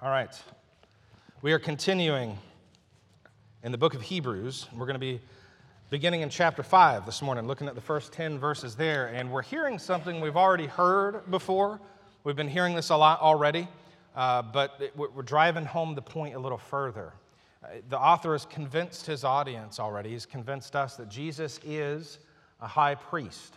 All 0.00 0.10
right. 0.10 0.30
We 1.42 1.52
are 1.52 1.58
continuing 1.58 2.38
in 3.64 3.72
the 3.72 3.78
book 3.78 3.94
of 3.94 4.02
Hebrews. 4.02 4.68
We're 4.72 4.86
going 4.86 4.94
to 4.94 5.00
be 5.00 5.20
beginning 5.90 6.20
in 6.20 6.30
chapter 6.30 6.62
5 6.62 7.04
this 7.04 7.20
morning, 7.20 7.48
looking 7.48 7.66
at 7.66 7.74
the 7.74 7.80
first 7.80 8.12
10 8.12 8.38
verses 8.38 8.76
there. 8.76 9.08
And 9.08 9.32
we're 9.32 9.42
hearing 9.42 9.76
something 9.76 10.20
we've 10.20 10.36
already 10.36 10.66
heard 10.66 11.28
before. 11.32 11.80
We've 12.22 12.36
been 12.36 12.46
hearing 12.46 12.76
this 12.76 12.90
a 12.90 12.96
lot 12.96 13.20
already, 13.20 13.66
uh, 14.14 14.42
but 14.42 14.76
it, 14.78 14.96
we're 14.96 15.22
driving 15.22 15.64
home 15.64 15.96
the 15.96 16.02
point 16.02 16.36
a 16.36 16.38
little 16.38 16.58
further. 16.58 17.12
Uh, 17.64 17.78
the 17.88 17.98
author 17.98 18.30
has 18.34 18.44
convinced 18.44 19.04
his 19.04 19.24
audience 19.24 19.80
already, 19.80 20.10
he's 20.10 20.26
convinced 20.26 20.76
us 20.76 20.94
that 20.94 21.08
Jesus 21.08 21.58
is 21.64 22.20
a 22.60 22.68
high 22.68 22.94
priest, 22.94 23.56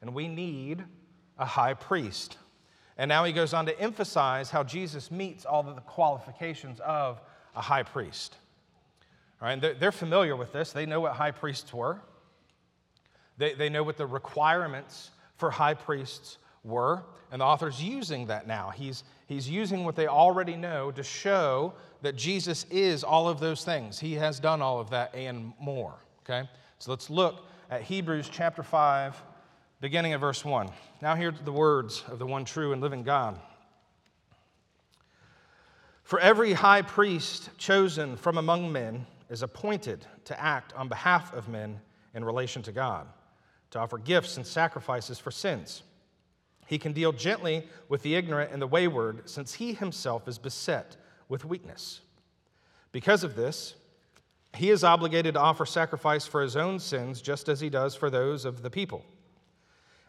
and 0.00 0.12
we 0.12 0.26
need 0.26 0.82
a 1.38 1.46
high 1.46 1.74
priest. 1.74 2.36
And 2.98 3.08
now 3.08 3.24
he 3.24 3.32
goes 3.32 3.54
on 3.54 3.66
to 3.66 3.80
emphasize 3.80 4.50
how 4.50 4.62
Jesus 4.62 5.10
meets 5.10 5.44
all 5.44 5.66
of 5.66 5.74
the 5.74 5.80
qualifications 5.82 6.80
of 6.80 7.20
a 7.56 7.60
high 7.60 7.82
priest. 7.82 8.36
All 9.40 9.48
right, 9.48 9.60
they're, 9.60 9.74
they're 9.74 9.92
familiar 9.92 10.36
with 10.36 10.52
this. 10.52 10.72
They 10.72 10.86
know 10.86 11.00
what 11.00 11.12
high 11.12 11.30
priests 11.30 11.72
were, 11.72 12.00
they, 13.38 13.54
they 13.54 13.68
know 13.68 13.82
what 13.82 13.96
the 13.96 14.06
requirements 14.06 15.10
for 15.36 15.50
high 15.50 15.74
priests 15.74 16.38
were. 16.64 17.02
And 17.32 17.40
the 17.40 17.46
author's 17.46 17.82
using 17.82 18.26
that 18.26 18.46
now. 18.46 18.70
He's, 18.70 19.04
he's 19.26 19.48
using 19.48 19.84
what 19.84 19.96
they 19.96 20.06
already 20.06 20.54
know 20.54 20.90
to 20.90 21.02
show 21.02 21.72
that 22.02 22.14
Jesus 22.14 22.66
is 22.70 23.02
all 23.02 23.26
of 23.26 23.40
those 23.40 23.64
things. 23.64 23.98
He 23.98 24.12
has 24.14 24.38
done 24.38 24.60
all 24.60 24.78
of 24.78 24.90
that 24.90 25.14
and 25.14 25.54
more. 25.58 25.94
Okay? 26.24 26.46
So 26.78 26.90
let's 26.90 27.08
look 27.08 27.46
at 27.70 27.80
Hebrews 27.80 28.28
chapter 28.30 28.62
5, 28.62 29.16
beginning 29.82 30.12
at 30.12 30.20
verse 30.20 30.44
1. 30.44 30.70
Now, 31.02 31.16
hear 31.16 31.32
the 31.32 31.50
words 31.50 32.04
of 32.06 32.20
the 32.20 32.26
one 32.26 32.44
true 32.44 32.72
and 32.72 32.80
living 32.80 33.02
God. 33.02 33.38
For 36.04 36.20
every 36.20 36.52
high 36.52 36.82
priest 36.82 37.50
chosen 37.58 38.16
from 38.16 38.38
among 38.38 38.70
men 38.70 39.06
is 39.28 39.42
appointed 39.42 40.06
to 40.26 40.40
act 40.40 40.72
on 40.74 40.88
behalf 40.88 41.34
of 41.34 41.48
men 41.48 41.80
in 42.14 42.24
relation 42.24 42.62
to 42.62 42.70
God, 42.70 43.08
to 43.72 43.80
offer 43.80 43.98
gifts 43.98 44.36
and 44.36 44.46
sacrifices 44.46 45.18
for 45.18 45.32
sins. 45.32 45.82
He 46.68 46.78
can 46.78 46.92
deal 46.92 47.10
gently 47.10 47.66
with 47.88 48.02
the 48.02 48.14
ignorant 48.14 48.52
and 48.52 48.62
the 48.62 48.68
wayward, 48.68 49.28
since 49.28 49.54
he 49.54 49.72
himself 49.72 50.28
is 50.28 50.38
beset 50.38 50.96
with 51.28 51.44
weakness. 51.44 52.02
Because 52.92 53.24
of 53.24 53.34
this, 53.34 53.74
he 54.54 54.70
is 54.70 54.84
obligated 54.84 55.34
to 55.34 55.40
offer 55.40 55.66
sacrifice 55.66 56.24
for 56.24 56.40
his 56.40 56.56
own 56.56 56.78
sins, 56.78 57.20
just 57.20 57.48
as 57.48 57.58
he 57.58 57.68
does 57.68 57.96
for 57.96 58.10
those 58.10 58.44
of 58.44 58.62
the 58.62 58.70
people. 58.70 59.04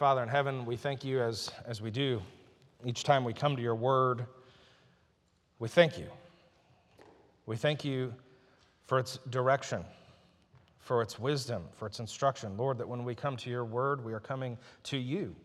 Father 0.00 0.22
in 0.22 0.30
heaven, 0.30 0.64
we 0.64 0.76
thank 0.76 1.04
you 1.04 1.20
as, 1.20 1.50
as 1.66 1.82
we 1.82 1.90
do 1.90 2.22
each 2.86 3.04
time 3.04 3.22
we 3.22 3.34
come 3.34 3.54
to 3.54 3.60
your 3.60 3.74
word. 3.74 4.24
We 5.58 5.68
thank 5.68 5.98
you. 5.98 6.06
We 7.44 7.56
thank 7.56 7.84
you 7.84 8.14
for 8.86 8.98
its 8.98 9.18
direction, 9.28 9.84
for 10.78 11.02
its 11.02 11.18
wisdom, 11.18 11.64
for 11.76 11.84
its 11.84 12.00
instruction. 12.00 12.56
Lord, 12.56 12.78
that 12.78 12.88
when 12.88 13.04
we 13.04 13.14
come 13.14 13.36
to 13.36 13.50
your 13.50 13.66
word, 13.66 14.02
we 14.02 14.14
are 14.14 14.20
coming 14.20 14.56
to 14.84 14.96
you 14.96 15.36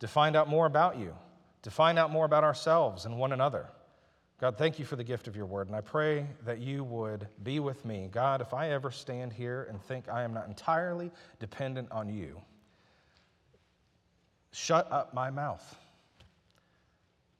to 0.00 0.08
find 0.08 0.34
out 0.34 0.48
more 0.48 0.66
about 0.66 0.98
you, 0.98 1.14
to 1.62 1.70
find 1.70 1.96
out 1.96 2.10
more 2.10 2.24
about 2.24 2.42
ourselves 2.42 3.04
and 3.04 3.16
one 3.16 3.30
another. 3.30 3.68
God, 4.40 4.58
thank 4.58 4.80
you 4.80 4.84
for 4.84 4.96
the 4.96 5.04
gift 5.04 5.28
of 5.28 5.36
your 5.36 5.46
word, 5.46 5.68
and 5.68 5.76
I 5.76 5.80
pray 5.80 6.26
that 6.44 6.58
you 6.58 6.82
would 6.82 7.28
be 7.44 7.60
with 7.60 7.84
me. 7.84 8.08
God, 8.10 8.40
if 8.40 8.52
I 8.52 8.70
ever 8.70 8.90
stand 8.90 9.32
here 9.32 9.68
and 9.70 9.80
think 9.80 10.08
I 10.08 10.24
am 10.24 10.34
not 10.34 10.48
entirely 10.48 11.12
dependent 11.38 11.92
on 11.92 12.08
you, 12.08 12.42
Shut 14.62 14.92
up 14.92 15.12
my 15.12 15.28
mouth. 15.28 15.76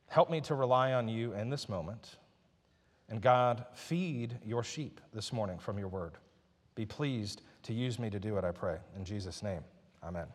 Help 0.09 0.29
me 0.29 0.41
to 0.41 0.57
rely 0.57 0.93
on 0.93 1.07
you 1.07 1.35
in 1.35 1.51
this 1.51 1.69
moment. 1.69 2.17
And 3.09 3.21
God, 3.21 3.65
feed 3.75 4.39
your 4.45 4.65
sheep 4.65 5.01
this 5.15 5.33
morning 5.33 5.61
from 5.61 5.79
your 5.79 5.87
word. 5.87 6.15
Be 6.75 6.85
pleased 6.85 7.43
to 7.63 7.73
use 7.73 8.01
me 8.01 8.11
to 8.11 8.19
do 8.19 8.39
it, 8.39 8.45
I 8.45 8.51
pray. 8.51 8.79
In 8.97 9.05
Jesus' 9.05 9.41
name, 9.41 9.61
amen. 10.03 10.27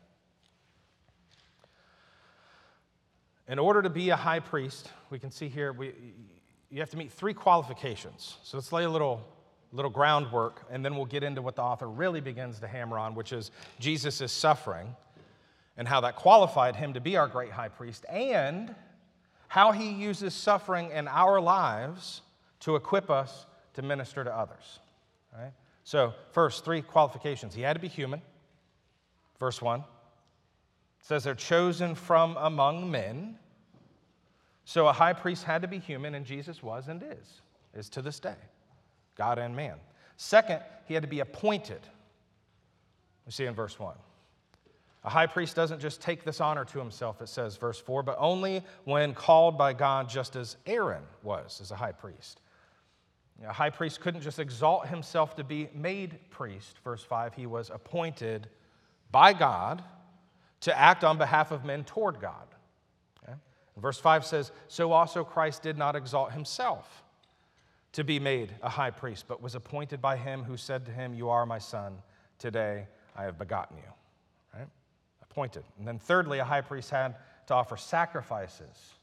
In 3.50 3.60
order 3.60 3.82
to 3.82 3.90
be 3.90 4.12
a 4.12 4.16
high 4.16 4.40
priest, 4.40 4.90
we 5.10 5.20
can 5.20 5.30
see 5.30 5.50
here, 5.50 5.74
we, 5.74 5.92
you 6.70 6.80
have 6.80 6.92
to 6.92 6.98
meet 6.98 7.12
three 7.12 7.34
qualifications. 7.34 8.38
So 8.44 8.56
let's 8.56 8.72
lay 8.72 8.86
a 8.86 8.90
little, 8.90 9.28
little 9.74 9.92
groundwork, 9.92 10.66
and 10.72 10.86
then 10.86 10.96
we'll 10.96 11.06
get 11.06 11.24
into 11.24 11.42
what 11.42 11.58
the 11.58 11.64
author 11.64 11.90
really 11.90 12.22
begins 12.22 12.62
to 12.62 12.68
hammer 12.68 12.98
on, 12.98 13.14
which 13.14 13.34
is 13.34 13.52
Jesus' 13.78 14.32
suffering 14.32 14.96
and 15.78 15.88
how 15.88 16.02
that 16.02 16.16
qualified 16.16 16.76
him 16.76 16.94
to 16.94 17.02
be 17.02 17.18
our 17.18 17.28
great 17.28 17.52
high 17.52 17.70
priest, 17.70 18.06
and 18.10 18.74
how 19.48 19.72
he 19.72 19.92
uses 19.92 20.34
suffering 20.34 20.92
in 20.92 21.08
our 21.08 21.40
lives 21.40 22.22
to 22.62 22.76
equip 22.76 23.10
us 23.10 23.46
to 23.74 23.82
minister 23.82 24.24
to 24.24 24.36
others. 24.36 24.80
Right. 25.34 25.54
So, 25.84 26.14
first, 26.32 26.66
three 26.66 26.82
qualifications. 26.82 27.54
He 27.54 27.62
had 27.62 27.74
to 27.74 27.80
be 27.80 27.88
human, 27.88 28.22
verse 29.40 29.62
1. 29.62 29.80
It 29.80 29.86
says 31.00 31.24
they're 31.24 31.36
chosen 31.36 31.96
from 31.96 32.36
among 32.38 32.92
men. 32.92 33.38
So, 34.66 34.88
a 34.88 34.94
high 34.94 35.14
priest 35.14 35.44
had 35.44 35.62
to 35.62 35.68
be 35.68 35.80
human, 35.80 36.16
and 36.16 36.26
Jesus 36.26 36.62
was 36.62 36.88
and 36.88 37.02
is, 37.04 37.42
is 37.74 37.88
to 37.90 38.02
this 38.02 38.20
day, 38.20 38.36
God 39.16 39.38
and 39.38 39.56
man. 39.56 39.76
Second, 40.18 40.62
he 40.88 40.94
had 40.94 41.04
to 41.04 41.10
be 41.10 41.20
appointed. 41.20 41.80
We 43.26 43.32
see 43.32 43.46
in 43.46 43.54
verse 43.54 43.80
1. 43.80 43.96
A 45.08 45.10
high 45.10 45.26
priest 45.26 45.56
doesn't 45.56 45.80
just 45.80 46.02
take 46.02 46.26
this 46.26 46.42
honor 46.42 46.66
to 46.66 46.80
himself, 46.80 47.22
it 47.22 47.30
says, 47.30 47.56
verse 47.56 47.80
4, 47.80 48.04
but 48.04 48.18
only 48.20 48.62
when 48.84 49.14
called 49.14 49.58
by 49.58 49.72
God, 49.72 50.10
just 50.10 50.36
as 50.36 50.58
Aaron 50.66 51.04
was 51.24 51.62
as 51.62 51.72
a 51.72 51.78
high 51.78 51.94
priest. 51.94 52.42
A 53.48 53.54
high 53.54 53.70
priest 53.70 54.02
couldn't 54.02 54.20
just 54.20 54.38
exalt 54.38 54.86
himself 54.88 55.34
to 55.38 55.46
be 55.46 55.70
made 55.74 56.20
priest, 56.30 56.80
verse 56.84 57.02
5. 57.06 57.34
He 57.36 57.46
was 57.46 57.70
appointed 57.70 58.50
by 59.10 59.32
God 59.32 59.82
to 60.60 60.78
act 60.78 61.06
on 61.06 61.18
behalf 61.18 61.52
of 61.52 61.64
men 61.64 61.86
toward 61.86 62.20
God. 62.20 62.48
Okay? 63.24 63.38
Verse 63.78 64.02
5 64.02 64.26
says, 64.26 64.52
So 64.68 64.92
also 64.92 65.24
Christ 65.24 65.64
did 65.64 65.78
not 65.78 65.96
exalt 65.96 66.34
himself 66.34 67.02
to 67.94 68.04
be 68.04 68.20
made 68.20 68.54
a 68.62 68.68
high 68.68 68.92
priest, 68.92 69.24
but 69.30 69.42
was 69.42 69.56
appointed 69.56 70.02
by 70.02 70.18
him 70.18 70.44
who 70.44 70.58
said 70.58 70.86
to 70.86 70.92
him, 70.92 71.14
You 71.14 71.30
are 71.30 71.46
my 71.46 71.60
son, 71.60 72.00
today 72.40 72.90
I 73.16 73.24
have 73.24 73.38
begotten 73.38 73.78
you 73.78 73.94
appointed. 75.38 75.64
And 75.78 75.88
then, 75.88 76.00
thirdly, 76.00 76.40
a 76.40 76.44
high 76.44 76.62
priest 76.62 76.90
had 76.90 77.16
to 77.46 77.54
offer 77.54 77.78
sacrifices 77.78 78.96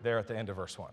there 0.00 0.16
at 0.16 0.28
the 0.28 0.38
end 0.38 0.48
of 0.48 0.54
verse 0.54 0.78
1. 0.78 0.92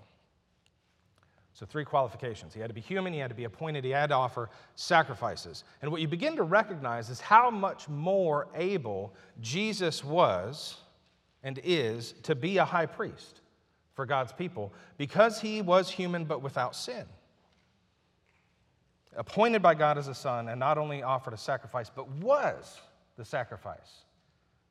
So, 1.54 1.68
three 1.68 1.86
qualifications. 1.86 2.56
He 2.56 2.60
had 2.60 2.68
to 2.68 2.74
be 2.74 2.82
human, 2.82 3.14
he 3.14 3.20
had 3.20 3.30
to 3.30 3.36
be 3.36 3.44
appointed, 3.44 3.84
he 3.84 3.92
had 3.92 4.10
to 4.10 4.16
offer 4.16 4.50
sacrifices. 4.76 5.64
And 5.84 5.92
what 5.92 6.02
you 6.02 6.08
begin 6.08 6.36
to 6.38 6.44
recognize 6.44 7.12
is 7.12 7.20
how 7.20 7.52
much 7.52 7.88
more 7.88 8.48
able 8.56 9.14
Jesus 9.42 10.04
was 10.04 10.78
and 11.44 11.60
is 11.64 12.16
to 12.24 12.34
be 12.34 12.58
a 12.58 12.66
high 12.66 12.88
priest 12.88 13.42
for 13.94 14.08
God's 14.08 14.34
people 14.34 14.74
because 14.98 15.40
he 15.40 15.62
was 15.62 15.92
human 15.92 16.26
but 16.26 16.42
without 16.42 16.76
sin. 16.76 17.06
Appointed 19.16 19.62
by 19.62 19.76
God 19.76 20.00
as 20.00 20.08
a 20.08 20.16
son, 20.16 20.50
and 20.50 20.60
not 20.60 20.80
only 20.80 21.04
offered 21.04 21.36
a 21.36 21.38
sacrifice, 21.38 21.92
but 21.96 22.10
was 22.10 22.82
the 23.18 23.26
sacrifice. 23.26 24.06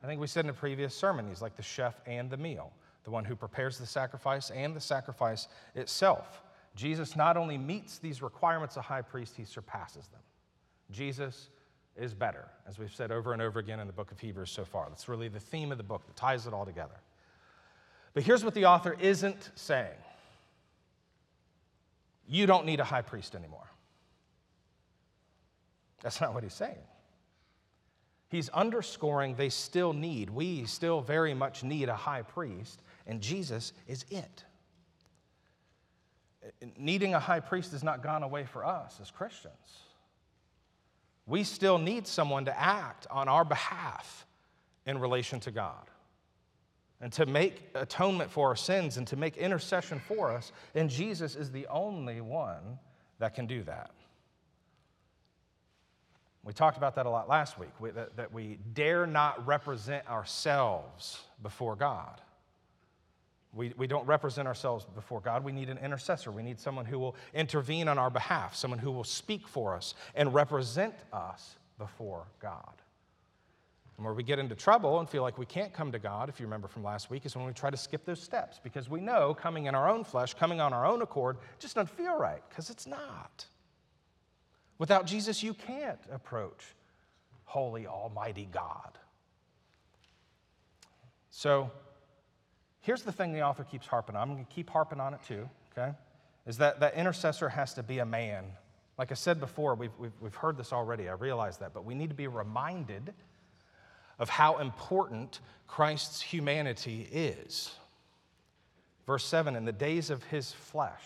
I 0.06 0.08
think 0.08 0.20
we 0.20 0.28
said 0.28 0.44
in 0.44 0.50
a 0.50 0.54
previous 0.54 0.94
sermon, 0.94 1.26
he's 1.26 1.42
like 1.42 1.56
the 1.56 1.64
chef 1.64 2.00
and 2.06 2.30
the 2.30 2.36
meal, 2.36 2.72
the 3.02 3.10
one 3.10 3.24
who 3.24 3.34
prepares 3.34 3.76
the 3.76 3.86
sacrifice 3.86 4.50
and 4.50 4.72
the 4.72 4.80
sacrifice 4.80 5.48
itself. 5.74 6.44
Jesus 6.76 7.16
not 7.16 7.36
only 7.36 7.58
meets 7.58 7.98
these 7.98 8.22
requirements 8.22 8.76
of 8.76 8.84
high 8.84 9.02
priest, 9.02 9.34
he 9.36 9.44
surpasses 9.44 10.06
them. 10.06 10.20
Jesus 10.92 11.50
is 11.96 12.14
better, 12.14 12.44
as 12.68 12.78
we've 12.78 12.94
said 12.94 13.10
over 13.10 13.32
and 13.32 13.42
over 13.42 13.58
again 13.58 13.80
in 13.80 13.88
the 13.88 13.92
book 13.92 14.12
of 14.12 14.20
Hebrews 14.20 14.48
so 14.48 14.64
far. 14.64 14.86
That's 14.88 15.08
really 15.08 15.26
the 15.26 15.40
theme 15.40 15.72
of 15.72 15.78
the 15.78 15.82
book 15.82 16.06
that 16.06 16.14
ties 16.14 16.46
it 16.46 16.52
all 16.52 16.64
together. 16.64 17.00
But 18.14 18.22
here's 18.22 18.44
what 18.44 18.54
the 18.54 18.66
author 18.66 18.96
isn't 19.00 19.50
saying 19.56 19.98
you 22.28 22.46
don't 22.46 22.64
need 22.64 22.78
a 22.78 22.84
high 22.84 23.02
priest 23.02 23.34
anymore. 23.34 23.68
That's 26.00 26.20
not 26.20 26.32
what 26.32 26.44
he's 26.44 26.54
saying. 26.54 26.76
He's 28.36 28.50
underscoring 28.50 29.34
they 29.34 29.48
still 29.48 29.94
need, 29.94 30.28
we 30.28 30.66
still 30.66 31.00
very 31.00 31.32
much 31.32 31.64
need 31.64 31.88
a 31.88 31.96
high 31.96 32.20
priest, 32.20 32.82
and 33.06 33.22
Jesus 33.22 33.72
is 33.88 34.04
it. 34.10 34.44
Needing 36.76 37.14
a 37.14 37.18
high 37.18 37.40
priest 37.40 37.72
has 37.72 37.82
not 37.82 38.02
gone 38.02 38.22
away 38.22 38.44
for 38.44 38.62
us 38.62 38.98
as 39.00 39.10
Christians. 39.10 39.54
We 41.24 41.44
still 41.44 41.78
need 41.78 42.06
someone 42.06 42.44
to 42.44 42.60
act 42.60 43.06
on 43.10 43.26
our 43.26 43.42
behalf 43.42 44.26
in 44.84 44.98
relation 44.98 45.40
to 45.40 45.50
God 45.50 45.88
and 47.00 47.10
to 47.14 47.24
make 47.24 47.62
atonement 47.74 48.30
for 48.30 48.48
our 48.48 48.56
sins 48.56 48.98
and 48.98 49.06
to 49.06 49.16
make 49.16 49.38
intercession 49.38 49.98
for 49.98 50.30
us. 50.30 50.52
And 50.74 50.90
Jesus 50.90 51.36
is 51.36 51.50
the 51.50 51.66
only 51.68 52.20
one 52.20 52.78
that 53.18 53.34
can 53.34 53.46
do 53.46 53.62
that. 53.62 53.92
We 56.46 56.52
talked 56.52 56.76
about 56.76 56.94
that 56.94 57.06
a 57.06 57.10
lot 57.10 57.28
last 57.28 57.58
week, 57.58 57.72
we, 57.80 57.90
that, 57.90 58.16
that 58.16 58.32
we 58.32 58.60
dare 58.72 59.04
not 59.04 59.44
represent 59.48 60.08
ourselves 60.08 61.20
before 61.42 61.74
God. 61.74 62.20
We, 63.52 63.74
we 63.76 63.88
don't 63.88 64.06
represent 64.06 64.46
ourselves 64.46 64.86
before 64.94 65.20
God. 65.20 65.42
We 65.42 65.50
need 65.50 65.70
an 65.70 65.78
intercessor. 65.78 66.30
We 66.30 66.44
need 66.44 66.60
someone 66.60 66.84
who 66.84 67.00
will 67.00 67.16
intervene 67.34 67.88
on 67.88 67.98
our 67.98 68.10
behalf, 68.10 68.54
someone 68.54 68.78
who 68.78 68.92
will 68.92 69.02
speak 69.02 69.48
for 69.48 69.74
us 69.74 69.94
and 70.14 70.32
represent 70.32 70.94
us 71.12 71.56
before 71.78 72.28
God. 72.40 72.74
And 73.96 74.04
where 74.04 74.14
we 74.14 74.22
get 74.22 74.38
into 74.38 74.54
trouble 74.54 75.00
and 75.00 75.08
feel 75.08 75.22
like 75.22 75.38
we 75.38 75.46
can't 75.46 75.72
come 75.72 75.90
to 75.90 75.98
God, 75.98 76.28
if 76.28 76.38
you 76.38 76.46
remember 76.46 76.68
from 76.68 76.84
last 76.84 77.10
week, 77.10 77.26
is 77.26 77.34
when 77.34 77.46
we 77.46 77.52
try 77.54 77.70
to 77.70 77.76
skip 77.76 78.04
those 78.04 78.22
steps 78.22 78.60
because 78.62 78.88
we 78.88 79.00
know 79.00 79.34
coming 79.34 79.66
in 79.66 79.74
our 79.74 79.88
own 79.88 80.04
flesh, 80.04 80.34
coming 80.34 80.60
on 80.60 80.72
our 80.72 80.86
own 80.86 81.02
accord, 81.02 81.38
just 81.58 81.74
doesn't 81.74 81.96
feel 81.96 82.16
right 82.16 82.42
because 82.48 82.70
it's 82.70 82.86
not. 82.86 83.46
Without 84.78 85.06
Jesus, 85.06 85.42
you 85.42 85.54
can't 85.54 86.00
approach 86.12 86.62
holy, 87.44 87.86
almighty 87.86 88.48
God. 88.52 88.98
So 91.30 91.70
here's 92.80 93.02
the 93.02 93.12
thing 93.12 93.32
the 93.32 93.42
author 93.42 93.64
keeps 93.64 93.86
harping 93.86 94.16
on. 94.16 94.22
I'm 94.22 94.34
going 94.34 94.44
to 94.44 94.52
keep 94.52 94.68
harping 94.68 95.00
on 95.00 95.14
it 95.14 95.20
too, 95.26 95.48
okay? 95.76 95.92
Is 96.46 96.58
that 96.58 96.80
that 96.80 96.94
intercessor 96.94 97.48
has 97.48 97.74
to 97.74 97.82
be 97.82 97.98
a 97.98 98.06
man. 98.06 98.44
Like 98.98 99.10
I 99.10 99.14
said 99.14 99.40
before, 99.40 99.74
we've, 99.74 99.92
we've, 99.98 100.12
we've 100.20 100.34
heard 100.34 100.56
this 100.56 100.72
already, 100.72 101.08
I 101.08 101.12
realize 101.12 101.58
that, 101.58 101.74
but 101.74 101.84
we 101.84 101.94
need 101.94 102.08
to 102.08 102.14
be 102.14 102.26
reminded 102.28 103.12
of 104.18 104.28
how 104.28 104.58
important 104.58 105.40
Christ's 105.66 106.20
humanity 106.20 107.08
is. 107.12 107.74
Verse 109.06 109.24
7 109.24 109.56
In 109.56 109.64
the 109.64 109.72
days 109.72 110.10
of 110.10 110.24
his 110.24 110.52
flesh, 110.52 111.02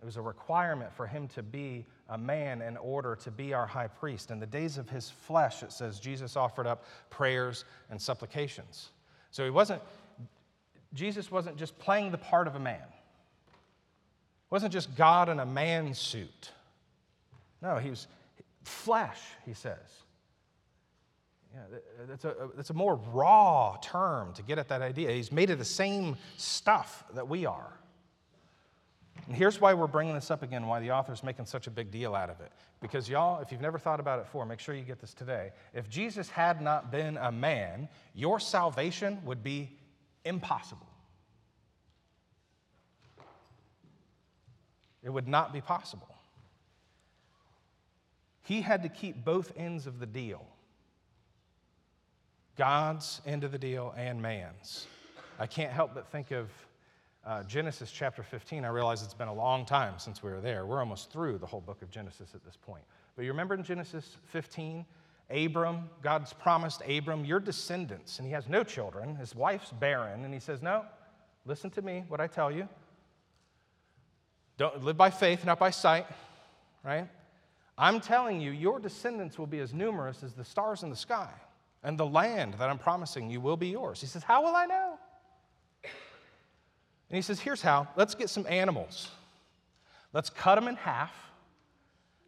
it 0.00 0.04
was 0.06 0.16
a 0.16 0.22
requirement 0.22 0.92
for 0.94 1.06
him 1.06 1.28
to 1.28 1.42
be 1.42 1.84
a 2.08 2.16
man 2.16 2.62
in 2.62 2.78
order 2.78 3.14
to 3.16 3.30
be 3.30 3.52
our 3.52 3.66
high 3.66 3.88
priest. 3.88 4.30
In 4.30 4.40
the 4.40 4.46
days 4.46 4.78
of 4.78 4.88
his 4.88 5.10
flesh, 5.10 5.62
it 5.62 5.72
says 5.72 6.00
Jesus 6.00 6.36
offered 6.36 6.66
up 6.66 6.84
prayers 7.10 7.64
and 7.90 8.00
supplications. 8.00 8.88
So 9.30 9.44
he 9.44 9.50
wasn't, 9.50 9.82
Jesus 10.94 11.30
wasn't 11.30 11.58
just 11.58 11.78
playing 11.78 12.12
the 12.12 12.18
part 12.18 12.46
of 12.46 12.54
a 12.54 12.58
man. 12.58 12.80
It 12.80 14.50
wasn't 14.50 14.72
just 14.72 14.96
God 14.96 15.28
in 15.28 15.38
a 15.38 15.46
man 15.46 15.92
suit. 15.92 16.50
No, 17.60 17.76
he 17.76 17.90
was 17.90 18.06
flesh, 18.64 19.20
he 19.44 19.52
says. 19.52 19.76
Yeah, 21.54 21.78
that's 22.08 22.24
a, 22.24 22.48
that's 22.54 22.70
a 22.70 22.74
more 22.74 22.94
raw 23.12 23.76
term 23.82 24.32
to 24.34 24.42
get 24.42 24.58
at 24.58 24.68
that 24.68 24.82
idea. 24.82 25.10
He's 25.10 25.30
made 25.30 25.50
of 25.50 25.58
the 25.58 25.64
same 25.64 26.16
stuff 26.36 27.04
that 27.14 27.28
we 27.28 27.44
are. 27.44 27.72
And 29.26 29.36
here's 29.36 29.60
why 29.60 29.74
we're 29.74 29.86
bringing 29.86 30.14
this 30.14 30.30
up 30.30 30.42
again, 30.42 30.66
why 30.66 30.80
the 30.80 30.90
author's 30.90 31.22
making 31.22 31.46
such 31.46 31.66
a 31.66 31.70
big 31.70 31.90
deal 31.90 32.14
out 32.14 32.30
of 32.30 32.40
it. 32.40 32.50
Because, 32.80 33.08
y'all, 33.08 33.40
if 33.40 33.52
you've 33.52 33.60
never 33.60 33.78
thought 33.78 34.00
about 34.00 34.18
it 34.18 34.24
before, 34.24 34.44
make 34.44 34.58
sure 34.58 34.74
you 34.74 34.82
get 34.82 35.00
this 35.00 35.14
today. 35.14 35.52
If 35.74 35.88
Jesus 35.88 36.28
had 36.28 36.60
not 36.60 36.90
been 36.90 37.16
a 37.16 37.30
man, 37.30 37.88
your 38.14 38.40
salvation 38.40 39.20
would 39.24 39.42
be 39.42 39.70
impossible. 40.24 40.86
It 45.02 45.10
would 45.10 45.28
not 45.28 45.52
be 45.52 45.60
possible. 45.60 46.08
He 48.42 48.62
had 48.62 48.82
to 48.82 48.88
keep 48.88 49.24
both 49.24 49.52
ends 49.56 49.86
of 49.86 50.00
the 50.00 50.06
deal 50.06 50.44
God's 52.56 53.22
end 53.24 53.44
of 53.44 53.52
the 53.52 53.58
deal 53.58 53.94
and 53.96 54.20
man's. 54.20 54.86
I 55.38 55.46
can't 55.46 55.72
help 55.72 55.94
but 55.94 56.08
think 56.12 56.30
of 56.30 56.50
uh, 57.24 57.42
Genesis 57.44 57.90
chapter 57.90 58.22
15, 58.22 58.64
I 58.64 58.68
realize 58.68 59.02
it's 59.02 59.14
been 59.14 59.28
a 59.28 59.34
long 59.34 59.66
time 59.66 59.94
since 59.98 60.22
we 60.22 60.30
were 60.30 60.40
there. 60.40 60.64
We're 60.64 60.80
almost 60.80 61.12
through 61.12 61.38
the 61.38 61.46
whole 61.46 61.60
book 61.60 61.82
of 61.82 61.90
Genesis 61.90 62.30
at 62.34 62.44
this 62.44 62.56
point. 62.56 62.82
But 63.14 63.24
you 63.24 63.30
remember 63.30 63.54
in 63.54 63.62
Genesis 63.62 64.16
15, 64.26 64.86
Abram, 65.30 65.90
God's 66.02 66.32
promised 66.32 66.82
Abram, 66.88 67.24
your 67.24 67.38
descendants, 67.38 68.18
and 68.18 68.26
he 68.26 68.32
has 68.32 68.48
no 68.48 68.64
children. 68.64 69.14
His 69.16 69.34
wife's 69.34 69.70
barren, 69.70 70.24
and 70.24 70.32
he 70.32 70.40
says, 70.40 70.62
No, 70.62 70.84
listen 71.44 71.70
to 71.70 71.82
me, 71.82 72.04
what 72.08 72.20
I 72.20 72.26
tell 72.26 72.50
you. 72.50 72.68
Don't 74.56 74.82
live 74.82 74.96
by 74.96 75.10
faith, 75.10 75.44
not 75.44 75.58
by 75.58 75.70
sight, 75.70 76.06
right? 76.84 77.08
I'm 77.78 78.00
telling 78.00 78.40
you, 78.40 78.50
your 78.50 78.78
descendants 78.78 79.38
will 79.38 79.46
be 79.46 79.60
as 79.60 79.72
numerous 79.72 80.22
as 80.22 80.34
the 80.34 80.44
stars 80.44 80.82
in 80.82 80.90
the 80.90 80.96
sky, 80.96 81.30
and 81.82 81.96
the 81.96 82.06
land 82.06 82.54
that 82.54 82.68
I'm 82.68 82.78
promising 82.78 83.30
you 83.30 83.40
will 83.40 83.56
be 83.56 83.68
yours. 83.68 84.00
He 84.00 84.06
says, 84.06 84.22
How 84.22 84.42
will 84.42 84.56
I 84.56 84.66
know? 84.66 84.89
And 87.10 87.16
he 87.16 87.22
says, 87.22 87.40
Here's 87.40 87.60
how 87.60 87.88
let's 87.96 88.14
get 88.14 88.30
some 88.30 88.46
animals. 88.48 89.10
Let's 90.12 90.30
cut 90.30 90.54
them 90.54 90.68
in 90.68 90.76
half. 90.76 91.12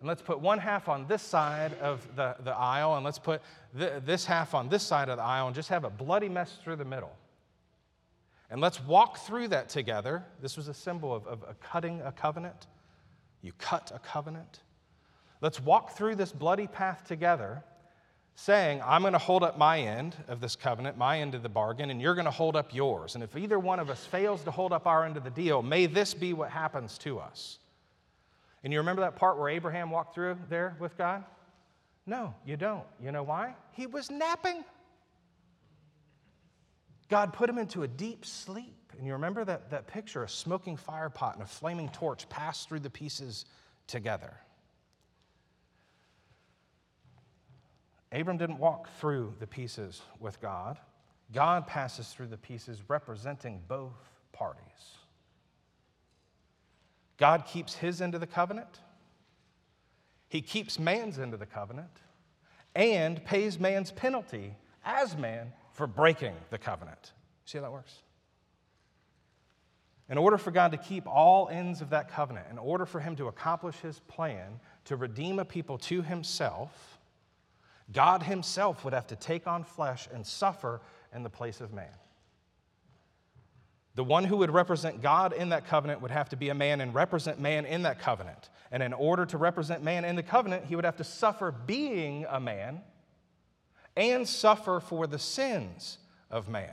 And 0.00 0.08
let's 0.08 0.23
put 0.23 0.40
one 0.40 0.58
half 0.58 0.88
on 0.88 1.06
this 1.06 1.23
side 1.23 1.75
of 1.75 2.05
the, 2.17 2.34
the 2.43 2.50
aisle, 2.50 2.96
and 2.96 3.05
let's 3.05 3.20
put 3.20 3.40
th- 3.79 4.02
this 4.05 4.25
half 4.25 4.52
on 4.52 4.69
this 4.69 4.82
side 4.82 5.08
of 5.08 5.17
the 5.17 5.23
aisle, 5.23 5.46
and 5.46 5.55
just 5.55 5.69
have 5.69 5.84
a 5.84 5.90
bloody 5.90 6.29
mess 6.29 6.58
through 6.64 6.75
the 6.75 6.84
middle. 6.84 7.12
And 8.50 8.61
let's 8.61 8.82
walk 8.82 9.19
through 9.19 9.49
that 9.49 9.69
together. 9.69 10.25
This 10.40 10.56
was 10.56 10.67
a 10.67 10.75
symbol 10.75 11.14
of, 11.14 11.25
of, 11.29 11.44
of 11.44 11.61
cutting 11.61 12.02
a 12.02 12.11
covenant. 12.11 12.67
You 13.43 13.52
cut 13.58 13.93
a 13.94 14.00
covenant. 14.00 14.61
Let's 15.40 15.61
walk 15.61 15.96
through 15.96 16.17
this 16.17 16.32
bloody 16.32 16.67
path 16.67 17.05
together 17.06 17.62
saying, 18.34 18.81
I'm 18.84 19.03
going 19.03 19.12
to 19.12 19.19
hold 19.19 19.43
up 19.43 19.58
my 19.58 19.81
end 19.81 20.17
of 20.29 20.41
this 20.41 20.56
covenant, 20.56 20.96
my 20.96 21.20
end 21.20 21.34
of 21.34 21.43
the 21.43 21.48
bargain, 21.48 21.91
and 21.91 22.01
you're 22.01 22.15
going 22.15 22.24
to 22.24 22.31
hold 22.31 22.56
up 22.56 22.74
yours. 22.74 23.15
And 23.15 23.22
if 23.22 23.36
either 23.36 23.58
one 23.58 23.79
of 23.79 23.91
us 23.91 24.05
fails 24.05 24.43
to 24.44 24.51
hold 24.51 24.72
up 24.72 24.86
our 24.86 25.05
end 25.05 25.17
of 25.17 25.24
the 25.24 25.31
deal, 25.31 25.62
may 25.62 25.86
this 25.86 26.15
be 26.15 26.32
what 26.32 26.51
happens 26.51 26.98
to 26.98 27.19
us. 27.19 27.58
And 28.65 28.72
you 28.72 28.79
remember 28.79 29.03
that 29.03 29.17
part 29.17 29.39
where 29.39 29.48
Abraham 29.48 29.91
walked 29.91 30.15
through 30.15 30.39
there 30.48 30.77
with 30.81 30.96
God? 30.96 31.24
No, 32.06 32.34
you 32.44 32.56
don't. 32.56 32.84
You 33.03 33.12
know 33.12 33.22
why? 33.22 33.55
He 33.72 33.86
was 33.86 34.10
napping. 34.10 34.65
God 37.08 37.32
put 37.32 37.48
him 37.48 37.58
into 37.58 37.82
a 37.82 37.89
deep 37.89 38.24
sleep. 38.24 38.93
And 38.96 39.06
you 39.06 39.12
remember 39.12 39.44
that, 39.44 39.70
that 39.70 39.86
picture 39.86 40.24
a 40.24 40.29
smoking 40.29 40.77
fire 40.77 41.10
pot 41.10 41.34
and 41.34 41.43
a 41.43 41.46
flaming 41.46 41.89
torch 41.91 42.29
passed 42.29 42.69
through 42.69 42.81
the 42.81 42.91
pieces 42.91 43.44
together. 43.86 44.32
Abram 48.12 48.36
didn't 48.36 48.58
walk 48.58 48.88
through 48.98 49.34
the 49.40 49.46
pieces 49.46 50.02
with 50.20 50.40
God. 50.40 50.78
God 51.32 51.66
passes 51.66 52.08
through 52.08 52.26
the 52.26 52.36
pieces 52.36 52.82
representing 52.88 53.62
both 53.66 53.96
parties. 54.32 54.98
God 57.16 57.46
keeps 57.46 57.74
his 57.74 58.02
end 58.02 58.14
of 58.14 58.20
the 58.20 58.26
covenant, 58.26 58.81
he 60.28 60.40
keeps 60.40 60.78
man's 60.78 61.19
end 61.19 61.34
of 61.34 61.40
the 61.40 61.46
covenant, 61.46 61.90
and 62.74 63.24
pays 63.24 63.58
man's 63.58 63.90
penalty 63.90 64.54
as 64.84 65.16
man 65.16 65.52
for 65.72 65.86
breaking 65.86 66.34
the 66.50 66.58
covenant. 66.58 67.12
See 67.44 67.58
how 67.58 67.62
that 67.62 67.72
works? 67.72 68.02
In 70.08 70.19
order 70.19 70.36
for 70.36 70.50
God 70.50 70.72
to 70.72 70.78
keep 70.78 71.06
all 71.06 71.48
ends 71.48 71.81
of 71.81 71.90
that 71.90 72.10
covenant, 72.10 72.46
in 72.50 72.58
order 72.58 72.84
for 72.84 73.00
him 73.00 73.16
to 73.16 73.28
accomplish 73.28 73.76
his 73.76 74.00
plan 74.00 74.60
to 74.84 74.96
redeem 74.96 75.38
a 75.38 75.44
people 75.44 75.78
to 75.78 76.02
himself, 76.02 76.92
God 77.93 78.22
Himself 78.22 78.84
would 78.84 78.94
have 78.94 79.06
to 79.08 79.17
take 79.17 79.46
on 79.46 79.65
flesh 79.65 80.08
and 80.13 80.27
suffer 80.27 80.81
in 81.15 81.22
the 81.22 81.31
place 81.31 81.61
of 81.61 81.72
man. 81.72 81.93
The 83.94 84.05
one 84.05 84.25
who 84.25 84.39
would 84.39 84.51
represent 84.51 85.03
God 85.03 85.34
in 85.34 85.51
that 85.51 85.67
covenant 85.67 86.01
would 86.01 86.11
have 86.11 86.31
to 86.31 86.37
be 86.37 86.49
a 86.49 86.55
man 86.55 86.81
and 86.81 86.94
represent 86.94 87.39
man 87.39 87.67
in 87.67 87.82
that 87.82 87.99
covenant. 87.99 88.49
And 88.70 88.82
in 88.82 88.94
order 88.94 89.27
to 89.27 89.37
represent 89.37 89.82
man 89.82 90.06
in 90.06 90.17
the 90.17 90.22
covenant, 90.22 90.65
he 90.65 90.77
would 90.77 90.87
have 90.87 90.96
to 90.96 91.05
suffer 91.05 91.53
being 91.53 92.25
a 92.31 92.41
man 92.41 92.81
and 93.94 94.27
suffer 94.27 94.81
for 94.81 95.06
the 95.06 95.19
sins 95.19 95.99
of 96.31 96.49
man. 96.49 96.72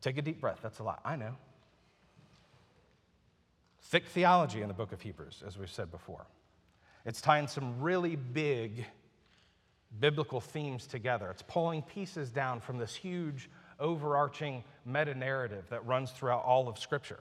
Take 0.00 0.18
a 0.18 0.22
deep 0.22 0.40
breath. 0.40 0.60
That's 0.62 0.78
a 0.78 0.84
lot. 0.84 1.00
I 1.04 1.16
know. 1.16 1.34
Thick 3.82 4.06
theology 4.06 4.62
in 4.62 4.68
the 4.68 4.74
book 4.74 4.92
of 4.92 5.00
Hebrews, 5.00 5.42
as 5.44 5.58
we've 5.58 5.70
said 5.70 5.90
before. 5.90 6.26
It's 7.04 7.20
tying 7.20 7.46
some 7.46 7.80
really 7.80 8.16
big 8.16 8.84
biblical 9.98 10.40
themes 10.40 10.86
together. 10.86 11.30
It's 11.30 11.42
pulling 11.42 11.82
pieces 11.82 12.30
down 12.30 12.60
from 12.60 12.78
this 12.78 12.94
huge, 12.94 13.50
overarching 13.78 14.62
meta 14.84 15.14
narrative 15.14 15.64
that 15.70 15.84
runs 15.86 16.10
throughout 16.10 16.44
all 16.44 16.68
of 16.68 16.78
Scripture. 16.78 17.20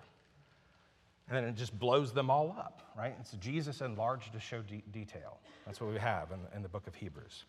And 1.28 1.38
then 1.38 1.44
it 1.46 1.56
just 1.56 1.78
blows 1.78 2.12
them 2.12 2.30
all 2.30 2.56
up, 2.58 2.92
right? 2.98 3.16
It's 3.20 3.32
Jesus 3.34 3.82
enlarged 3.82 4.34
to 4.34 4.40
show 4.40 4.62
de- 4.62 4.84
detail. 4.92 5.40
That's 5.66 5.80
what 5.80 5.92
we 5.92 6.00
have 6.00 6.32
in, 6.32 6.40
in 6.56 6.64
the 6.64 6.70
book 6.70 6.88
of 6.88 6.96
Hebrews. 6.96 7.46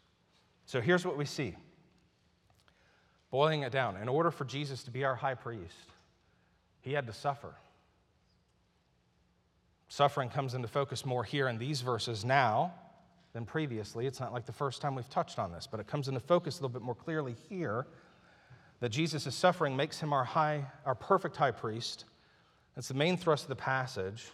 So 0.66 0.80
here's 0.80 1.04
what 1.04 1.16
we 1.16 1.24
see. 1.24 1.56
Boiling 3.30 3.62
it 3.62 3.72
down, 3.72 3.96
in 3.96 4.08
order 4.08 4.30
for 4.30 4.44
Jesus 4.44 4.82
to 4.84 4.90
be 4.90 5.04
our 5.04 5.14
high 5.14 5.34
priest, 5.34 5.74
he 6.80 6.92
had 6.92 7.06
to 7.06 7.12
suffer. 7.12 7.54
Suffering 9.90 10.30
comes 10.30 10.54
into 10.54 10.68
focus 10.68 11.04
more 11.04 11.24
here 11.24 11.48
in 11.48 11.58
these 11.58 11.82
verses 11.82 12.24
now 12.24 12.72
than 13.34 13.44
previously. 13.44 14.06
It's 14.06 14.20
not 14.20 14.32
like 14.32 14.46
the 14.46 14.52
first 14.52 14.80
time 14.80 14.94
we've 14.94 15.10
touched 15.10 15.38
on 15.38 15.52
this, 15.52 15.68
but 15.70 15.80
it 15.80 15.86
comes 15.86 16.08
into 16.08 16.20
focus 16.20 16.58
a 16.58 16.62
little 16.62 16.72
bit 16.72 16.80
more 16.80 16.94
clearly 16.94 17.36
here 17.50 17.86
that 18.80 18.88
Jesus' 18.88 19.34
suffering 19.34 19.76
makes 19.76 20.00
him 20.00 20.14
our 20.14 20.24
high, 20.24 20.64
our 20.86 20.94
perfect 20.94 21.36
high 21.36 21.50
priest 21.50 22.06
that's 22.74 22.88
the 22.88 22.94
main 22.94 23.16
thrust 23.16 23.44
of 23.44 23.48
the 23.48 23.56
passage. 23.56 24.28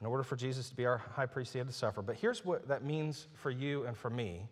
In 0.00 0.06
order 0.06 0.22
for 0.22 0.36
Jesus 0.36 0.68
to 0.68 0.76
be 0.76 0.86
our 0.86 0.98
high 0.98 1.26
priest, 1.26 1.52
he 1.52 1.58
had 1.58 1.66
to 1.66 1.74
suffer. 1.74 2.02
But 2.02 2.16
here's 2.16 2.44
what 2.44 2.68
that 2.68 2.84
means 2.84 3.26
for 3.34 3.50
you 3.50 3.86
and 3.86 3.96
for 3.96 4.10
me. 4.10 4.46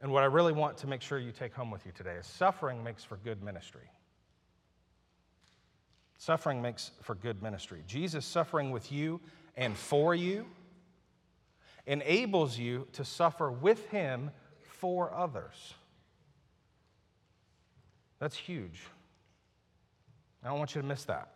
And 0.00 0.10
what 0.10 0.24
I 0.24 0.26
really 0.26 0.52
want 0.52 0.78
to 0.78 0.88
make 0.88 1.02
sure 1.02 1.18
you 1.18 1.30
take 1.30 1.54
home 1.54 1.70
with 1.70 1.86
you 1.86 1.92
today 1.92 2.14
is 2.14 2.26
suffering 2.26 2.82
makes 2.82 3.04
for 3.04 3.18
good 3.18 3.42
ministry. 3.42 3.88
Suffering 6.22 6.62
makes 6.62 6.92
for 7.02 7.16
good 7.16 7.42
ministry. 7.42 7.82
Jesus 7.88 8.24
suffering 8.24 8.70
with 8.70 8.92
you 8.92 9.20
and 9.56 9.76
for 9.76 10.14
you 10.14 10.46
enables 11.84 12.56
you 12.56 12.86
to 12.92 13.04
suffer 13.04 13.50
with 13.50 13.88
him 13.88 14.30
for 14.60 15.12
others. 15.12 15.74
That's 18.20 18.36
huge. 18.36 18.82
I 20.44 20.48
don't 20.48 20.60
want 20.60 20.76
you 20.76 20.80
to 20.80 20.86
miss 20.86 21.02
that. 21.06 21.32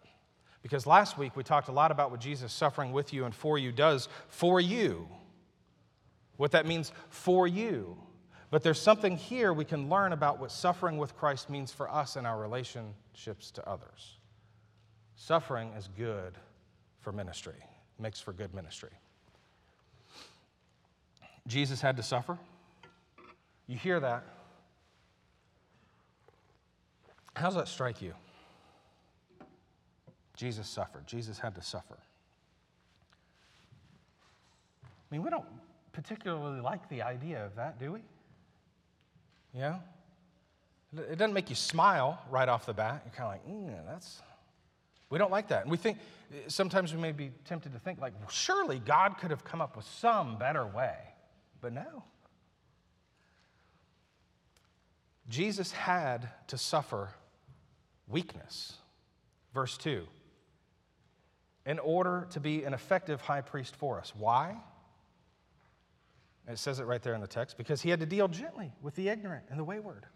Because 0.63 0.87
last 0.87 1.19
week 1.19 1.35
we 1.35 1.43
talked 1.43 1.67
a 1.67 1.73
lot 1.73 1.91
about 1.91 2.13
what 2.13 2.21
Jesus 2.21 2.53
suffering 2.53 2.93
with 2.93 3.13
you 3.13 3.25
and 3.25 3.35
for 3.35 3.59
you 3.59 3.73
does 3.73 4.09
for 4.29 4.61
you. 4.61 5.09
What 6.37 6.53
that 6.53 6.65
means 6.65 6.93
for 7.09 7.49
you. 7.49 7.97
But 8.53 8.63
there's 8.63 8.81
something 8.81 9.17
here 9.17 9.53
we 9.53 9.65
can 9.65 9.89
learn 9.89 10.13
about 10.13 10.39
what 10.39 10.53
suffering 10.53 10.97
with 10.97 11.17
Christ 11.17 11.51
means 11.51 11.73
for 11.73 11.91
us 11.91 12.15
in 12.15 12.25
our 12.25 12.41
relationships 12.41 13.51
to 13.51 13.69
others. 13.69 14.19
Suffering 15.17 15.73
is 15.77 15.89
good 15.97 16.35
for 17.01 17.11
ministry, 17.11 17.55
makes 17.99 18.21
for 18.21 18.33
good 18.33 18.55
ministry. 18.55 18.91
Jesus 21.47 21.81
had 21.81 21.97
to 21.97 22.03
suffer. 22.03 22.39
You 23.67 23.77
hear 23.77 23.99
that? 23.99 24.25
How 27.35 27.47
does 27.47 27.57
that 27.57 27.69
strike 27.69 28.01
you? 28.01 28.15
Jesus 30.37 30.69
suffered. 30.69 31.07
Jesus 31.07 31.39
had 31.39 31.55
to 31.55 31.63
suffer. 31.63 31.99
I 34.85 35.15
mean, 35.15 35.23
we 35.23 35.31
don't 35.31 35.45
particularly 35.93 36.61
like 36.61 36.89
the 36.89 37.03
idea 37.03 37.45
of 37.45 37.57
that, 37.57 37.79
do 37.79 37.93
we? 37.93 38.01
Yeah? 39.55 39.77
It 40.95 41.19
doesn't 41.19 41.33
make 41.33 41.49
you 41.49 41.57
smile 41.57 42.21
right 42.31 42.49
off 42.49 42.67
the 42.67 42.75
bat. 42.75 43.03
You're 43.05 43.15
kind 43.15 43.41
of 43.41 43.47
like, 43.47 43.47
mm, 43.49 43.87
that's, 43.87 44.21
we 45.11 45.19
don't 45.19 45.31
like 45.31 45.49
that. 45.49 45.63
And 45.63 45.71
we 45.71 45.77
think, 45.77 45.99
sometimes 46.49 46.95
we 46.95 47.01
may 47.01 47.13
be 47.13 47.31
tempted 47.45 47.73
to 47.73 47.79
think, 47.79 48.01
like, 48.01 48.13
surely 48.31 48.79
God 48.79 49.19
could 49.19 49.31
have 49.31 49.45
come 49.45 49.61
up 49.61 49.77
with 49.77 49.85
some 49.85 50.39
better 50.39 50.67
way. 50.67 50.97
But 51.61 51.73
no. 51.73 52.05
Jesus 55.29 55.73
had 55.73 56.29
to 56.49 56.59
suffer 56.59 57.11
weakness. 58.09 58.75
Verse 59.53 59.77
2 59.79 60.07
in 61.67 61.81
order 61.81 62.29
to 62.31 62.41
be 62.41 62.63
an 62.63 62.73
effective 62.73 63.21
high 63.21 63.41
priest 63.41 63.75
for 63.77 63.99
us. 63.99 64.13
Why? 64.17 64.57
It 66.49 66.59
says 66.59 66.79
it 66.79 66.85
right 66.85 67.03
there 67.03 67.15
in 67.15 67.21
the 67.21 67.27
text 67.27 67.59
because 67.59 67.83
he 67.83 67.91
had 67.91 67.99
to 68.01 68.07
deal 68.07 68.29
gently 68.29 68.73
with 68.81 68.95
the 68.95 69.09
ignorant 69.09 69.47
and 69.51 69.59
the 69.59 69.65
wayward. 69.65 70.07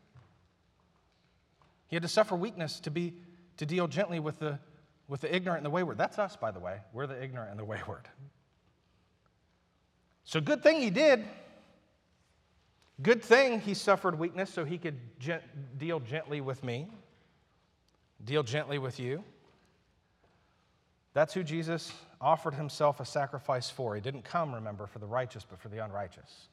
He 1.88 1.96
had 1.96 2.04
to 2.04 2.08
suffer 2.08 2.36
weakness 2.36 2.78
to, 2.80 2.90
be, 2.92 3.14
to 3.56 3.66
deal 3.66 3.88
gently 3.88 4.20
with 4.20 4.38
the, 4.38 4.60
with 5.10 5.20
the 5.20 5.34
ignorant 5.34 5.58
and 5.58 5.66
the 5.66 5.70
wayward. 5.70 5.98
That's 5.98 6.18
us, 6.18 6.36
by 6.36 6.52
the 6.52 6.60
way. 6.60 6.78
We're 6.92 7.08
the 7.08 7.22
ignorant 7.22 7.50
and 7.50 7.58
the 7.58 7.64
wayward. 7.64 8.08
So, 10.24 10.40
good 10.40 10.62
thing 10.62 10.80
he 10.80 10.90
did. 10.90 11.24
Good 13.02 13.22
thing 13.22 13.60
he 13.60 13.74
suffered 13.74 14.18
weakness 14.18 14.50
so 14.50 14.64
he 14.64 14.78
could 14.78 15.18
gent- 15.18 15.42
deal 15.78 15.98
gently 16.00 16.40
with 16.40 16.62
me, 16.62 16.86
deal 18.24 18.42
gently 18.42 18.78
with 18.78 19.00
you. 19.00 19.24
That's 21.12 21.34
who 21.34 21.42
Jesus 21.42 21.92
offered 22.20 22.54
himself 22.54 23.00
a 23.00 23.04
sacrifice 23.04 23.68
for. 23.68 23.96
He 23.96 24.00
didn't 24.00 24.22
come, 24.22 24.54
remember, 24.54 24.86
for 24.86 25.00
the 25.00 25.06
righteous, 25.06 25.44
but 25.48 25.58
for 25.58 25.68
the 25.68 25.82
unrighteous. 25.84 26.48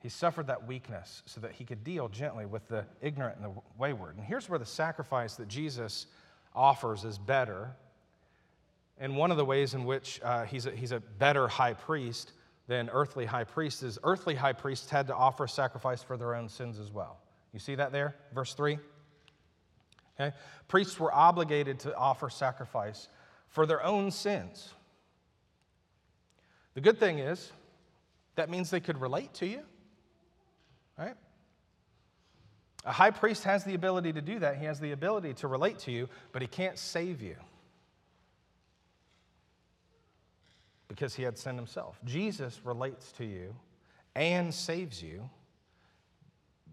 He 0.00 0.08
suffered 0.08 0.48
that 0.48 0.66
weakness 0.66 1.22
so 1.26 1.40
that 1.42 1.52
he 1.52 1.64
could 1.64 1.84
deal 1.84 2.08
gently 2.08 2.46
with 2.46 2.66
the 2.66 2.84
ignorant 3.00 3.36
and 3.36 3.44
the 3.44 3.60
wayward. 3.78 4.16
And 4.16 4.24
here's 4.24 4.48
where 4.48 4.58
the 4.58 4.66
sacrifice 4.66 5.36
that 5.36 5.46
Jesus 5.46 6.06
offers 6.54 7.04
is 7.04 7.18
better. 7.18 7.70
And 8.98 9.16
one 9.16 9.30
of 9.30 9.36
the 9.36 9.44
ways 9.44 9.74
in 9.74 9.84
which 9.84 10.20
uh, 10.22 10.44
he's, 10.44 10.66
a, 10.66 10.70
he's 10.70 10.92
a 10.92 11.00
better 11.00 11.48
high 11.48 11.74
priest 11.74 12.32
than 12.68 12.88
earthly 12.92 13.26
high 13.26 13.44
priests 13.44 13.82
is 13.82 13.98
earthly 14.04 14.34
high 14.34 14.52
priests 14.52 14.88
had 14.88 15.06
to 15.08 15.14
offer 15.14 15.46
sacrifice 15.46 16.02
for 16.02 16.16
their 16.16 16.34
own 16.34 16.48
sins 16.48 16.78
as 16.78 16.90
well. 16.90 17.18
You 17.52 17.58
see 17.58 17.74
that 17.74 17.92
there? 17.92 18.16
Verse 18.34 18.54
3? 18.54 18.78
Okay? 20.20 20.34
Priests 20.68 20.98
were 20.98 21.12
obligated 21.12 21.80
to 21.80 21.96
offer 21.96 22.30
sacrifice 22.30 23.08
for 23.48 23.66
their 23.66 23.82
own 23.82 24.10
sins. 24.10 24.72
The 26.74 26.80
good 26.80 26.98
thing 26.98 27.18
is, 27.18 27.52
that 28.36 28.48
means 28.48 28.70
they 28.70 28.80
could 28.80 29.00
relate 29.00 29.34
to 29.34 29.46
you, 29.46 29.60
right? 30.98 31.14
A 32.84 32.92
high 32.92 33.10
priest 33.12 33.44
has 33.44 33.64
the 33.64 33.74
ability 33.74 34.12
to 34.12 34.20
do 34.20 34.38
that. 34.40 34.56
He 34.58 34.64
has 34.64 34.80
the 34.80 34.92
ability 34.92 35.34
to 35.34 35.48
relate 35.48 35.78
to 35.80 35.92
you, 35.92 36.08
but 36.32 36.42
he 36.42 36.48
can't 36.48 36.78
save 36.78 37.22
you 37.22 37.36
because 40.88 41.14
he 41.14 41.22
had 41.22 41.38
sin 41.38 41.56
himself. 41.56 41.98
Jesus 42.04 42.60
relates 42.64 43.12
to 43.12 43.24
you 43.24 43.54
and 44.14 44.52
saves 44.52 45.02
you 45.02 45.30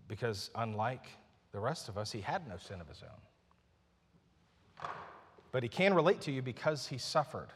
because, 0.08 0.50
unlike 0.56 1.06
the 1.52 1.60
rest 1.60 1.90
of 1.90 1.98
us, 1.98 2.12
he 2.12 2.22
had 2.22 2.48
no 2.48 2.58
sin 2.58 2.82
of 2.82 2.88
his 2.88 3.04
own. 3.04 4.90
But 5.52 5.64
he 5.64 5.70
can 5.70 5.94
relate 5.94 6.22
to 6.22 6.32
you 6.32 6.42
because 6.42 6.88
he 6.88 6.98
suffered. 6.98 7.50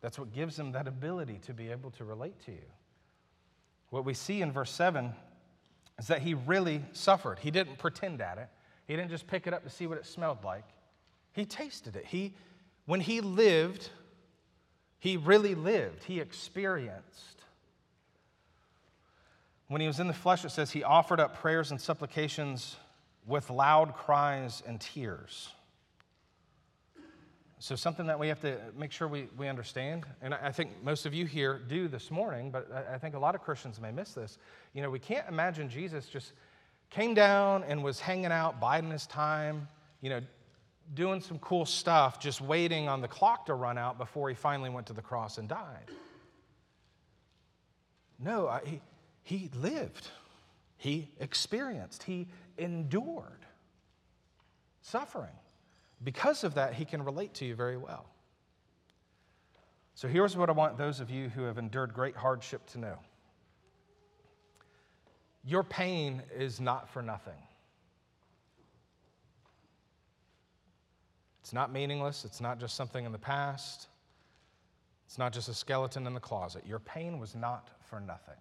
That's 0.00 0.18
what 0.18 0.32
gives 0.32 0.58
him 0.58 0.72
that 0.72 0.86
ability 0.86 1.40
to 1.46 1.54
be 1.54 1.70
able 1.70 1.90
to 1.92 2.04
relate 2.04 2.38
to 2.46 2.52
you. 2.52 2.66
What 3.90 4.04
we 4.04 4.14
see 4.14 4.42
in 4.42 4.52
verse 4.52 4.70
7 4.70 5.14
is 5.98 6.08
that 6.08 6.22
he 6.22 6.34
really 6.34 6.82
suffered. 6.92 7.38
He 7.38 7.50
didn't 7.50 7.78
pretend 7.78 8.20
at 8.20 8.38
it, 8.38 8.48
he 8.86 8.94
didn't 8.94 9.10
just 9.10 9.26
pick 9.26 9.46
it 9.46 9.54
up 9.54 9.64
to 9.64 9.70
see 9.70 9.86
what 9.86 9.98
it 9.98 10.06
smelled 10.06 10.44
like. 10.44 10.64
He 11.32 11.44
tasted 11.44 11.96
it. 11.96 12.06
He, 12.06 12.34
when 12.86 13.00
he 13.00 13.20
lived, 13.20 13.90
he 14.98 15.16
really 15.16 15.54
lived, 15.54 16.04
he 16.04 16.20
experienced. 16.20 17.42
When 19.68 19.80
he 19.80 19.86
was 19.86 20.00
in 20.00 20.06
the 20.06 20.14
flesh, 20.14 20.44
it 20.44 20.50
says 20.50 20.70
he 20.70 20.84
offered 20.84 21.20
up 21.20 21.38
prayers 21.38 21.72
and 21.72 21.80
supplications 21.80 22.76
with 23.26 23.50
loud 23.50 23.94
cries 23.94 24.62
and 24.66 24.80
tears. 24.80 25.50
So, 27.58 27.74
something 27.74 28.06
that 28.06 28.18
we 28.18 28.28
have 28.28 28.40
to 28.40 28.58
make 28.76 28.92
sure 28.92 29.08
we, 29.08 29.28
we 29.38 29.48
understand, 29.48 30.04
and 30.20 30.34
I 30.34 30.52
think 30.52 30.70
most 30.82 31.06
of 31.06 31.14
you 31.14 31.24
here 31.24 31.58
do 31.58 31.88
this 31.88 32.10
morning, 32.10 32.50
but 32.50 32.70
I 32.92 32.98
think 32.98 33.14
a 33.14 33.18
lot 33.18 33.34
of 33.34 33.40
Christians 33.40 33.80
may 33.80 33.90
miss 33.90 34.12
this. 34.12 34.36
You 34.74 34.82
know, 34.82 34.90
we 34.90 34.98
can't 34.98 35.26
imagine 35.26 35.70
Jesus 35.70 36.06
just 36.06 36.32
came 36.90 37.14
down 37.14 37.64
and 37.64 37.82
was 37.82 37.98
hanging 37.98 38.26
out, 38.26 38.60
biding 38.60 38.90
his 38.90 39.06
time, 39.06 39.68
you 40.02 40.10
know, 40.10 40.20
doing 40.92 41.22
some 41.22 41.38
cool 41.38 41.64
stuff, 41.64 42.20
just 42.20 42.42
waiting 42.42 42.88
on 42.88 43.00
the 43.00 43.08
clock 43.08 43.46
to 43.46 43.54
run 43.54 43.78
out 43.78 43.96
before 43.96 44.28
he 44.28 44.34
finally 44.34 44.70
went 44.70 44.86
to 44.88 44.92
the 44.92 45.02
cross 45.02 45.38
and 45.38 45.48
died. 45.48 45.90
No, 48.18 48.48
I, 48.48 48.60
he, 48.64 48.80
he 49.22 49.50
lived, 49.54 50.08
he 50.76 51.08
experienced, 51.20 52.02
he 52.02 52.28
endured 52.58 53.46
suffering. 54.82 55.32
Because 56.04 56.44
of 56.44 56.54
that, 56.54 56.74
he 56.74 56.84
can 56.84 57.02
relate 57.02 57.34
to 57.34 57.44
you 57.44 57.54
very 57.54 57.76
well. 57.76 58.06
So 59.94 60.08
here's 60.08 60.36
what 60.36 60.50
I 60.50 60.52
want 60.52 60.76
those 60.76 61.00
of 61.00 61.10
you 61.10 61.30
who 61.30 61.44
have 61.44 61.56
endured 61.56 61.94
great 61.94 62.16
hardship 62.16 62.66
to 62.72 62.78
know 62.78 62.98
your 65.42 65.62
pain 65.62 66.22
is 66.36 66.60
not 66.60 66.88
for 66.88 67.02
nothing. 67.02 67.38
It's 71.40 71.52
not 71.52 71.72
meaningless, 71.72 72.24
it's 72.24 72.40
not 72.40 72.58
just 72.58 72.74
something 72.74 73.04
in 73.04 73.12
the 73.12 73.18
past. 73.18 73.86
It's 75.06 75.18
not 75.18 75.32
just 75.32 75.48
a 75.48 75.54
skeleton 75.54 76.06
in 76.06 76.14
the 76.14 76.20
closet. 76.20 76.64
Your 76.66 76.80
pain 76.80 77.20
was 77.20 77.36
not 77.36 77.70
for 77.88 78.00
nothing. 78.00 78.34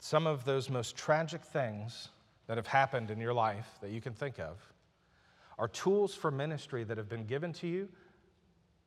Some 0.00 0.26
of 0.26 0.44
those 0.44 0.68
most 0.68 0.96
tragic 0.96 1.44
things 1.44 2.08
that 2.46 2.56
have 2.56 2.66
happened 2.66 3.10
in 3.10 3.20
your 3.20 3.34
life 3.34 3.68
that 3.80 3.90
you 3.90 4.00
can 4.00 4.12
think 4.12 4.38
of 4.38 4.56
are 5.58 5.68
tools 5.68 6.14
for 6.14 6.30
ministry 6.30 6.84
that 6.84 6.96
have 6.96 7.08
been 7.08 7.24
given 7.24 7.52
to 7.52 7.66
you 7.66 7.88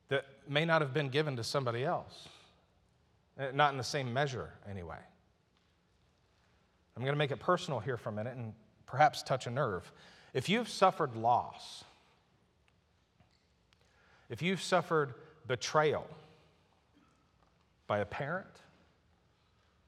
that 0.08 0.24
may 0.48 0.64
not 0.64 0.82
have 0.82 0.92
been 0.92 1.08
given 1.08 1.36
to 1.36 1.44
somebody 1.44 1.84
else. 1.84 2.28
Eh, 3.38 3.50
not 3.52 3.72
in 3.72 3.78
the 3.78 3.84
same 3.84 4.12
measure, 4.12 4.50
anyway. 4.68 4.98
I'm 6.96 7.02
going 7.02 7.14
to 7.14 7.18
make 7.18 7.30
it 7.30 7.40
personal 7.40 7.80
here 7.80 7.96
for 7.96 8.08
a 8.08 8.12
minute 8.12 8.36
and 8.36 8.54
perhaps 8.86 9.22
touch 9.22 9.46
a 9.46 9.50
nerve. 9.50 9.90
If 10.32 10.48
you've 10.48 10.68
suffered 10.68 11.16
loss, 11.16 11.84
if 14.28 14.42
you've 14.42 14.62
suffered 14.62 15.14
betrayal 15.46 16.06
by 17.86 17.98
a 17.98 18.04
parent, 18.04 18.46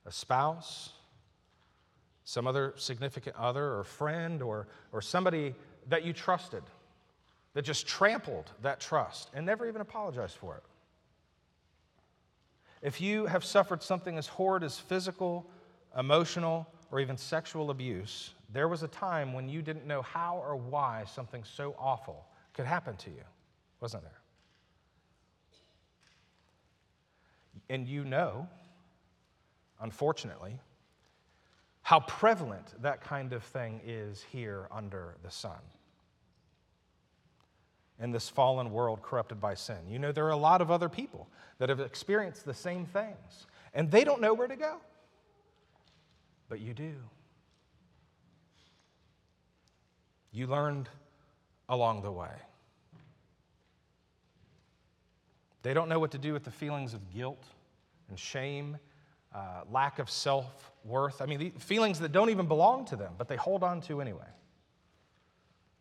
a 0.06 0.12
spouse, 0.12 0.92
some 2.28 2.46
other 2.46 2.74
significant 2.76 3.34
other 3.36 3.72
or 3.72 3.84
friend 3.84 4.42
or, 4.42 4.68
or 4.92 5.00
somebody 5.00 5.54
that 5.88 6.04
you 6.04 6.12
trusted 6.12 6.62
that 7.54 7.62
just 7.62 7.86
trampled 7.86 8.52
that 8.60 8.78
trust 8.78 9.30
and 9.32 9.46
never 9.46 9.66
even 9.66 9.80
apologized 9.80 10.36
for 10.36 10.54
it. 10.58 10.62
If 12.82 13.00
you 13.00 13.24
have 13.24 13.46
suffered 13.46 13.82
something 13.82 14.18
as 14.18 14.26
horrid 14.26 14.62
as 14.62 14.78
physical, 14.78 15.46
emotional, 15.98 16.66
or 16.92 17.00
even 17.00 17.16
sexual 17.16 17.70
abuse, 17.70 18.34
there 18.52 18.68
was 18.68 18.82
a 18.82 18.88
time 18.88 19.32
when 19.32 19.48
you 19.48 19.62
didn't 19.62 19.86
know 19.86 20.02
how 20.02 20.36
or 20.36 20.54
why 20.54 21.04
something 21.10 21.42
so 21.44 21.74
awful 21.78 22.26
could 22.52 22.66
happen 22.66 22.94
to 22.96 23.08
you, 23.08 23.24
wasn't 23.80 24.02
there? 24.02 24.20
And 27.70 27.88
you 27.88 28.04
know, 28.04 28.46
unfortunately, 29.80 30.60
how 31.88 32.00
prevalent 32.00 32.74
that 32.82 33.00
kind 33.00 33.32
of 33.32 33.42
thing 33.42 33.80
is 33.82 34.22
here 34.30 34.68
under 34.70 35.14
the 35.22 35.30
sun 35.30 35.56
in 37.98 38.10
this 38.10 38.28
fallen 38.28 38.70
world 38.70 39.00
corrupted 39.00 39.40
by 39.40 39.54
sin. 39.54 39.78
You 39.88 39.98
know, 39.98 40.12
there 40.12 40.26
are 40.26 40.32
a 40.32 40.36
lot 40.36 40.60
of 40.60 40.70
other 40.70 40.90
people 40.90 41.30
that 41.56 41.70
have 41.70 41.80
experienced 41.80 42.44
the 42.44 42.52
same 42.52 42.84
things, 42.84 43.46
and 43.72 43.90
they 43.90 44.04
don't 44.04 44.20
know 44.20 44.34
where 44.34 44.48
to 44.48 44.54
go. 44.54 44.76
But 46.50 46.60
you 46.60 46.74
do. 46.74 46.92
You 50.30 50.46
learned 50.46 50.90
along 51.70 52.02
the 52.02 52.12
way. 52.12 52.36
They 55.62 55.72
don't 55.72 55.88
know 55.88 55.98
what 55.98 56.10
to 56.10 56.18
do 56.18 56.34
with 56.34 56.44
the 56.44 56.50
feelings 56.50 56.92
of 56.92 57.10
guilt 57.14 57.46
and 58.10 58.18
shame, 58.18 58.76
uh, 59.34 59.62
lack 59.70 59.98
of 59.98 60.10
self 60.10 60.72
worth. 60.84 61.20
I 61.20 61.26
mean, 61.26 61.52
feelings 61.52 62.00
that 62.00 62.12
don't 62.12 62.30
even 62.30 62.46
belong 62.46 62.86
to 62.86 62.96
them, 62.96 63.14
but 63.18 63.28
they 63.28 63.36
hold 63.36 63.62
on 63.62 63.80
to 63.82 64.00
anyway. 64.00 64.26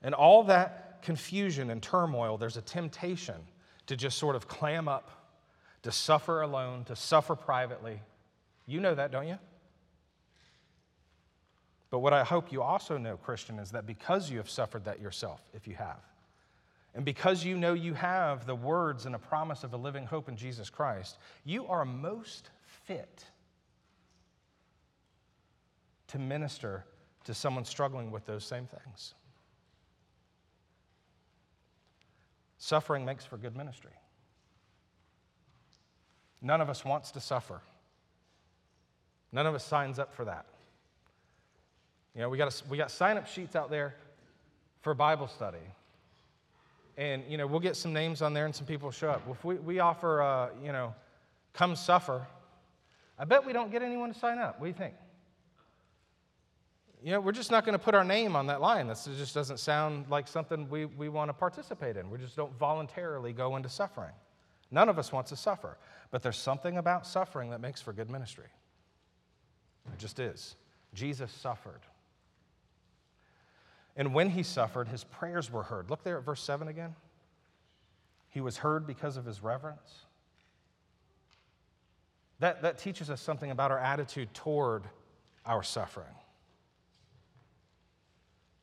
And 0.01 0.13
all 0.13 0.43
that 0.45 1.01
confusion 1.01 1.69
and 1.69 1.81
turmoil, 1.81 2.37
there's 2.37 2.57
a 2.57 2.61
temptation 2.61 3.35
to 3.87 3.95
just 3.95 4.17
sort 4.17 4.35
of 4.35 4.47
clam 4.47 4.87
up, 4.87 5.09
to 5.83 5.91
suffer 5.91 6.41
alone, 6.41 6.83
to 6.85 6.95
suffer 6.95 7.35
privately. 7.35 8.01
You 8.65 8.81
know 8.81 8.93
that, 8.93 9.11
don't 9.11 9.27
you? 9.27 9.39
But 11.89 11.99
what 11.99 12.13
I 12.13 12.23
hope 12.23 12.51
you 12.51 12.61
also 12.61 12.97
know, 12.97 13.15
Christian, 13.15 13.59
is 13.59 13.71
that 13.71 13.85
because 13.85 14.29
you 14.29 14.37
have 14.37 14.49
suffered 14.49 14.83
that 14.85 14.99
yourself, 14.99 15.41
if 15.53 15.67
you 15.67 15.75
have, 15.75 16.01
and 16.93 17.05
because 17.05 17.45
you 17.45 17.55
know 17.57 17.73
you 17.73 17.93
have 17.93 18.45
the 18.45 18.55
words 18.55 19.05
and 19.05 19.15
a 19.15 19.19
promise 19.19 19.63
of 19.63 19.73
a 19.73 19.77
living 19.77 20.05
hope 20.05 20.27
in 20.27 20.35
Jesus 20.35 20.69
Christ, 20.69 21.17
you 21.45 21.65
are 21.67 21.85
most 21.85 22.49
fit 22.85 23.23
to 26.07 26.19
minister 26.19 26.85
to 27.25 27.33
someone 27.33 27.65
struggling 27.65 28.11
with 28.11 28.25
those 28.25 28.45
same 28.45 28.67
things. 28.67 29.13
Suffering 32.57 33.05
makes 33.05 33.25
for 33.25 33.37
good 33.37 33.55
ministry. 33.55 33.91
None 36.41 36.61
of 36.61 36.69
us 36.69 36.85
wants 36.85 37.11
to 37.11 37.19
suffer. 37.19 37.61
None 39.31 39.45
of 39.45 39.55
us 39.55 39.65
signs 39.65 39.99
up 39.99 40.13
for 40.13 40.25
that. 40.25 40.45
You 42.15 42.21
know, 42.21 42.29
we 42.29 42.37
got, 42.37 42.53
a, 42.53 42.69
we 42.69 42.77
got 42.77 42.89
sign 42.89 43.17
up 43.17 43.27
sheets 43.27 43.55
out 43.55 43.69
there 43.69 43.95
for 44.81 44.93
Bible 44.93 45.27
study. 45.27 45.57
And, 46.97 47.23
you 47.29 47.37
know, 47.37 47.45
we'll 47.45 47.59
get 47.59 47.75
some 47.75 47.93
names 47.93 48.21
on 48.21 48.33
there 48.33 48.45
and 48.45 48.55
some 48.55 48.65
people 48.65 48.89
show 48.89 49.09
up. 49.09 49.21
If 49.29 49.43
we, 49.43 49.55
we 49.55 49.79
offer, 49.79 50.21
uh, 50.21 50.49
you 50.63 50.71
know, 50.71 50.95
come 51.53 51.75
suffer, 51.75 52.25
I 53.19 53.25
bet 53.25 53.45
we 53.45 53.53
don't 53.53 53.71
get 53.71 53.83
anyone 53.83 54.13
to 54.13 54.17
sign 54.17 54.39
up. 54.39 54.59
What 54.59 54.65
do 54.65 54.69
you 54.69 54.73
think? 54.73 54.95
You 57.07 57.13
know, 57.13 57.21
we're 57.21 57.31
just 57.31 57.51
not 57.51 57.63
going 57.63 57.71
to 57.71 57.79
put 57.79 57.95
our 57.95 58.03
name 58.03 58.35
on 58.35 58.47
that 58.47 58.59
line. 58.59 58.85
This 58.85 59.05
just 59.17 59.33
doesn't 59.33 59.59
sound 59.59 60.09
like 60.09 60.27
something 60.27 60.67
we, 60.69 60.83
we 60.83 61.07
want 61.07 61.29
to 61.29 61.33
participate 61.33 61.95
in. 61.95 62.09
We 62.09 62.17
just 62.17 62.35
don't 62.35 62.51
voluntarily 62.59 63.31
go 63.31 63.55
into 63.55 63.69
suffering. 63.69 64.11
None 64.71 64.89
of 64.89 64.99
us 64.99 65.13
wants 65.13 65.29
to 65.29 65.37
suffer. 65.37 65.77
But 66.11 66.21
there's 66.21 66.35
something 66.35 66.77
about 66.77 67.07
suffering 67.07 67.51
that 67.51 67.61
makes 67.61 67.81
for 67.81 67.93
good 67.93 68.09
ministry. 68.09 68.49
It 69.93 69.99
just 69.99 70.19
is. 70.19 70.57
Jesus 70.93 71.31
suffered. 71.31 71.79
And 73.95 74.13
when 74.13 74.29
he 74.29 74.43
suffered, 74.43 74.89
his 74.89 75.05
prayers 75.05 75.49
were 75.49 75.63
heard. 75.63 75.89
Look 75.89 76.03
there 76.03 76.17
at 76.17 76.25
verse 76.25 76.43
7 76.43 76.67
again. 76.67 76.93
He 78.31 78.41
was 78.41 78.57
heard 78.57 78.85
because 78.85 79.15
of 79.15 79.23
his 79.23 79.41
reverence. 79.41 79.99
That, 82.39 82.63
that 82.63 82.79
teaches 82.79 83.09
us 83.09 83.21
something 83.21 83.49
about 83.49 83.71
our 83.71 83.79
attitude 83.79 84.33
toward 84.33 84.83
our 85.45 85.63
suffering. 85.63 86.13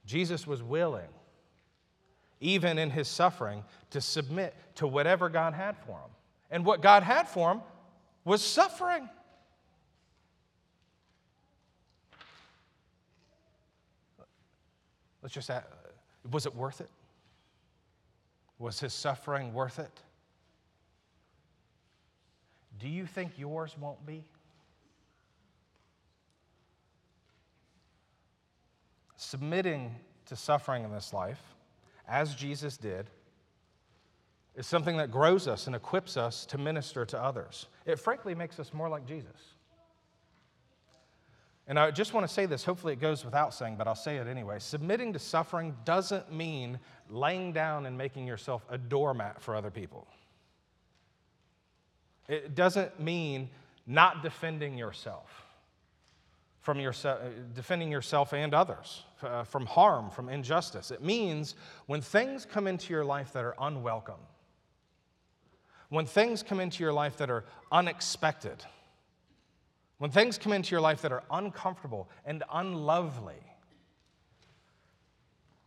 Jesus 0.07 0.47
was 0.47 0.63
willing, 0.63 1.09
even 2.41 2.79
in 2.79 2.91
his 2.91 3.09
suffering, 3.09 3.65
to 3.91 4.01
submit 4.01 4.55
to 4.77 4.87
whatever 4.87 5.29
God 5.29 5.55
had 5.55 5.77
for 5.79 5.93
him. 5.93 6.11
And 6.51 6.65
what 6.65 6.83
God 6.83 7.03
had 7.03 7.29
for 7.29 7.53
him 7.53 7.61
was 8.25 8.43
suffering. 8.43 9.09
Let's 15.23 15.35
just 15.35 15.51
ask 15.51 15.67
was 16.31 16.47
it 16.47 16.55
worth 16.55 16.81
it? 16.81 16.91
Was 18.59 18.81
his 18.81 18.93
suffering 18.93 19.53
worth 19.53 19.79
it? 19.79 20.01
Do 22.79 22.89
you 22.89 23.07
think 23.07 23.39
yours 23.39 23.75
won't 23.79 24.05
be? 24.07 24.25
Submitting 29.25 29.95
to 30.27 30.37
suffering 30.37 30.85
in 30.85 30.93
this 30.93 31.15
life, 31.15 31.41
as 32.07 32.35
Jesus 32.35 32.77
did, 32.77 33.09
is 34.55 34.67
something 34.67 34.99
that 34.99 35.11
grows 35.11 35.49
us 35.49 35.67
and 35.67 35.75
equips 35.75 36.19
us 36.19 36.45
to 36.45 36.59
minister 36.59 37.07
to 37.07 37.19
others. 37.19 37.67
It 37.87 37.99
frankly 37.99 38.35
makes 38.35 38.61
us 38.61 38.75
more 38.75 38.91
like 38.91 39.07
Jesus. 39.07 39.55
And 41.67 41.79
I 41.79 41.91
just 41.91 42.13
want 42.13 42.29
to 42.29 42.33
say 42.33 42.45
this, 42.45 42.65
hopefully 42.65 42.93
it 42.93 43.01
goes 43.01 43.25
without 43.25 43.55
saying, 43.55 43.77
but 43.77 43.89
I'll 43.89 43.95
say 43.95 44.19
it 44.19 44.27
anyway. 44.27 44.59
Submitting 44.59 45.15
to 45.15 45.19
suffering 45.19 45.75
doesn't 45.87 46.31
mean 46.31 46.79
laying 47.09 47.53
down 47.53 47.87
and 47.87 47.97
making 47.97 48.27
yourself 48.27 48.67
a 48.69 48.77
doormat 48.77 49.41
for 49.41 49.57
other 49.57 49.71
people. 49.71 50.07
It 52.29 52.55
doesn't 52.55 53.01
mean 53.01 53.49
not 53.87 54.23
defending 54.23 54.77
yourself 54.77 55.44
from 56.65 56.81
yourself, 56.81 57.21
defending 57.55 57.93
yourself 57.93 58.33
and 58.33 58.55
others 58.55 59.03
uh, 59.23 59.45
from 59.45 59.67
harm, 59.67 60.09
from 60.09 60.31
injustice. 60.31 60.91
It 60.91 61.03
means 61.03 61.57
when 61.85 62.01
things 62.01 62.47
come 62.47 62.67
into 62.67 62.91
your 62.91 63.05
life 63.05 63.35
that 63.35 63.45
are 63.45 63.55
unwelcome, 63.61 64.21
when 65.91 66.07
things 66.07 66.43
come 66.43 66.61
into 66.61 66.83
your 66.83 66.95
life 66.95 67.19
that 67.19 67.29
are 67.29 67.45
unexpected, 67.71 68.65
when 69.99 70.11
things 70.11 70.39
come 70.39 70.55
into 70.55 70.71
your 70.71 70.81
life 70.81 71.03
that 71.03 71.13
are 71.13 71.23
uncomfortable 71.31 72.09
and 72.25 72.43
unlovely, 72.51 73.43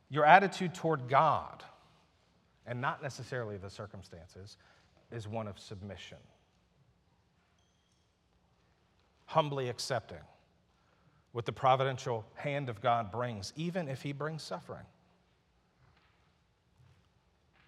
your 0.09 0.25
attitude 0.25 0.73
toward 0.73 1.07
God, 1.07 1.63
and 2.65 2.81
not 2.81 3.03
necessarily 3.03 3.57
the 3.57 3.69
circumstances, 3.69 4.57
is 5.11 5.27
one 5.27 5.47
of 5.47 5.59
submission. 5.59 6.17
Humbly 9.25 9.69
accepting 9.69 10.17
what 11.31 11.45
the 11.45 11.51
providential 11.51 12.25
hand 12.35 12.69
of 12.69 12.81
God 12.81 13.11
brings, 13.11 13.53
even 13.55 13.87
if 13.87 14.01
he 14.01 14.11
brings 14.11 14.43
suffering. 14.43 14.85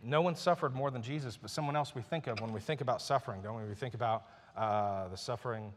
No 0.01 0.21
one 0.21 0.35
suffered 0.35 0.73
more 0.73 0.91
than 0.91 1.01
Jesus, 1.01 1.37
but 1.37 1.49
someone 1.49 1.75
else 1.75 1.93
we 1.93 2.01
think 2.01 2.27
of 2.27 2.39
when 2.39 2.53
we 2.53 2.61
think 2.61 2.81
about 2.81 3.01
suffering, 3.01 3.41
don't 3.41 3.61
we? 3.61 3.67
We 3.67 3.75
think 3.75 3.93
about 3.93 4.23
uh, 4.55 5.09
the 5.09 5.17
suffering, 5.17 5.73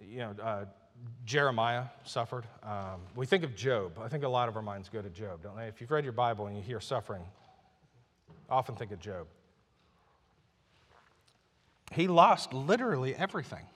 you 0.00 0.18
know, 0.18 0.34
uh, 0.40 0.64
Jeremiah 1.24 1.84
suffered. 2.04 2.46
Um, 2.62 3.00
we 3.14 3.26
think 3.26 3.44
of 3.44 3.54
Job. 3.54 3.98
I 4.02 4.08
think 4.08 4.24
a 4.24 4.28
lot 4.28 4.48
of 4.48 4.56
our 4.56 4.62
minds 4.62 4.88
go 4.88 5.02
to 5.02 5.10
Job, 5.10 5.42
don't 5.42 5.56
they? 5.56 5.66
If 5.66 5.80
you've 5.80 5.90
read 5.90 6.04
your 6.04 6.12
Bible 6.12 6.46
and 6.46 6.56
you 6.56 6.62
hear 6.62 6.80
suffering, 6.80 7.22
often 8.48 8.76
think 8.76 8.92
of 8.92 9.00
Job. 9.00 9.26
he 11.92 12.08
lost 12.08 12.52
literally 12.52 13.14
everything 13.14 13.66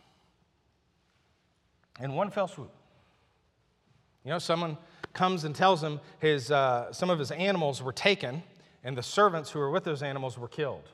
in 2.01 2.15
one 2.15 2.31
fell 2.31 2.49
swoop. 2.49 2.73
You 4.31 4.35
know, 4.35 4.39
someone 4.39 4.79
comes 5.13 5.43
and 5.43 5.57
tells 5.57 5.83
him 5.83 5.99
his, 6.21 6.53
uh, 6.53 6.93
some 6.93 7.11
of 7.11 7.19
his 7.19 7.33
animals 7.33 7.83
were 7.83 7.93
taken, 7.93 8.45
and 8.85 8.97
the 8.97 9.03
servants 9.03 9.51
who 9.51 9.59
were 9.59 9.73
with 9.73 9.83
those 9.83 10.05
animals 10.05 10.39
were 10.39 10.47
killed. 10.47 10.89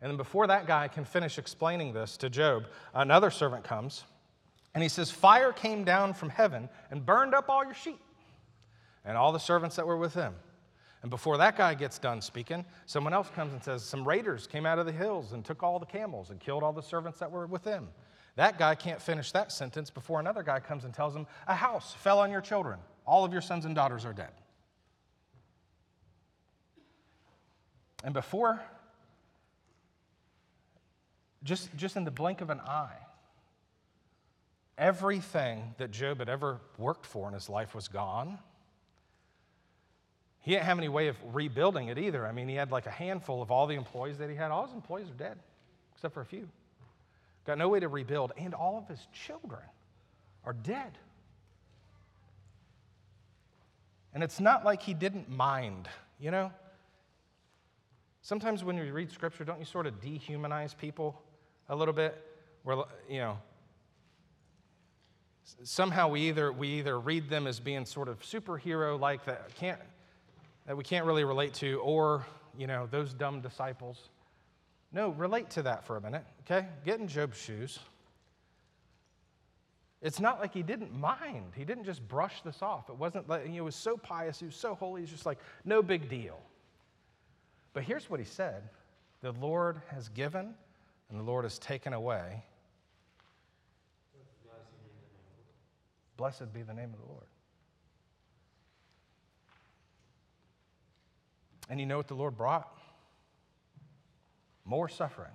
And 0.00 0.08
then 0.08 0.16
before 0.16 0.46
that 0.46 0.66
guy 0.66 0.88
can 0.88 1.04
finish 1.04 1.36
explaining 1.36 1.92
this 1.92 2.16
to 2.16 2.30
Job, 2.30 2.64
another 2.94 3.30
servant 3.30 3.62
comes 3.62 4.04
and 4.72 4.82
he 4.82 4.88
says, 4.88 5.10
Fire 5.10 5.52
came 5.52 5.84
down 5.84 6.14
from 6.14 6.30
heaven 6.30 6.70
and 6.90 7.04
burned 7.04 7.34
up 7.34 7.50
all 7.50 7.62
your 7.62 7.74
sheep 7.74 8.00
and 9.04 9.18
all 9.18 9.32
the 9.32 9.38
servants 9.38 9.76
that 9.76 9.86
were 9.86 9.98
with 9.98 10.14
him. 10.14 10.32
And 11.02 11.10
before 11.10 11.36
that 11.36 11.58
guy 11.58 11.74
gets 11.74 11.98
done 11.98 12.22
speaking, 12.22 12.64
someone 12.86 13.12
else 13.12 13.28
comes 13.34 13.52
and 13.52 13.62
says, 13.62 13.84
Some 13.84 14.08
raiders 14.08 14.46
came 14.46 14.64
out 14.64 14.78
of 14.78 14.86
the 14.86 14.92
hills 14.92 15.32
and 15.32 15.44
took 15.44 15.62
all 15.62 15.78
the 15.78 15.84
camels 15.84 16.30
and 16.30 16.40
killed 16.40 16.62
all 16.62 16.72
the 16.72 16.82
servants 16.82 17.18
that 17.18 17.30
were 17.30 17.46
with 17.46 17.64
him. 17.64 17.88
That 18.36 18.58
guy 18.58 18.74
can't 18.74 19.00
finish 19.00 19.32
that 19.32 19.52
sentence 19.52 19.90
before 19.90 20.18
another 20.18 20.42
guy 20.42 20.60
comes 20.60 20.84
and 20.84 20.94
tells 20.94 21.14
him, 21.14 21.26
A 21.46 21.54
house 21.54 21.94
fell 21.94 22.18
on 22.18 22.30
your 22.30 22.40
children. 22.40 22.78
All 23.06 23.24
of 23.24 23.32
your 23.32 23.42
sons 23.42 23.64
and 23.64 23.74
daughters 23.74 24.06
are 24.06 24.12
dead. 24.12 24.30
And 28.04 28.14
before, 28.14 28.60
just, 31.44 31.74
just 31.76 31.96
in 31.96 32.04
the 32.04 32.10
blink 32.10 32.40
of 32.40 32.50
an 32.50 32.60
eye, 32.60 32.96
everything 34.78 35.74
that 35.78 35.90
Job 35.90 36.18
had 36.18 36.28
ever 36.28 36.60
worked 36.78 37.06
for 37.06 37.28
in 37.28 37.34
his 37.34 37.48
life 37.48 37.74
was 37.74 37.88
gone. 37.88 38.38
He 40.40 40.52
didn't 40.52 40.64
have 40.64 40.78
any 40.78 40.88
way 40.88 41.08
of 41.08 41.16
rebuilding 41.32 41.88
it 41.88 41.98
either. 41.98 42.26
I 42.26 42.32
mean, 42.32 42.48
he 42.48 42.56
had 42.56 42.72
like 42.72 42.86
a 42.86 42.90
handful 42.90 43.42
of 43.42 43.50
all 43.50 43.66
the 43.66 43.76
employees 43.76 44.18
that 44.18 44.30
he 44.30 44.34
had. 44.34 44.50
All 44.50 44.64
his 44.64 44.74
employees 44.74 45.08
are 45.08 45.14
dead, 45.14 45.38
except 45.94 46.14
for 46.14 46.22
a 46.22 46.26
few. 46.26 46.48
Got 47.44 47.58
no 47.58 47.68
way 47.68 47.80
to 47.80 47.88
rebuild, 47.88 48.32
and 48.36 48.54
all 48.54 48.78
of 48.78 48.86
his 48.88 49.06
children 49.12 49.62
are 50.44 50.52
dead. 50.52 50.92
And 54.14 54.22
it's 54.22 54.40
not 54.40 54.64
like 54.64 54.82
he 54.82 54.94
didn't 54.94 55.28
mind, 55.28 55.88
you 56.20 56.30
know? 56.30 56.52
Sometimes 58.20 58.62
when 58.62 58.76
you 58.76 58.92
read 58.92 59.10
scripture, 59.10 59.44
don't 59.44 59.58
you 59.58 59.64
sort 59.64 59.86
of 59.86 60.00
dehumanize 60.00 60.76
people 60.76 61.20
a 61.68 61.74
little 61.74 61.94
bit? 61.94 62.24
Where, 62.62 62.84
you 63.08 63.18
know, 63.18 63.38
somehow 65.64 66.08
we 66.08 66.28
either, 66.28 66.52
we 66.52 66.68
either 66.68 67.00
read 67.00 67.28
them 67.28 67.48
as 67.48 67.58
being 67.58 67.84
sort 67.84 68.08
of 68.08 68.20
superhero 68.20 69.00
like 69.00 69.24
that, 69.24 69.52
can't, 69.56 69.80
that 70.66 70.76
we 70.76 70.84
can't 70.84 71.06
really 71.06 71.24
relate 71.24 71.54
to, 71.54 71.80
or, 71.80 72.24
you 72.56 72.68
know, 72.68 72.86
those 72.90 73.12
dumb 73.12 73.40
disciples. 73.40 74.10
No, 74.92 75.10
relate 75.10 75.50
to 75.50 75.62
that 75.62 75.84
for 75.86 75.96
a 75.96 76.00
minute, 76.00 76.24
okay? 76.42 76.66
Get 76.84 77.00
in 77.00 77.08
Job's 77.08 77.38
shoes. 77.38 77.78
It's 80.02 80.20
not 80.20 80.40
like 80.40 80.52
he 80.52 80.62
didn't 80.62 80.92
mind. 80.92 81.52
He 81.56 81.64
didn't 81.64 81.84
just 81.84 82.06
brush 82.06 82.42
this 82.42 82.60
off. 82.60 82.90
It 82.90 82.96
wasn't 82.96 83.28
like 83.28 83.46
he 83.46 83.60
was 83.60 83.76
so 83.76 83.96
pious, 83.96 84.40
he 84.40 84.46
was 84.46 84.56
so 84.56 84.74
holy, 84.74 85.00
he's 85.00 85.10
just 85.10 85.24
like, 85.24 85.38
no 85.64 85.82
big 85.82 86.08
deal. 86.08 86.40
But 87.72 87.84
here's 87.84 88.10
what 88.10 88.20
he 88.20 88.26
said 88.26 88.68
The 89.22 89.32
Lord 89.32 89.80
has 89.88 90.08
given, 90.08 90.54
and 91.08 91.20
the 91.20 91.24
Lord 91.24 91.44
has 91.44 91.58
taken 91.58 91.92
away. 91.92 92.44
Blessed 96.16 96.52
be 96.52 96.62
the 96.62 96.74
name 96.74 96.92
of 96.92 97.00
the 97.00 97.06
Lord. 97.06 97.26
And 101.70 101.80
you 101.80 101.86
know 101.86 101.96
what 101.96 102.08
the 102.08 102.14
Lord 102.14 102.36
brought? 102.36 102.76
More 104.64 104.88
suffering. 104.88 105.32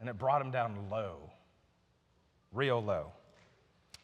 And 0.00 0.08
it 0.08 0.18
brought 0.18 0.42
him 0.42 0.50
down 0.50 0.76
low, 0.90 1.30
real 2.52 2.82
low. 2.82 3.12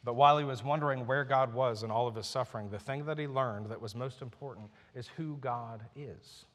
But 0.03 0.15
while 0.15 0.37
he 0.37 0.45
was 0.45 0.63
wondering 0.63 1.05
where 1.05 1.23
God 1.23 1.53
was 1.53 1.83
in 1.83 1.91
all 1.91 2.07
of 2.07 2.15
his 2.15 2.25
suffering, 2.25 2.69
the 2.69 2.79
thing 2.79 3.05
that 3.05 3.19
he 3.19 3.27
learned 3.27 3.67
that 3.67 3.79
was 3.79 3.93
most 3.93 4.21
important 4.21 4.71
is 4.95 5.07
who 5.15 5.37
God 5.41 5.81
is. 5.95 6.45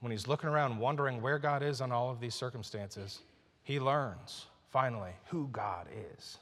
When 0.00 0.10
he's 0.10 0.26
looking 0.26 0.48
around 0.48 0.78
wondering 0.78 1.20
where 1.20 1.38
God 1.38 1.62
is 1.62 1.82
on 1.82 1.92
all 1.92 2.10
of 2.10 2.18
these 2.18 2.34
circumstances, 2.34 3.20
he 3.62 3.78
learns 3.78 4.46
finally 4.70 5.12
who 5.26 5.48
God 5.52 5.86
is. 6.16 6.38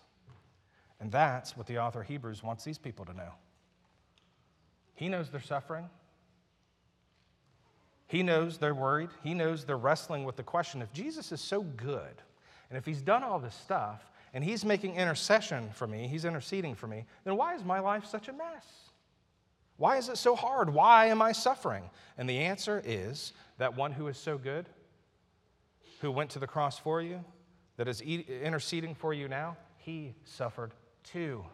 And 1.01 1.11
that's 1.11 1.57
what 1.57 1.66
the 1.66 1.79
author 1.79 2.03
Hebrews 2.03 2.42
wants 2.42 2.62
these 2.62 2.79
people 2.79 3.05
to 3.07 3.14
know. 3.14 3.33
He 4.99 5.09
knows 5.09 5.31
they're 5.31 5.41
suffering. 5.41 5.89
He 8.09 8.25
knows 8.25 8.59
they're 8.59 8.75
worried. 8.75 9.11
He 9.23 9.33
knows 9.33 9.65
they're 9.65 9.77
wrestling 9.77 10.25
with 10.25 10.35
the 10.35 10.43
question 10.43 10.83
if 10.83 10.93
Jesus 10.93 11.31
is 11.31 11.41
so 11.41 11.63
good, 11.63 12.21
and 12.69 12.77
if 12.77 12.85
he's 12.85 13.01
done 13.01 13.23
all 13.23 13.39
this 13.39 13.55
stuff, 13.55 14.03
and 14.35 14.43
he's 14.43 14.65
making 14.65 14.97
intercession 14.97 15.71
for 15.73 15.87
me, 15.87 16.09
he's 16.09 16.25
interceding 16.25 16.75
for 16.75 16.89
me, 16.89 17.05
then 17.25 17.37
why 17.37 17.55
is 17.55 17.63
my 17.63 17.79
life 17.79 18.07
such 18.07 18.27
a 18.27 18.33
mess? 18.33 18.67
Why 19.77 19.99
is 19.99 20.09
it 20.09 20.19
so 20.19 20.35
hard? 20.35 20.69
Why 20.69 21.07
am 21.07 21.23
I 21.23 21.31
suffering? 21.31 21.85
And 22.19 22.29
the 22.29 22.39
answer 22.39 22.83
is 22.85 23.33
that 23.59 23.77
one 23.77 23.93
who 23.93 24.09
is 24.09 24.19
so 24.19 24.37
good, 24.37 24.69
who 26.01 26.11
went 26.11 26.31
to 26.31 26.41
the 26.41 26.49
cross 26.49 26.77
for 26.77 27.01
you, 27.01 27.25
that 27.77 27.87
is 27.87 28.01
interceding 28.01 28.97
for 28.97 29.15
you 29.15 29.29
now, 29.29 29.57
he 29.77 30.17
suffered 30.25 30.73
too. 31.05 31.45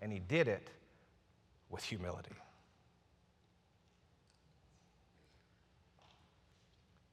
And 0.00 0.10
he 0.10 0.20
did 0.20 0.48
it 0.48 0.70
with 1.68 1.84
humility. 1.84 2.32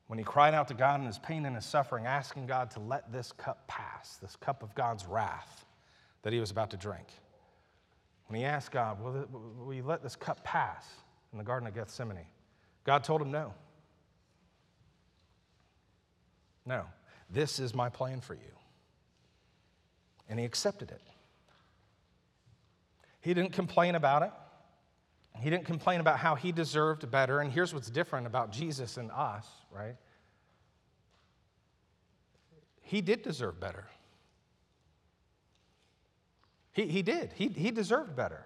When 0.09 0.17
he 0.17 0.25
cried 0.25 0.55
out 0.55 0.67
to 0.69 0.73
God 0.73 0.99
in 0.99 1.05
his 1.05 1.19
pain 1.19 1.45
and 1.45 1.55
his 1.55 1.65
suffering, 1.65 2.07
asking 2.07 2.47
God 2.47 2.71
to 2.71 2.79
let 2.79 3.11
this 3.11 3.31
cup 3.31 3.67
pass, 3.67 4.17
this 4.17 4.35
cup 4.35 4.63
of 4.63 4.73
God's 4.73 5.05
wrath 5.05 5.65
that 6.23 6.33
he 6.33 6.39
was 6.39 6.49
about 6.49 6.71
to 6.71 6.77
drink. 6.77 7.05
When 8.25 8.39
he 8.39 8.43
asked 8.43 8.71
God, 8.71 8.99
Will, 8.99 9.27
will 9.31 9.71
you 9.71 9.83
let 9.83 10.01
this 10.01 10.15
cup 10.15 10.43
pass 10.43 10.83
in 11.31 11.37
the 11.37 11.43
Garden 11.43 11.67
of 11.67 11.75
Gethsemane? 11.75 12.25
God 12.85 13.03
told 13.03 13.21
him, 13.21 13.29
No. 13.29 13.53
No. 16.65 16.85
This 17.29 17.59
is 17.59 17.75
my 17.75 17.89
plan 17.89 18.19
for 18.19 18.33
you. 18.33 18.51
And 20.27 20.39
he 20.39 20.45
accepted 20.45 20.89
it. 20.89 21.03
He 23.21 23.35
didn't 23.35 23.53
complain 23.53 23.93
about 23.93 24.23
it. 24.23 24.31
He 25.39 25.49
didn't 25.49 25.65
complain 25.65 25.99
about 25.99 26.19
how 26.19 26.35
he 26.35 26.51
deserved 26.51 27.09
better. 27.09 27.39
And 27.39 27.51
here's 27.51 27.73
what's 27.73 27.89
different 27.89 28.27
about 28.27 28.51
Jesus 28.51 28.97
and 28.97 29.09
us, 29.11 29.47
right? 29.71 29.95
He 32.81 33.01
did 33.01 33.21
deserve 33.21 33.59
better. 33.59 33.85
He, 36.71 36.87
he 36.87 37.01
did. 37.01 37.31
He, 37.33 37.47
he 37.47 37.71
deserved 37.71 38.15
better. 38.15 38.45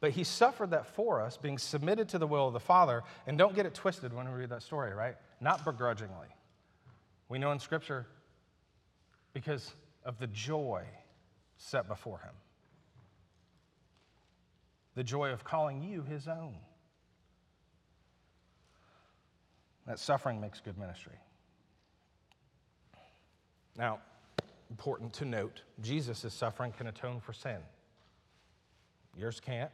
But 0.00 0.10
he 0.12 0.24
suffered 0.24 0.70
that 0.70 0.86
for 0.86 1.20
us, 1.20 1.36
being 1.36 1.58
submitted 1.58 2.08
to 2.08 2.18
the 2.18 2.26
will 2.26 2.48
of 2.48 2.54
the 2.54 2.60
Father. 2.60 3.04
And 3.26 3.38
don't 3.38 3.54
get 3.54 3.66
it 3.66 3.74
twisted 3.74 4.12
when 4.12 4.26
we 4.26 4.40
read 4.40 4.50
that 4.50 4.62
story, 4.62 4.92
right? 4.92 5.14
Not 5.40 5.64
begrudgingly. 5.64 6.28
We 7.28 7.38
know 7.38 7.52
in 7.52 7.58
Scripture 7.60 8.06
because 9.32 9.72
of 10.04 10.18
the 10.18 10.26
joy 10.26 10.84
set 11.56 11.86
before 11.86 12.18
him 12.18 12.34
the 14.94 15.04
joy 15.04 15.30
of 15.30 15.44
calling 15.44 15.82
you 15.82 16.02
his 16.02 16.28
own. 16.28 16.54
That 19.86 19.98
suffering 19.98 20.40
makes 20.40 20.60
good 20.60 20.78
ministry. 20.78 21.18
Now, 23.76 23.98
important 24.70 25.12
to 25.14 25.24
note 25.24 25.62
Jesus' 25.80 26.32
suffering 26.32 26.72
can 26.72 26.86
atone 26.86 27.20
for 27.20 27.32
sin. 27.32 27.58
Yours 29.16 29.40
can't, 29.40 29.72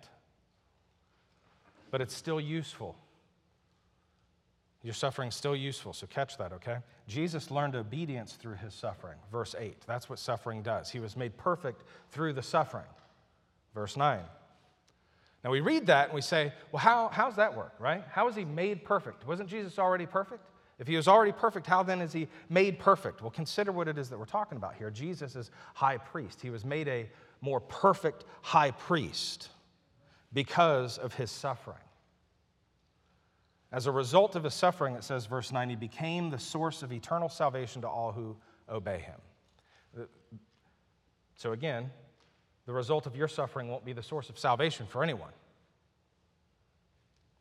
but 1.91 2.01
it's 2.01 2.15
still 2.15 2.41
useful. 2.41 2.97
Your 4.83 4.95
suffering's 4.95 5.35
still 5.35 5.57
useful, 5.57 5.93
so 5.93 6.07
catch 6.07 6.39
that, 6.39 6.53
okay? 6.53 6.79
Jesus 7.09 7.51
learned 7.51 7.75
obedience 7.75 8.35
through 8.35 8.55
his 8.55 8.75
suffering. 8.75 9.19
Verse 9.31 9.55
8. 9.59 9.77
That's 9.87 10.09
what 10.09 10.19
suffering 10.19 10.63
does. 10.63 10.91
He 10.91 11.01
was 11.01 11.17
made 11.17 11.37
perfect 11.37 11.83
through 12.11 12.33
the 12.33 12.43
suffering. 12.43 12.87
Verse 13.75 13.97
9. 13.97 14.21
Now 15.45 15.51
we 15.51 15.61
read 15.61 15.87
that 15.87 16.07
and 16.07 16.15
we 16.15 16.21
say, 16.21 16.53
well, 16.73 16.81
how, 16.81 17.09
how's 17.09 17.37
that 17.37 17.57
work, 17.57 17.75
right? 17.79 18.05
How 18.11 18.29
is 18.29 18.35
he 18.35 18.45
made 18.45 18.85
perfect? 18.85 19.27
Wasn't 19.27 19.49
Jesus 19.49 19.79
already 19.79 20.07
perfect? 20.07 20.45
If 20.79 20.87
he 20.87 20.97
was 20.97 21.09
already 21.09 21.33
perfect, 21.33 21.67
how 21.67 21.83
then 21.83 22.01
is 22.01 22.13
he 22.13 22.29
made 22.49 22.79
perfect? 22.79 23.21
Well, 23.21 23.31
consider 23.31 23.73
what 23.73 23.89
it 23.89 23.99
is 23.99 24.09
that 24.11 24.19
we're 24.19 24.27
talking 24.27 24.57
about 24.57 24.77
here. 24.77 24.91
Jesus 24.91 25.35
is 25.35 25.51
high 25.75 25.99
priest. 25.99 26.41
He 26.41 26.51
was 26.51 26.65
made 26.65 26.87
a 26.89 27.09
more 27.41 27.61
perfect 27.61 28.25
high 28.43 28.71
priest 28.71 29.49
because 30.33 30.99
of 30.99 31.15
his 31.15 31.31
suffering. 31.31 31.79
As 33.71 33.87
a 33.87 33.93
result 33.93 34.35
of 34.35 34.45
his 34.45 34.55
suffering, 34.55 34.95
it 34.95 35.05
says, 35.05 35.27
verse 35.27 35.53
9, 35.53 35.69
he 35.69 35.77
became 35.77 36.31
the 36.31 36.39
source 36.39 36.83
of 36.83 36.93
eternal 36.93 37.29
salvation 37.29 37.83
to 37.83 37.89
all 37.89 38.13
who 38.13 38.37
obey 38.69 38.99
him. 38.99 39.21
Uh, 39.99 40.05
so, 41.37 41.53
again, 41.53 41.91
the 42.69 42.75
result 42.75 43.07
of 43.07 43.17
your 43.17 43.29
suffering 43.29 43.69
won't 43.69 43.87
be 43.87 43.95
the 43.95 44.03
source 44.03 44.29
of 44.29 44.39
salvation 44.39 44.85
for 44.85 45.03
anyone. 45.03 45.33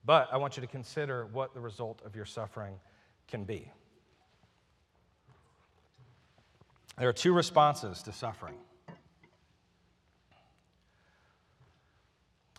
But 0.06 0.30
I 0.32 0.38
want 0.38 0.56
you 0.56 0.62
to 0.62 0.68
consider 0.68 1.26
what 1.26 1.54
the 1.54 1.60
result 1.60 2.02
of 2.06 2.16
your 2.16 2.24
suffering 2.24 2.76
can 3.28 3.44
be. 3.44 3.70
There 6.98 7.10
are 7.10 7.14
two 7.14 7.34
responses 7.34 8.02
to 8.04 8.14
suffering. 8.14 8.56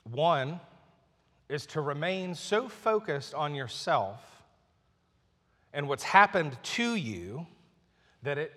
One 0.05 0.61
is 1.49 1.65
to 1.69 1.81
remain 1.81 2.35
so 2.35 2.69
focused 2.69 3.33
on 3.33 3.55
yourself 3.55 4.21
and 5.73 5.89
what's 5.89 6.05
happened 6.05 6.63
to 6.63 6.97
you 6.97 7.47
that 8.25 8.37
it 8.37 8.53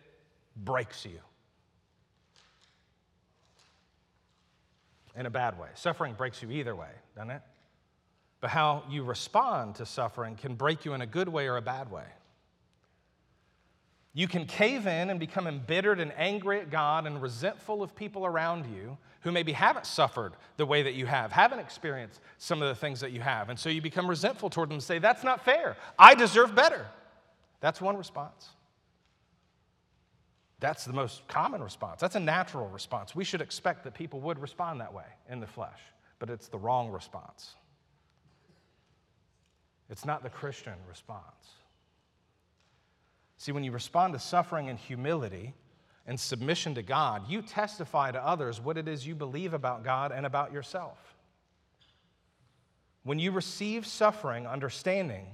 breaks 0.58 1.06
you. 1.06 1.21
In 5.15 5.26
a 5.26 5.30
bad 5.30 5.60
way. 5.60 5.67
Suffering 5.76 6.13
breaks 6.13 6.41
you 6.41 6.50
either 6.52 6.76
way, 6.76 6.91
doesn't 7.15 7.32
it? 7.32 7.41
But 8.39 8.50
how 8.50 8.84
you 8.89 9.04
respond 9.04 9.76
to 9.76 9.86
suffering 9.86 10.36
can 10.36 10.56
break 10.56 10.86
you 10.86 10.93
in 10.93 11.02
a 11.02 11.06
good 11.06 11.30
way 11.30 11.47
or 11.47 11.58
a 11.58 11.62
bad 11.62 11.91
way. 11.91 12.06
You 14.13 14.28
can 14.28 14.45
cave 14.45 14.88
in 14.88 15.10
and 15.10 15.19
become 15.19 15.47
embittered 15.47 16.00
and 16.00 16.12
angry 16.17 16.60
at 16.60 16.69
God 16.69 17.08
and 17.08 17.21
resentful 17.21 17.82
of 17.82 17.95
people 17.95 18.26
around 18.26 18.65
you 18.65 18.97
who 19.21 19.32
maybe 19.32 19.54
haven't 19.54 19.86
suffered 19.86 20.34
the 20.58 20.65
way 20.65 20.84
that 20.84 20.95
you 20.95 21.06
have, 21.06 21.32
haven't 21.32 21.60
experienced 21.60 22.19
some 22.38 22.62
of 22.62 22.67
the 22.67 22.76
things 22.76 23.00
that 23.00 23.12
you 23.12 23.21
have. 23.21 23.50
And 23.50 23.58
so 23.58 23.69
you 23.69 23.82
become 23.82 24.10
resentful 24.10 24.50
toward 24.50 24.69
them 24.69 24.76
and 24.76 24.84
say, 24.84 25.00
That's 25.00 25.24
not 25.24 25.45
fair. 25.45 25.78
I 25.97 26.15
deserve 26.15 26.56
better. 26.56 26.88
That's 27.62 27.80
one 27.80 27.95
response. 27.95 28.50
That's 30.62 30.86
the 30.86 30.93
most 30.93 31.28
common 31.28 31.62
response. 31.62 32.00
That's 32.00 32.15
a 32.15 32.19
natural 32.19 32.69
response. 32.69 33.15
We 33.15 33.24
should 33.24 33.41
expect 33.41 33.84
that 33.84 33.95
people 33.95 34.21
would 34.21 34.39
respond 34.39 34.80
that 34.80 34.93
way 34.93 35.06
in 35.28 35.39
the 35.39 35.47
flesh, 35.47 35.80
but 36.19 36.30
it's 36.30 36.47
the 36.47 36.60
wrong 36.60 36.91
response. 36.91 37.56
It's 39.89 40.06
not 40.06 40.21
the 40.21 40.30
Christian 40.30 40.76
response. 40.88 41.24
See, 43.38 43.52
when 43.52 43.63
you 43.63 43.71
respond 43.71 44.13
to 44.13 44.19
suffering 44.19 44.67
in 44.67 44.78
humility 44.78 45.56
and 46.06 46.19
submission 46.19 46.76
to 46.76 46.84
God, 46.84 47.28
you 47.28 47.41
testify 47.41 48.12
to 48.12 48.24
others 48.24 48.62
what 48.62 48.78
it 48.78 48.88
is 48.88 49.06
you 49.06 49.15
believe 49.15 49.56
about 49.56 49.84
God 49.84 50.12
and 50.12 50.28
about 50.28 50.54
yourself. 50.54 51.00
When 53.04 53.17
you 53.17 53.32
receive 53.32 53.88
suffering, 53.88 54.45
understanding 54.45 55.26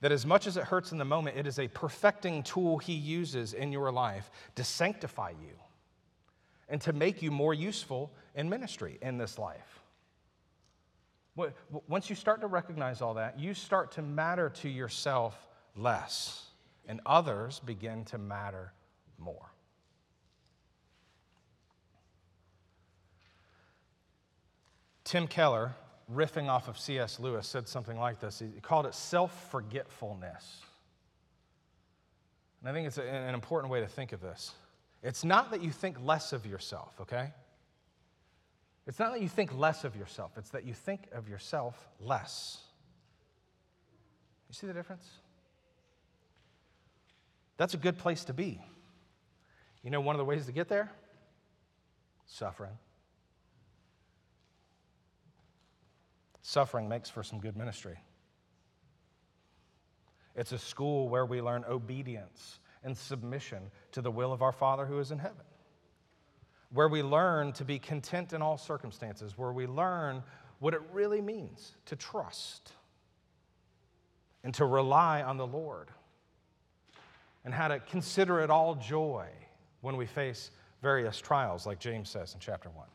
that 0.00 0.12
as 0.12 0.26
much 0.26 0.46
as 0.46 0.56
it 0.56 0.64
hurts 0.64 0.92
in 0.92 0.98
the 0.98 1.04
moment, 1.04 1.36
it 1.36 1.46
is 1.46 1.58
a 1.58 1.68
perfecting 1.68 2.42
tool 2.42 2.78
He 2.78 2.92
uses 2.92 3.54
in 3.54 3.72
your 3.72 3.90
life 3.90 4.30
to 4.56 4.64
sanctify 4.64 5.30
you 5.30 5.54
and 6.68 6.80
to 6.82 6.92
make 6.92 7.22
you 7.22 7.30
more 7.30 7.54
useful 7.54 8.12
in 8.34 8.48
ministry 8.48 8.98
in 9.00 9.18
this 9.18 9.38
life. 9.38 9.80
Once 11.86 12.08
you 12.08 12.16
start 12.16 12.40
to 12.40 12.46
recognize 12.46 13.02
all 13.02 13.14
that, 13.14 13.38
you 13.38 13.52
start 13.52 13.92
to 13.92 14.02
matter 14.02 14.48
to 14.48 14.68
yourself 14.68 15.36
less 15.76 16.46
and 16.88 17.00
others 17.04 17.60
begin 17.60 18.04
to 18.06 18.18
matter 18.18 18.72
more. 19.18 19.50
Tim 25.04 25.28
Keller, 25.28 25.74
riffing 26.12 26.48
off 26.48 26.68
of 26.68 26.78
C.S. 26.78 27.18
Lewis, 27.18 27.46
said 27.46 27.68
something 27.68 27.98
like 27.98 28.20
this. 28.20 28.38
He 28.38 28.60
called 28.60 28.86
it 28.86 28.94
self 28.94 29.50
forgetfulness. 29.50 30.62
And 32.60 32.70
I 32.70 32.72
think 32.72 32.86
it's 32.86 32.98
an 32.98 33.34
important 33.34 33.72
way 33.72 33.80
to 33.80 33.86
think 33.86 34.12
of 34.12 34.20
this. 34.20 34.52
It's 35.02 35.24
not 35.24 35.50
that 35.50 35.62
you 35.62 35.70
think 35.70 35.98
less 36.02 36.32
of 36.32 36.46
yourself, 36.46 36.94
okay? 37.00 37.32
It's 38.86 38.98
not 38.98 39.12
that 39.12 39.20
you 39.20 39.28
think 39.28 39.56
less 39.56 39.84
of 39.84 39.96
yourself, 39.96 40.32
it's 40.36 40.50
that 40.50 40.64
you 40.64 40.74
think 40.74 41.08
of 41.12 41.28
yourself 41.28 41.88
less. 42.00 42.60
You 44.48 44.54
see 44.54 44.66
the 44.66 44.72
difference? 44.72 45.08
That's 47.56 47.74
a 47.74 47.78
good 47.78 47.98
place 47.98 48.24
to 48.24 48.32
be. 48.32 48.60
You 49.82 49.90
know, 49.90 50.00
one 50.00 50.14
of 50.14 50.18
the 50.18 50.24
ways 50.24 50.46
to 50.46 50.52
get 50.52 50.68
there? 50.68 50.90
Suffering. 52.26 52.76
Suffering 56.46 56.88
makes 56.88 57.10
for 57.10 57.24
some 57.24 57.40
good 57.40 57.56
ministry. 57.56 57.98
It's 60.36 60.52
a 60.52 60.58
school 60.58 61.08
where 61.08 61.26
we 61.26 61.42
learn 61.42 61.64
obedience 61.68 62.60
and 62.84 62.96
submission 62.96 63.72
to 63.90 64.00
the 64.00 64.12
will 64.12 64.32
of 64.32 64.42
our 64.42 64.52
Father 64.52 64.86
who 64.86 65.00
is 65.00 65.10
in 65.10 65.18
heaven, 65.18 65.44
where 66.72 66.86
we 66.86 67.02
learn 67.02 67.52
to 67.54 67.64
be 67.64 67.80
content 67.80 68.32
in 68.32 68.42
all 68.42 68.56
circumstances, 68.58 69.36
where 69.36 69.50
we 69.50 69.66
learn 69.66 70.22
what 70.60 70.72
it 70.72 70.82
really 70.92 71.20
means 71.20 71.74
to 71.86 71.96
trust 71.96 72.70
and 74.44 74.54
to 74.54 74.64
rely 74.64 75.22
on 75.22 75.38
the 75.38 75.46
Lord 75.48 75.90
and 77.44 77.52
how 77.52 77.66
to 77.66 77.80
consider 77.80 78.38
it 78.38 78.50
all 78.50 78.76
joy 78.76 79.26
when 79.80 79.96
we 79.96 80.06
face 80.06 80.52
various 80.80 81.18
trials, 81.20 81.66
like 81.66 81.80
James 81.80 82.08
says 82.08 82.34
in 82.34 82.38
chapter 82.38 82.70
1. 82.70 82.86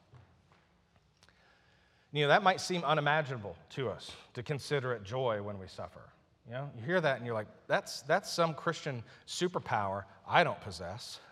You 2.12 2.24
know, 2.24 2.28
that 2.28 2.44
might 2.44 2.60
seem 2.60 2.84
unimaginable 2.84 3.56
to 3.72 3.90
us 3.90 4.12
to 4.34 4.44
consider 4.44 4.94
it 4.94 5.04
joy 5.04 5.42
when 5.42 5.58
we 5.58 5.68
suffer. 5.68 6.02
You 6.46 6.54
know, 6.54 6.70
you 6.78 6.84
hear 6.84 7.00
that 7.00 7.18
and 7.18 7.26
you're 7.26 7.36
like, 7.36 7.48
that's, 7.68 8.02
that's 8.02 8.30
some 8.30 8.54
Christian 8.54 9.04
superpower 9.28 10.04
I 10.28 10.44
don't 10.44 10.60
possess. 10.62 11.20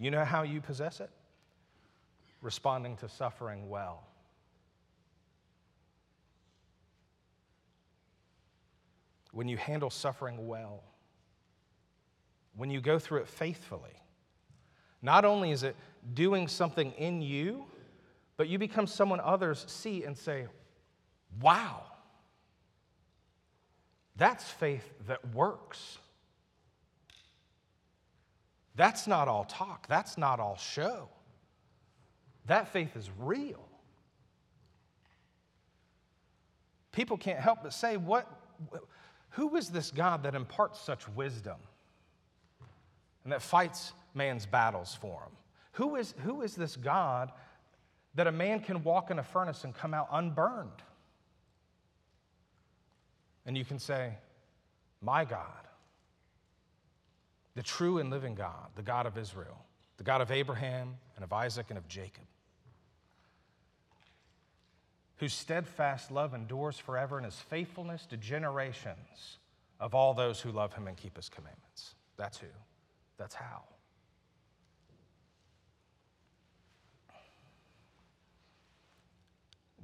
You 0.00 0.12
know 0.12 0.24
how 0.24 0.44
you 0.44 0.60
possess 0.60 1.00
it? 1.00 1.10
Responding 2.40 2.96
to 2.98 3.08
suffering 3.08 3.68
well. 3.68 4.06
When 9.32 9.48
you 9.48 9.56
handle 9.56 9.90
suffering 9.90 10.46
well, 10.46 10.84
when 12.56 12.70
you 12.70 12.80
go 12.80 13.00
through 13.00 13.22
it 13.22 13.26
faithfully. 13.26 14.00
Not 15.02 15.24
only 15.24 15.50
is 15.50 15.64
it 15.64 15.74
doing 16.14 16.46
something 16.46 16.92
in 16.92 17.20
you, 17.20 17.66
but 18.38 18.48
you 18.48 18.58
become 18.58 18.86
someone 18.86 19.20
others 19.20 19.66
see 19.68 20.04
and 20.04 20.16
say, 20.16 20.46
wow, 21.42 21.82
that's 24.16 24.44
faith 24.44 24.90
that 25.06 25.34
works. 25.34 25.98
That's 28.74 29.06
not 29.06 29.28
all 29.28 29.44
talk, 29.44 29.86
that's 29.88 30.16
not 30.16 30.40
all 30.40 30.56
show. 30.56 31.10
That 32.46 32.72
faith 32.72 32.96
is 32.96 33.10
real. 33.18 33.68
People 36.92 37.18
can't 37.18 37.38
help 37.38 37.62
but 37.62 37.74
say, 37.74 37.98
what, 37.98 38.26
who 39.30 39.54
is 39.56 39.68
this 39.68 39.90
God 39.90 40.22
that 40.22 40.34
imparts 40.34 40.80
such 40.80 41.06
wisdom? 41.10 41.56
and 43.28 43.32
that 43.34 43.42
fights 43.42 43.92
man's 44.14 44.46
battles 44.46 44.96
for 44.98 45.20
him. 45.20 45.32
Who 45.72 45.96
is, 45.96 46.14
who 46.24 46.40
is 46.40 46.54
this 46.54 46.76
God 46.76 47.30
that 48.14 48.26
a 48.26 48.32
man 48.32 48.60
can 48.60 48.82
walk 48.82 49.10
in 49.10 49.18
a 49.18 49.22
furnace 49.22 49.64
and 49.64 49.74
come 49.74 49.94
out 49.94 50.08
unburned? 50.10 50.82
And 53.46 53.56
you 53.56 53.64
can 53.64 53.78
say, 53.78 54.12
My 55.00 55.24
God, 55.24 55.46
the 57.54 57.62
true 57.62 57.98
and 57.98 58.10
living 58.10 58.34
God, 58.34 58.68
the 58.76 58.82
God 58.82 59.06
of 59.06 59.16
Israel, 59.16 59.64
the 59.96 60.04
God 60.04 60.20
of 60.20 60.30
Abraham 60.30 60.96
and 61.16 61.24
of 61.24 61.32
Isaac 61.32 61.66
and 61.70 61.78
of 61.78 61.88
Jacob, 61.88 62.24
whose 65.16 65.32
steadfast 65.32 66.10
love 66.10 66.34
endures 66.34 66.78
forever 66.78 67.16
and 67.16 67.24
his 67.24 67.34
faithfulness 67.34 68.06
to 68.06 68.16
generations 68.16 69.38
of 69.80 69.94
all 69.94 70.14
those 70.14 70.40
who 70.40 70.52
love 70.52 70.74
him 70.74 70.86
and 70.86 70.96
keep 70.96 71.16
his 71.16 71.28
commandments. 71.28 71.94
That's 72.16 72.38
who. 72.38 72.46
That's 73.16 73.34
how. 73.34 73.62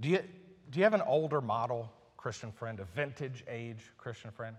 Do 0.04 0.10
you, 0.10 0.18
do 0.70 0.80
you 0.80 0.84
have 0.84 0.92
an 0.92 1.00
older 1.00 1.40
model 1.40 1.90
Christian 2.18 2.52
friend, 2.52 2.78
a 2.78 2.84
vintage 2.84 3.42
age 3.48 3.78
Christian 3.96 4.32
friend? 4.32 4.54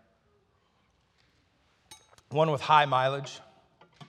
One 2.32 2.50
with 2.50 2.62
high 2.62 2.86
mileage, 2.86 3.40
a 4.02 4.06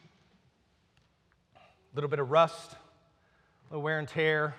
little 1.94 2.08
bit 2.08 2.20
of 2.20 2.30
rust, 2.30 2.72
a 2.72 3.74
little 3.74 3.82
wear 3.82 3.98
and 3.98 4.08
tear, 4.08 4.54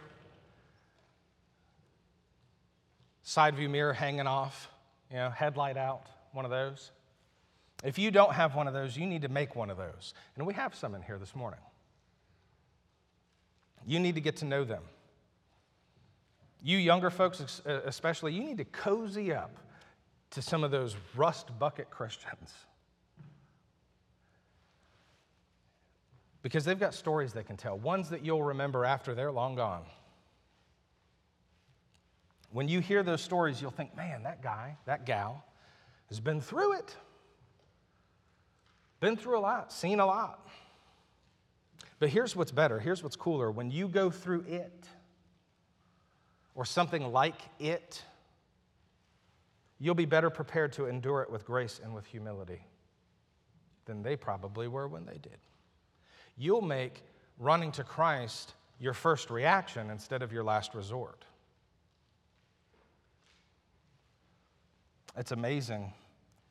side 3.23 3.55
view 3.55 3.69
mirror 3.69 3.93
hanging 3.93 4.27
off, 4.27 4.69
you 5.09 5.17
know, 5.17 5.31
headlight 5.31 5.77
out, 5.77 6.05
one 6.31 6.45
of 6.45 6.51
those. 6.51 6.91
If 7.83 7.97
you 7.97 8.11
don't 8.11 8.33
have 8.33 8.53
one 8.53 8.67
of 8.67 8.75
those, 8.75 8.95
you 8.95 9.07
need 9.07 9.23
to 9.23 9.29
make 9.29 9.55
one 9.55 9.71
of 9.71 9.77
those. 9.77 10.13
And 10.35 10.45
we 10.45 10.53
have 10.53 10.75
some 10.75 10.93
in 10.93 11.01
here 11.01 11.17
this 11.17 11.35
morning. 11.35 11.59
You 13.83 13.99
need 13.99 14.13
to 14.13 14.21
get 14.21 14.35
to 14.37 14.45
know 14.45 14.63
them. 14.63 14.83
You 16.63 16.77
younger 16.77 17.09
folks, 17.09 17.61
uh, 17.65 17.81
especially, 17.85 18.33
you 18.33 18.43
need 18.43 18.57
to 18.57 18.65
cozy 18.65 19.33
up 19.33 19.57
to 20.31 20.41
some 20.41 20.63
of 20.63 20.71
those 20.71 20.95
rust 21.15 21.57
bucket 21.57 21.89
Christians. 21.89 22.53
Because 26.41 26.65
they've 26.65 26.79
got 26.79 26.93
stories 26.93 27.33
they 27.33 27.43
can 27.43 27.57
tell, 27.57 27.77
ones 27.77 28.09
that 28.09 28.23
you'll 28.25 28.43
remember 28.43 28.85
after 28.85 29.13
they're 29.13 29.31
long 29.31 29.55
gone. 29.55 29.83
When 32.51 32.67
you 32.67 32.79
hear 32.79 33.03
those 33.03 33.21
stories, 33.21 33.61
you'll 33.61 33.71
think, 33.71 33.95
man, 33.95 34.23
that 34.23 34.41
guy, 34.41 34.77
that 34.85 35.05
gal 35.05 35.43
has 36.09 36.19
been 36.19 36.39
through 36.39 36.77
it. 36.77 36.95
Been 38.99 39.15
through 39.15 39.37
a 39.37 39.41
lot, 39.41 39.71
seen 39.71 39.99
a 39.99 40.05
lot. 40.05 40.47
But 41.99 42.09
here's 42.09 42.35
what's 42.35 42.51
better, 42.51 42.79
here's 42.79 43.03
what's 43.03 43.15
cooler. 43.15 43.51
When 43.51 43.69
you 43.69 43.87
go 43.87 44.09
through 44.09 44.45
it, 44.47 44.87
or 46.57 46.65
something 46.65 47.13
like 47.13 47.39
it, 47.59 48.03
you'll 49.79 49.95
be 49.95 50.05
better 50.05 50.31
prepared 50.31 50.73
to 50.73 50.87
endure 50.87 51.21
it 51.21 51.31
with 51.31 51.45
grace 51.45 51.79
and 51.81 51.93
with 51.93 52.07
humility 52.07 52.65
than 53.85 54.01
they 54.01 54.15
probably 54.15 54.67
were 54.67 54.87
when 54.87 55.05
they 55.05 55.19
did. 55.19 55.37
You'll 56.35 56.63
make 56.63 57.03
running 57.37 57.71
to 57.73 57.83
Christ 57.83 58.55
your 58.79 58.95
first 58.95 59.29
reaction 59.29 59.91
instead 59.91 60.23
of 60.23 60.33
your 60.33 60.43
last 60.43 60.73
resort. 60.73 61.25
It's 65.15 65.31
amazing 65.31 65.93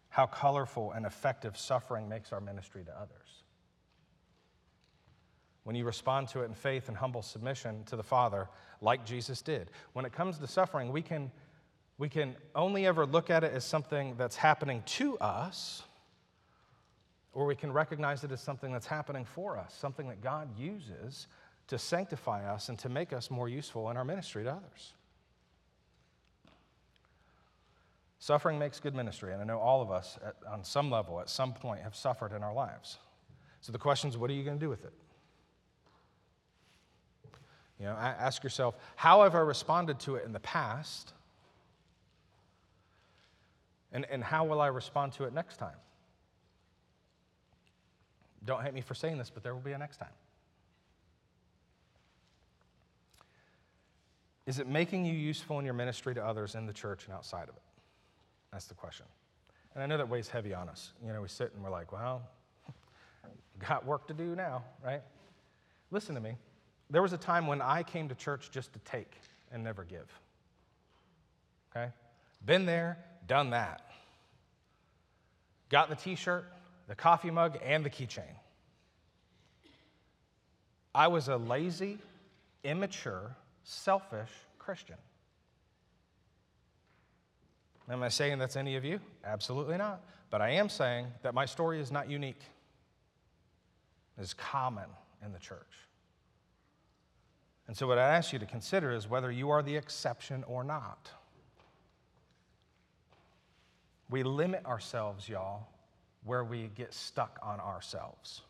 how 0.08 0.26
colorful 0.26 0.92
and 0.92 1.04
effective 1.04 1.58
suffering 1.58 2.08
makes 2.08 2.32
our 2.32 2.40
ministry 2.40 2.84
to 2.84 2.92
others. 2.96 3.25
When 5.66 5.74
you 5.74 5.84
respond 5.84 6.28
to 6.28 6.42
it 6.42 6.44
in 6.44 6.54
faith 6.54 6.86
and 6.86 6.96
humble 6.96 7.22
submission 7.22 7.82
to 7.86 7.96
the 7.96 8.02
Father, 8.04 8.48
like 8.80 9.04
Jesus 9.04 9.42
did. 9.42 9.72
When 9.94 10.04
it 10.04 10.12
comes 10.12 10.38
to 10.38 10.46
suffering, 10.46 10.92
we 10.92 11.02
can, 11.02 11.32
we 11.98 12.08
can 12.08 12.36
only 12.54 12.86
ever 12.86 13.04
look 13.04 13.30
at 13.30 13.42
it 13.42 13.52
as 13.52 13.64
something 13.64 14.14
that's 14.16 14.36
happening 14.36 14.84
to 14.86 15.18
us, 15.18 15.82
or 17.32 17.46
we 17.46 17.56
can 17.56 17.72
recognize 17.72 18.22
it 18.22 18.30
as 18.30 18.40
something 18.40 18.72
that's 18.72 18.86
happening 18.86 19.24
for 19.24 19.58
us, 19.58 19.74
something 19.76 20.06
that 20.06 20.20
God 20.20 20.56
uses 20.56 21.26
to 21.66 21.80
sanctify 21.80 22.48
us 22.48 22.68
and 22.68 22.78
to 22.78 22.88
make 22.88 23.12
us 23.12 23.28
more 23.28 23.48
useful 23.48 23.90
in 23.90 23.96
our 23.96 24.04
ministry 24.04 24.44
to 24.44 24.52
others. 24.52 24.92
Suffering 28.20 28.56
makes 28.56 28.78
good 28.78 28.94
ministry, 28.94 29.32
and 29.32 29.42
I 29.42 29.44
know 29.44 29.58
all 29.58 29.82
of 29.82 29.90
us, 29.90 30.16
at, 30.24 30.36
on 30.48 30.62
some 30.62 30.92
level, 30.92 31.18
at 31.18 31.28
some 31.28 31.52
point, 31.52 31.82
have 31.82 31.96
suffered 31.96 32.32
in 32.32 32.44
our 32.44 32.54
lives. 32.54 32.98
So 33.62 33.72
the 33.72 33.78
question 33.78 34.08
is, 34.08 34.16
what 34.16 34.30
are 34.30 34.34
you 34.34 34.44
going 34.44 34.60
to 34.60 34.64
do 34.64 34.70
with 34.70 34.84
it? 34.84 34.92
You 37.78 37.86
know, 37.86 37.92
ask 37.92 38.42
yourself, 38.42 38.76
how 38.96 39.22
have 39.22 39.34
I 39.34 39.40
responded 39.40 40.00
to 40.00 40.16
it 40.16 40.24
in 40.24 40.32
the 40.32 40.40
past? 40.40 41.12
And, 43.92 44.06
and 44.10 44.24
how 44.24 44.44
will 44.44 44.60
I 44.60 44.68
respond 44.68 45.12
to 45.14 45.24
it 45.24 45.34
next 45.34 45.58
time? 45.58 45.76
Don't 48.44 48.62
hate 48.62 48.74
me 48.74 48.80
for 48.80 48.94
saying 48.94 49.18
this, 49.18 49.30
but 49.30 49.42
there 49.42 49.54
will 49.54 49.60
be 49.60 49.72
a 49.72 49.78
next 49.78 49.98
time. 49.98 50.08
Is 54.46 54.60
it 54.60 54.68
making 54.68 55.04
you 55.04 55.12
useful 55.12 55.58
in 55.58 55.64
your 55.64 55.74
ministry 55.74 56.14
to 56.14 56.24
others 56.24 56.54
in 56.54 56.66
the 56.66 56.72
church 56.72 57.06
and 57.06 57.14
outside 57.14 57.48
of 57.48 57.56
it? 57.56 57.62
That's 58.52 58.66
the 58.66 58.74
question. 58.74 59.06
And 59.74 59.82
I 59.82 59.86
know 59.86 59.96
that 59.98 60.08
weighs 60.08 60.28
heavy 60.28 60.54
on 60.54 60.68
us. 60.68 60.92
You 61.04 61.12
know, 61.12 61.20
we 61.20 61.28
sit 61.28 61.52
and 61.52 61.62
we're 61.62 61.70
like, 61.70 61.92
well, 61.92 62.22
got 63.68 63.84
work 63.84 64.06
to 64.08 64.14
do 64.14 64.36
now, 64.36 64.64
right? 64.84 65.02
Listen 65.90 66.14
to 66.14 66.20
me. 66.20 66.36
There 66.90 67.02
was 67.02 67.12
a 67.12 67.18
time 67.18 67.46
when 67.46 67.60
I 67.60 67.82
came 67.82 68.08
to 68.08 68.14
church 68.14 68.50
just 68.50 68.72
to 68.74 68.78
take 68.80 69.12
and 69.50 69.64
never 69.64 69.84
give. 69.84 70.06
Okay? 71.70 71.90
Been 72.44 72.66
there, 72.66 72.98
done 73.26 73.50
that. 73.50 73.82
Got 75.68 75.88
the 75.88 75.96
t 75.96 76.14
shirt, 76.14 76.44
the 76.86 76.94
coffee 76.94 77.30
mug, 77.30 77.58
and 77.64 77.84
the 77.84 77.90
keychain. 77.90 78.22
I 80.94 81.08
was 81.08 81.28
a 81.28 81.36
lazy, 81.36 81.98
immature, 82.64 83.36
selfish 83.64 84.30
Christian. 84.58 84.96
Am 87.88 88.02
I 88.02 88.08
saying 88.08 88.38
that's 88.38 88.56
any 88.56 88.76
of 88.76 88.84
you? 88.84 89.00
Absolutely 89.24 89.76
not. 89.76 90.00
But 90.30 90.40
I 90.40 90.50
am 90.50 90.68
saying 90.68 91.06
that 91.22 91.34
my 91.34 91.46
story 91.46 91.80
is 91.80 91.92
not 91.92 92.08
unique, 92.10 92.40
it's 94.18 94.34
common 94.34 94.88
in 95.24 95.32
the 95.32 95.38
church. 95.38 95.85
And 97.68 97.76
so, 97.76 97.86
what 97.86 97.98
I 97.98 98.14
ask 98.14 98.32
you 98.32 98.38
to 98.38 98.46
consider 98.46 98.92
is 98.92 99.08
whether 99.08 99.30
you 99.30 99.50
are 99.50 99.62
the 99.62 99.76
exception 99.76 100.44
or 100.44 100.62
not. 100.62 101.10
We 104.08 104.22
limit 104.22 104.64
ourselves, 104.66 105.28
y'all, 105.28 105.66
where 106.24 106.44
we 106.44 106.70
get 106.76 106.94
stuck 106.94 107.38
on 107.42 107.58
ourselves. 107.58 108.42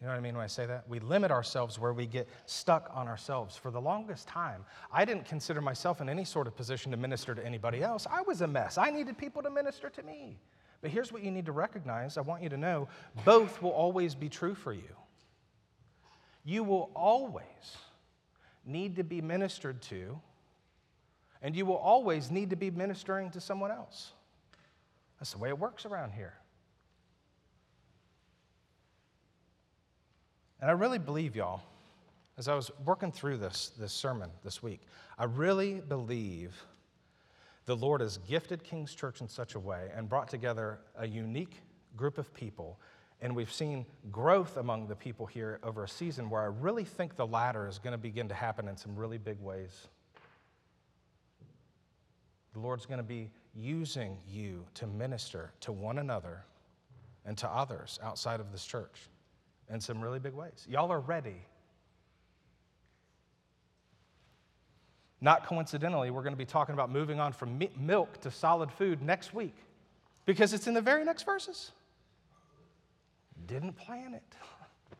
You 0.00 0.06
know 0.06 0.14
what 0.14 0.18
I 0.18 0.22
mean 0.22 0.34
when 0.34 0.44
I 0.44 0.48
say 0.48 0.64
that? 0.64 0.88
We 0.88 0.98
limit 0.98 1.30
ourselves 1.30 1.78
where 1.78 1.92
we 1.92 2.06
get 2.06 2.26
stuck 2.46 2.90
on 2.94 3.06
ourselves. 3.06 3.54
For 3.56 3.70
the 3.70 3.80
longest 3.80 4.26
time, 4.26 4.64
I 4.90 5.04
didn't 5.04 5.26
consider 5.26 5.60
myself 5.60 6.00
in 6.00 6.08
any 6.08 6.24
sort 6.24 6.46
of 6.46 6.56
position 6.56 6.90
to 6.92 6.96
minister 6.96 7.34
to 7.34 7.44
anybody 7.44 7.82
else. 7.82 8.06
I 8.10 8.22
was 8.22 8.40
a 8.40 8.46
mess. 8.46 8.78
I 8.78 8.90
needed 8.90 9.18
people 9.18 9.42
to 9.42 9.50
minister 9.50 9.90
to 9.90 10.02
me. 10.02 10.38
But 10.80 10.90
here's 10.90 11.12
what 11.12 11.22
you 11.22 11.30
need 11.30 11.44
to 11.46 11.52
recognize 11.52 12.16
I 12.16 12.22
want 12.22 12.42
you 12.42 12.48
to 12.48 12.56
know 12.56 12.88
both 13.26 13.60
will 13.60 13.72
always 13.72 14.14
be 14.14 14.30
true 14.30 14.54
for 14.54 14.72
you. 14.72 14.96
You 16.44 16.64
will 16.64 16.90
always 16.94 17.44
need 18.64 18.96
to 18.96 19.04
be 19.04 19.20
ministered 19.20 19.82
to, 19.82 20.18
and 21.42 21.54
you 21.56 21.66
will 21.66 21.76
always 21.76 22.30
need 22.30 22.50
to 22.50 22.56
be 22.56 22.70
ministering 22.70 23.30
to 23.30 23.40
someone 23.40 23.70
else. 23.70 24.12
That's 25.18 25.32
the 25.32 25.38
way 25.38 25.48
it 25.48 25.58
works 25.58 25.84
around 25.84 26.12
here. 26.12 26.34
And 30.60 30.70
I 30.70 30.74
really 30.74 30.98
believe, 30.98 31.36
y'all, 31.36 31.62
as 32.36 32.48
I 32.48 32.54
was 32.54 32.70
working 32.84 33.12
through 33.12 33.38
this, 33.38 33.72
this 33.78 33.92
sermon 33.92 34.30
this 34.44 34.62
week, 34.62 34.80
I 35.18 35.24
really 35.24 35.80
believe 35.80 36.54
the 37.66 37.76
Lord 37.76 38.00
has 38.00 38.18
gifted 38.28 38.64
King's 38.64 38.94
Church 38.94 39.20
in 39.20 39.28
such 39.28 39.54
a 39.54 39.58
way 39.58 39.90
and 39.94 40.08
brought 40.08 40.28
together 40.28 40.80
a 40.98 41.06
unique 41.06 41.62
group 41.96 42.18
of 42.18 42.32
people. 42.34 42.78
And 43.22 43.36
we've 43.36 43.52
seen 43.52 43.84
growth 44.10 44.56
among 44.56 44.86
the 44.86 44.96
people 44.96 45.26
here 45.26 45.60
over 45.62 45.84
a 45.84 45.88
season 45.88 46.30
where 46.30 46.40
I 46.40 46.46
really 46.46 46.84
think 46.84 47.16
the 47.16 47.26
latter 47.26 47.68
is 47.68 47.78
going 47.78 47.92
to 47.92 47.98
begin 47.98 48.28
to 48.28 48.34
happen 48.34 48.66
in 48.66 48.76
some 48.76 48.96
really 48.96 49.18
big 49.18 49.38
ways. 49.40 49.88
The 52.54 52.60
Lord's 52.60 52.86
going 52.86 52.98
to 52.98 53.04
be 53.04 53.30
using 53.54 54.16
you 54.28 54.64
to 54.74 54.86
minister 54.86 55.52
to 55.60 55.72
one 55.72 55.98
another 55.98 56.44
and 57.26 57.36
to 57.38 57.48
others 57.48 57.98
outside 58.02 58.40
of 58.40 58.50
this 58.52 58.64
church 58.64 59.08
in 59.68 59.80
some 59.80 60.00
really 60.00 60.18
big 60.18 60.34
ways. 60.34 60.66
Y'all 60.68 60.90
are 60.90 61.00
ready. 61.00 61.44
Not 65.20 65.46
coincidentally, 65.46 66.10
we're 66.10 66.22
going 66.22 66.32
to 66.32 66.38
be 66.38 66.46
talking 66.46 66.72
about 66.72 66.90
moving 66.90 67.20
on 67.20 67.32
from 67.32 67.60
milk 67.78 68.20
to 68.22 68.30
solid 68.30 68.72
food 68.72 69.02
next 69.02 69.34
week 69.34 69.54
because 70.24 70.54
it's 70.54 70.66
in 70.66 70.72
the 70.72 70.80
very 70.80 71.04
next 71.04 71.24
verses. 71.24 71.72
Didn't 73.50 73.72
plan 73.72 74.14
it. 74.14 74.22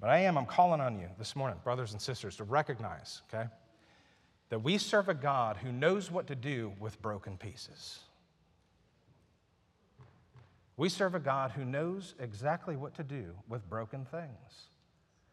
But 0.00 0.10
I 0.10 0.18
am, 0.18 0.38
I'm 0.38 0.46
calling 0.46 0.80
on 0.80 0.96
you 1.00 1.08
this 1.18 1.34
morning, 1.34 1.58
brothers 1.64 1.90
and 1.90 2.00
sisters, 2.00 2.36
to 2.36 2.44
recognize, 2.44 3.22
okay, 3.28 3.48
that 4.48 4.60
we 4.60 4.78
serve 4.78 5.08
a 5.08 5.14
God 5.14 5.56
who 5.56 5.72
knows 5.72 6.08
what 6.08 6.28
to 6.28 6.36
do 6.36 6.72
with 6.78 7.02
broken 7.02 7.36
pieces. 7.36 7.98
We 10.76 10.88
serve 10.88 11.16
a 11.16 11.18
God 11.18 11.50
who 11.50 11.64
knows 11.64 12.14
exactly 12.20 12.76
what 12.76 12.94
to 12.94 13.02
do 13.02 13.34
with 13.48 13.68
broken 13.68 14.04
things. 14.04 14.68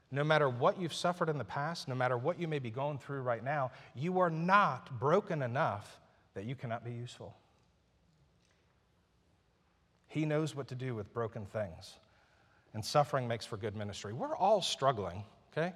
No 0.09 0.23
matter 0.23 0.49
what 0.49 0.81
you've 0.81 0.93
suffered 0.93 1.29
in 1.29 1.37
the 1.37 1.43
past, 1.43 1.87
no 1.87 1.93
matter 1.93 2.17
what 2.17 2.39
you 2.39 2.47
may 2.47 2.57
be 2.57 2.71
going 2.71 2.97
through 2.97 3.21
right 3.21 3.43
now, 3.43 3.69
you 3.93 4.19
are 4.19 4.31
not 4.31 4.99
broken 4.99 5.43
enough 5.43 5.99
that 6.33 6.45
you 6.45 6.55
cannot 6.55 6.83
be 6.83 6.91
useful. 6.91 7.35
He 10.15 10.25
knows 10.25 10.55
what 10.55 10.69
to 10.69 10.75
do 10.75 10.95
with 10.95 11.13
broken 11.13 11.45
things. 11.45 11.95
And 12.73 12.83
suffering 12.83 13.27
makes 13.27 13.45
for 13.45 13.57
good 13.57 13.75
ministry. 13.75 14.13
We're 14.13 14.33
all 14.33 14.61
struggling, 14.61 15.25
okay? 15.51 15.73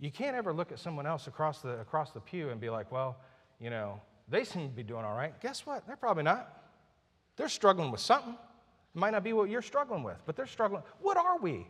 You 0.00 0.10
can't 0.10 0.34
ever 0.34 0.54
look 0.54 0.72
at 0.72 0.78
someone 0.78 1.06
else 1.06 1.26
across 1.26 1.60
the, 1.60 1.78
across 1.78 2.12
the 2.12 2.20
pew 2.20 2.48
and 2.48 2.58
be 2.58 2.70
like, 2.70 2.90
well, 2.90 3.18
you 3.60 3.68
know, 3.68 4.00
they 4.30 4.44
seem 4.44 4.66
to 4.66 4.74
be 4.74 4.82
doing 4.82 5.04
all 5.04 5.14
right. 5.14 5.38
Guess 5.42 5.66
what? 5.66 5.86
They're 5.86 5.96
probably 5.96 6.22
not. 6.22 6.50
They're 7.36 7.50
struggling 7.50 7.90
with 7.90 8.00
something. 8.00 8.32
It 8.32 8.98
might 8.98 9.10
not 9.10 9.22
be 9.22 9.34
what 9.34 9.50
you're 9.50 9.60
struggling 9.60 10.02
with, 10.02 10.22
but 10.24 10.36
they're 10.36 10.46
struggling. 10.46 10.84
What 11.02 11.18
are 11.18 11.38
we, 11.38 11.66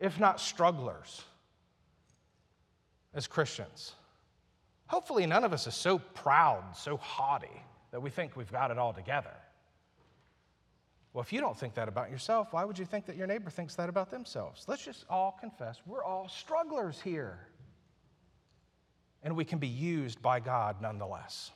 if 0.00 0.18
not 0.18 0.40
strugglers 0.40 1.22
as 3.12 3.26
Christians? 3.26 3.92
Hopefully, 4.86 5.26
none 5.26 5.44
of 5.44 5.52
us 5.52 5.66
is 5.66 5.74
so 5.74 5.98
proud, 5.98 6.64
so 6.74 6.96
haughty 6.96 7.62
that 7.90 8.00
we 8.00 8.08
think 8.08 8.36
we've 8.36 8.50
got 8.50 8.70
it 8.70 8.78
all 8.78 8.94
together. 8.94 9.34
Well, 11.16 11.22
if 11.22 11.32
you 11.32 11.40
don't 11.40 11.58
think 11.58 11.72
that 11.76 11.88
about 11.88 12.10
yourself, 12.10 12.48
why 12.50 12.62
would 12.66 12.78
you 12.78 12.84
think 12.84 13.06
that 13.06 13.16
your 13.16 13.26
neighbor 13.26 13.48
thinks 13.48 13.74
that 13.76 13.88
about 13.88 14.10
themselves? 14.10 14.66
Let's 14.68 14.84
just 14.84 15.06
all 15.08 15.34
confess 15.40 15.80
we're 15.86 16.04
all 16.04 16.28
strugglers 16.28 17.00
here. 17.00 17.38
And 19.22 19.34
we 19.34 19.46
can 19.46 19.58
be 19.58 19.66
used 19.66 20.20
by 20.20 20.40
God 20.40 20.82
nonetheless. 20.82 21.52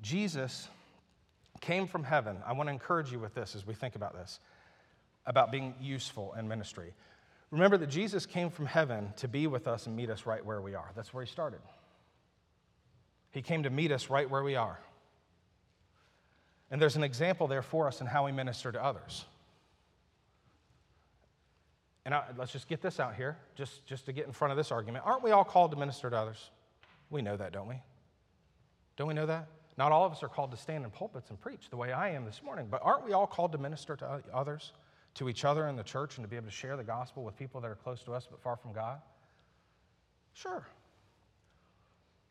Jesus 0.00 0.68
came 1.60 1.88
from 1.88 2.04
heaven. 2.04 2.36
I 2.46 2.52
want 2.52 2.68
to 2.68 2.72
encourage 2.72 3.10
you 3.10 3.18
with 3.18 3.34
this 3.34 3.56
as 3.56 3.66
we 3.66 3.74
think 3.74 3.96
about 3.96 4.14
this, 4.14 4.38
about 5.26 5.50
being 5.50 5.74
useful 5.80 6.32
in 6.38 6.46
ministry. 6.46 6.94
Remember 7.50 7.76
that 7.78 7.88
Jesus 7.88 8.26
came 8.26 8.50
from 8.50 8.66
heaven 8.66 9.12
to 9.16 9.26
be 9.26 9.48
with 9.48 9.66
us 9.66 9.88
and 9.88 9.96
meet 9.96 10.08
us 10.08 10.24
right 10.24 10.46
where 10.46 10.60
we 10.60 10.76
are. 10.76 10.92
That's 10.94 11.12
where 11.12 11.24
he 11.24 11.28
started. 11.28 11.62
He 13.32 13.42
came 13.42 13.64
to 13.64 13.70
meet 13.70 13.90
us 13.90 14.08
right 14.08 14.30
where 14.30 14.44
we 14.44 14.54
are. 14.54 14.78
And 16.70 16.82
there's 16.82 16.96
an 16.96 17.04
example 17.04 17.46
there 17.46 17.62
for 17.62 17.86
us 17.86 18.00
in 18.00 18.06
how 18.06 18.26
we 18.26 18.32
minister 18.32 18.72
to 18.72 18.82
others. 18.82 19.24
And 22.04 22.14
I, 22.14 22.24
let's 22.36 22.52
just 22.52 22.68
get 22.68 22.80
this 22.80 23.00
out 23.00 23.16
here, 23.16 23.36
just, 23.56 23.84
just 23.84 24.06
to 24.06 24.12
get 24.12 24.26
in 24.26 24.32
front 24.32 24.52
of 24.52 24.56
this 24.56 24.70
argument. 24.70 25.04
Aren't 25.04 25.22
we 25.22 25.32
all 25.32 25.44
called 25.44 25.72
to 25.72 25.76
minister 25.76 26.08
to 26.08 26.16
others? 26.16 26.50
We 27.10 27.22
know 27.22 27.36
that, 27.36 27.52
don't 27.52 27.68
we? 27.68 27.76
Don't 28.96 29.08
we 29.08 29.14
know 29.14 29.26
that? 29.26 29.48
Not 29.76 29.92
all 29.92 30.04
of 30.04 30.12
us 30.12 30.22
are 30.22 30.28
called 30.28 30.50
to 30.52 30.56
stand 30.56 30.84
in 30.84 30.90
pulpits 30.90 31.30
and 31.30 31.40
preach 31.40 31.68
the 31.68 31.76
way 31.76 31.92
I 31.92 32.10
am 32.10 32.24
this 32.24 32.42
morning, 32.42 32.68
but 32.70 32.80
aren't 32.82 33.04
we 33.04 33.12
all 33.12 33.26
called 33.26 33.52
to 33.52 33.58
minister 33.58 33.94
to 33.96 34.22
others, 34.32 34.72
to 35.14 35.28
each 35.28 35.44
other 35.44 35.68
in 35.68 35.76
the 35.76 35.82
church, 35.82 36.16
and 36.16 36.24
to 36.24 36.28
be 36.28 36.36
able 36.36 36.46
to 36.46 36.52
share 36.52 36.76
the 36.76 36.84
gospel 36.84 37.24
with 37.24 37.36
people 37.36 37.60
that 37.60 37.70
are 37.70 37.74
close 37.74 38.02
to 38.04 38.14
us 38.14 38.26
but 38.30 38.40
far 38.40 38.56
from 38.56 38.72
God? 38.72 39.00
Sure. 40.32 40.66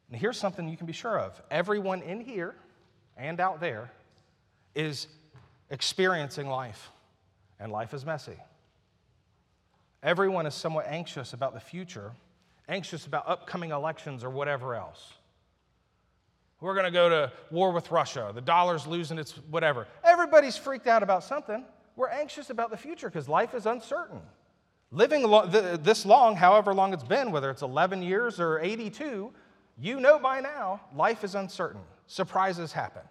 And 0.10 0.20
here's 0.20 0.38
something 0.38 0.70
you 0.70 0.78
can 0.78 0.88
be 0.88 0.94
sure 0.94 1.20
of 1.20 1.40
everyone 1.52 2.02
in 2.02 2.22
here 2.22 2.56
and 3.18 3.40
out 3.40 3.60
there 3.60 3.92
is 4.76 5.08
experiencing 5.70 6.48
life, 6.48 6.92
and 7.60 7.72
life 7.72 7.94
is 7.94 8.06
messy. 8.06 8.38
Everyone 10.04 10.46
is 10.46 10.54
somewhat 10.54 10.86
anxious 10.88 11.34
about 11.34 11.54
the 11.54 11.60
future, 11.60 12.12
anxious 12.68 13.08
about 13.08 13.28
upcoming 13.28 13.72
elections 13.72 14.24
or 14.24 14.30
whatever 14.30 14.76
else. 14.76 15.14
We're 16.62 16.74
going 16.74 16.86
to 16.86 16.92
go 16.92 17.10
to 17.10 17.32
war 17.52 17.72
with 17.72 17.92
Russia. 17.92 18.32
The 18.34 18.42
dollar's 18.42 18.88
losing 18.88 19.18
its 19.18 19.32
whatever. 19.50 19.88
Everybody's 20.04 20.58
freaked 20.58 20.88
out 20.88 21.04
about 21.04 21.24
something. 21.24 21.66
We're 21.96 22.10
anxious 22.10 22.50
about 22.50 22.72
the 22.72 22.78
future 22.78 23.10
because 23.10 23.28
life 23.28 23.54
is 23.54 23.66
uncertain. 23.66 24.22
Living 24.92 25.24
lo- 25.24 25.50
th- 25.50 25.82
this 25.82 26.06
long, 26.06 26.36
however 26.36 26.74
long 26.74 26.94
it's 26.94 27.04
been, 27.04 27.32
whether 27.32 27.50
it's 27.50 27.62
11 27.62 28.02
years 28.02 28.40
or 28.40 28.60
82, 28.60 29.32
you 29.78 30.00
know 30.00 30.20
by 30.20 30.40
now 30.40 30.82
life 30.96 31.24
is 31.24 31.36
uncertain. 31.36 31.82
Surprises 32.08 32.72
happen. 32.72 33.02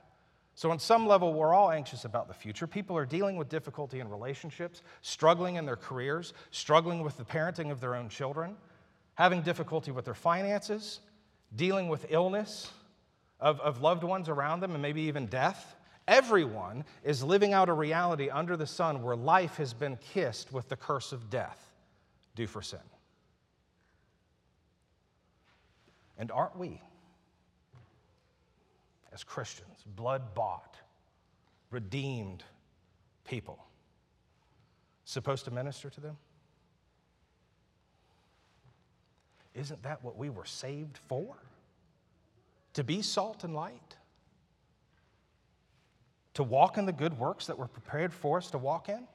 So, 0.56 0.70
on 0.70 0.78
some 0.78 1.06
level, 1.06 1.32
we're 1.32 1.52
all 1.52 1.70
anxious 1.72 2.04
about 2.04 2.28
the 2.28 2.34
future. 2.34 2.66
People 2.66 2.96
are 2.96 3.06
dealing 3.06 3.36
with 3.36 3.48
difficulty 3.48 3.98
in 3.98 4.08
relationships, 4.08 4.82
struggling 5.02 5.56
in 5.56 5.66
their 5.66 5.76
careers, 5.76 6.32
struggling 6.52 7.02
with 7.02 7.16
the 7.16 7.24
parenting 7.24 7.72
of 7.72 7.80
their 7.80 7.96
own 7.96 8.08
children, 8.08 8.56
having 9.14 9.42
difficulty 9.42 9.90
with 9.90 10.04
their 10.04 10.14
finances, 10.14 11.00
dealing 11.56 11.88
with 11.88 12.06
illness 12.08 12.70
of, 13.40 13.60
of 13.60 13.80
loved 13.82 14.04
ones 14.04 14.28
around 14.28 14.60
them, 14.60 14.72
and 14.72 14.82
maybe 14.82 15.02
even 15.02 15.26
death. 15.26 15.74
Everyone 16.06 16.84
is 17.02 17.24
living 17.24 17.52
out 17.52 17.68
a 17.68 17.72
reality 17.72 18.30
under 18.30 18.56
the 18.56 18.66
sun 18.66 19.02
where 19.02 19.16
life 19.16 19.56
has 19.56 19.72
been 19.72 19.96
kissed 19.96 20.52
with 20.52 20.68
the 20.68 20.76
curse 20.76 21.12
of 21.12 21.30
death 21.30 21.72
due 22.36 22.46
for 22.46 22.62
sin. 22.62 22.78
And 26.16 26.30
aren't 26.30 26.56
we? 26.56 26.80
As 29.14 29.22
Christians, 29.22 29.84
blood 29.94 30.34
bought, 30.34 30.76
redeemed 31.70 32.42
people, 33.24 33.64
supposed 35.04 35.44
to 35.44 35.52
minister 35.52 35.88
to 35.88 36.00
them? 36.00 36.16
Isn't 39.54 39.82
that 39.84 40.02
what 40.02 40.18
we 40.18 40.30
were 40.30 40.44
saved 40.44 40.98
for? 41.08 41.36
To 42.74 42.82
be 42.82 43.02
salt 43.02 43.44
and 43.44 43.54
light? 43.54 43.96
To 46.34 46.42
walk 46.42 46.76
in 46.76 46.86
the 46.86 46.92
good 46.92 47.16
works 47.16 47.46
that 47.46 47.56
were 47.56 47.68
prepared 47.68 48.12
for 48.12 48.38
us 48.38 48.50
to 48.50 48.58
walk 48.58 48.88
in? 48.88 49.06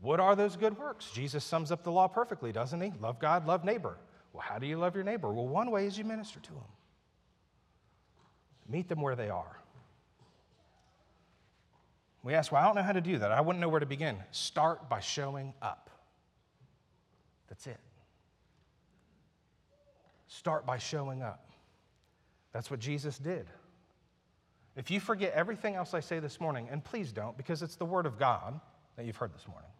What 0.00 0.18
are 0.18 0.34
those 0.34 0.56
good 0.56 0.76
works? 0.76 1.08
Jesus 1.12 1.44
sums 1.44 1.70
up 1.70 1.84
the 1.84 1.92
law 1.92 2.08
perfectly, 2.08 2.50
doesn't 2.50 2.80
he? 2.80 2.92
Love 3.00 3.20
God, 3.20 3.46
love 3.46 3.64
neighbor. 3.64 3.96
Well, 4.32 4.42
how 4.42 4.58
do 4.58 4.66
you 4.66 4.76
love 4.76 4.96
your 4.96 5.04
neighbor? 5.04 5.32
Well, 5.32 5.46
one 5.46 5.70
way 5.70 5.86
is 5.86 5.96
you 5.96 6.04
minister 6.04 6.40
to 6.40 6.50
him. 6.50 6.64
Meet 8.68 8.88
them 8.88 9.00
where 9.00 9.16
they 9.16 9.30
are. 9.30 9.58
We 12.22 12.34
ask, 12.34 12.52
well, 12.52 12.60
I 12.60 12.66
don't 12.66 12.74
know 12.74 12.82
how 12.82 12.92
to 12.92 13.00
do 13.00 13.18
that. 13.18 13.32
I 13.32 13.40
wouldn't 13.40 13.60
know 13.60 13.68
where 13.68 13.80
to 13.80 13.86
begin. 13.86 14.18
Start 14.32 14.88
by 14.88 15.00
showing 15.00 15.54
up. 15.62 15.88
That's 17.48 17.66
it. 17.66 17.78
Start 20.26 20.66
by 20.66 20.78
showing 20.78 21.22
up. 21.22 21.48
That's 22.52 22.70
what 22.70 22.80
Jesus 22.80 23.18
did. 23.18 23.46
If 24.76 24.90
you 24.90 25.00
forget 25.00 25.32
everything 25.32 25.74
else 25.74 25.94
I 25.94 26.00
say 26.00 26.18
this 26.18 26.40
morning, 26.40 26.68
and 26.70 26.84
please 26.84 27.12
don't, 27.12 27.36
because 27.36 27.62
it's 27.62 27.76
the 27.76 27.86
Word 27.86 28.04
of 28.04 28.18
God 28.18 28.60
that 28.96 29.06
you've 29.06 29.16
heard 29.16 29.34
this 29.34 29.48
morning. 29.48 29.70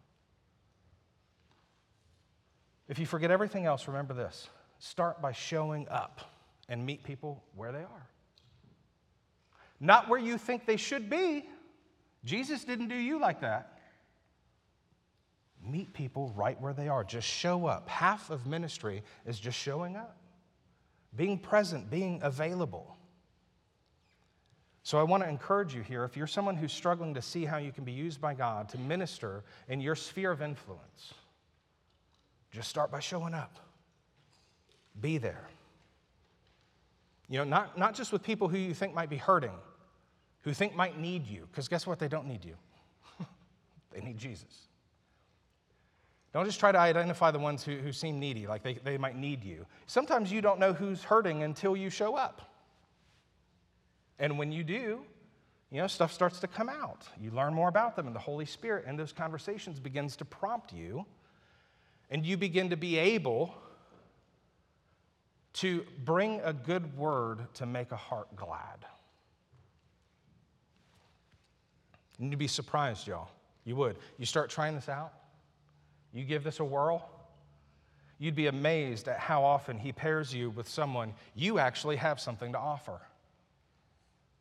If 2.87 2.97
you 2.97 3.05
forget 3.05 3.29
everything 3.29 3.65
else, 3.65 3.87
remember 3.87 4.13
this 4.13 4.49
start 4.79 5.21
by 5.21 5.33
showing 5.33 5.87
up 5.89 6.21
and 6.67 6.85
meet 6.85 7.03
people 7.03 7.43
where 7.53 7.71
they 7.71 7.79
are 7.79 8.09
not 9.79 10.09
where 10.09 10.19
you 10.19 10.37
think 10.37 10.65
they 10.65 10.77
should 10.77 11.09
be. 11.09 11.45
Jesus 12.25 12.63
didn't 12.63 12.89
do 12.89 12.95
you 12.95 13.19
like 13.19 13.41
that. 13.41 13.79
Meet 15.63 15.93
people 15.93 16.33
right 16.35 16.59
where 16.59 16.73
they 16.73 16.87
are. 16.87 17.03
Just 17.03 17.27
show 17.27 17.65
up. 17.65 17.89
Half 17.89 18.29
of 18.29 18.45
ministry 18.45 19.03
is 19.25 19.39
just 19.39 19.57
showing 19.57 19.95
up, 19.95 20.17
being 21.15 21.37
present, 21.37 21.89
being 21.89 22.19
available. 22.23 22.95
So 24.83 24.97
I 24.97 25.03
want 25.03 25.23
to 25.23 25.29
encourage 25.29 25.75
you 25.75 25.81
here 25.81 26.03
if 26.03 26.17
you're 26.17 26.27
someone 26.27 26.55
who's 26.55 26.73
struggling 26.73 27.13
to 27.13 27.21
see 27.21 27.45
how 27.45 27.57
you 27.57 27.71
can 27.71 27.83
be 27.83 27.91
used 27.91 28.19
by 28.19 28.33
God 28.33 28.69
to 28.69 28.77
minister 28.77 29.43
in 29.67 29.81
your 29.81 29.95
sphere 29.95 30.31
of 30.31 30.41
influence, 30.41 31.13
just 32.51 32.69
start 32.69 32.91
by 32.91 32.99
showing 32.99 33.33
up. 33.33 33.59
Be 34.99 35.17
there. 35.17 35.47
You 37.29 37.37
know, 37.37 37.43
not, 37.43 37.77
not 37.77 37.93
just 37.93 38.11
with 38.11 38.23
people 38.23 38.47
who 38.47 38.57
you 38.57 38.73
think 38.73 38.95
might 38.95 39.09
be 39.09 39.17
hurting, 39.17 39.53
who 40.49 40.53
think 40.55 40.75
might 40.75 40.99
need 40.99 41.27
you, 41.27 41.47
because 41.51 41.67
guess 41.67 41.85
what? 41.85 41.99
They 41.99 42.07
don't 42.07 42.25
need 42.25 42.43
you, 42.43 42.55
they 43.91 44.01
need 44.01 44.17
Jesus. 44.17 44.67
Don't 46.33 46.45
just 46.45 46.59
try 46.59 46.71
to 46.71 46.79
identify 46.79 47.29
the 47.29 47.37
ones 47.37 47.63
who, 47.63 47.77
who 47.77 47.91
seem 47.91 48.19
needy, 48.19 48.47
like 48.47 48.63
they, 48.63 48.73
they 48.83 48.97
might 48.97 49.15
need 49.15 49.43
you. 49.43 49.65
Sometimes 49.85 50.31
you 50.31 50.41
don't 50.41 50.59
know 50.59 50.73
who's 50.73 51.03
hurting 51.03 51.43
until 51.43 51.77
you 51.77 51.91
show 51.91 52.15
up. 52.15 52.41
And 54.17 54.39
when 54.39 54.51
you 54.51 54.63
do, 54.63 55.01
you 55.71 55.81
know, 55.81 55.87
stuff 55.87 56.11
starts 56.11 56.39
to 56.39 56.47
come 56.47 56.67
out. 56.67 57.07
You 57.19 57.29
learn 57.29 57.53
more 57.53 57.69
about 57.69 57.95
them, 57.95 58.07
and 58.07 58.15
the 58.15 58.19
Holy 58.19 58.45
Spirit 58.45 58.85
in 58.87 58.95
those 58.95 59.13
conversations 59.13 59.79
begins 59.79 60.15
to 60.17 60.25
prompt 60.25 60.73
you, 60.73 61.05
and 62.09 62.25
you 62.25 62.37
begin 62.37 62.71
to 62.71 62.77
be 62.77 62.97
able 62.97 63.53
to 65.53 65.85
bring 66.03 66.41
a 66.43 66.53
good 66.53 66.97
word 66.97 67.53
to 67.55 67.67
make 67.67 67.91
a 67.91 67.95
heart 67.95 68.35
glad. 68.35 68.85
And 72.19 72.29
you'd 72.29 72.39
be 72.39 72.47
surprised, 72.47 73.07
y'all. 73.07 73.29
You 73.65 73.75
would. 73.77 73.97
You 74.17 74.25
start 74.25 74.49
trying 74.49 74.75
this 74.75 74.89
out, 74.89 75.13
you 76.13 76.23
give 76.23 76.43
this 76.43 76.59
a 76.59 76.63
whirl, 76.63 77.07
you'd 78.17 78.35
be 78.35 78.47
amazed 78.47 79.07
at 79.07 79.19
how 79.19 79.43
often 79.43 79.77
he 79.77 79.91
pairs 79.91 80.33
you 80.33 80.49
with 80.49 80.67
someone 80.67 81.13
you 81.35 81.59
actually 81.59 81.95
have 81.95 82.19
something 82.19 82.51
to 82.51 82.57
offer 82.57 82.99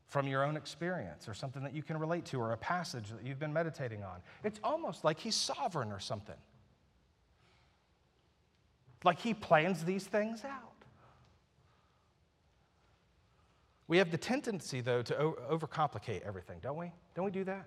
from 0.09 0.27
your 0.27 0.43
own 0.43 0.57
experience 0.57 1.29
or 1.29 1.35
something 1.35 1.63
that 1.63 1.75
you 1.75 1.83
can 1.83 1.99
relate 1.99 2.25
to 2.25 2.41
or 2.41 2.53
a 2.53 2.57
passage 2.57 3.11
that 3.11 3.25
you've 3.25 3.39
been 3.39 3.53
meditating 3.53 4.03
on. 4.03 4.21
It's 4.43 4.59
almost 4.65 5.05
like 5.05 5.19
he's 5.19 5.37
sovereign 5.37 5.93
or 5.93 6.01
something. 6.01 6.35
Like 9.05 9.21
he 9.21 9.35
plans 9.35 9.85
these 9.85 10.05
things 10.05 10.45
out. 10.45 10.73
We 13.87 13.99
have 13.99 14.11
the 14.11 14.19
tendency, 14.19 14.81
though, 14.81 15.03
to 15.03 15.15
overcomplicate 15.51 16.23
everything, 16.23 16.59
don't 16.63 16.77
we? 16.77 16.93
Don't 17.19 17.25
we 17.25 17.33
do 17.33 17.43
that? 17.45 17.65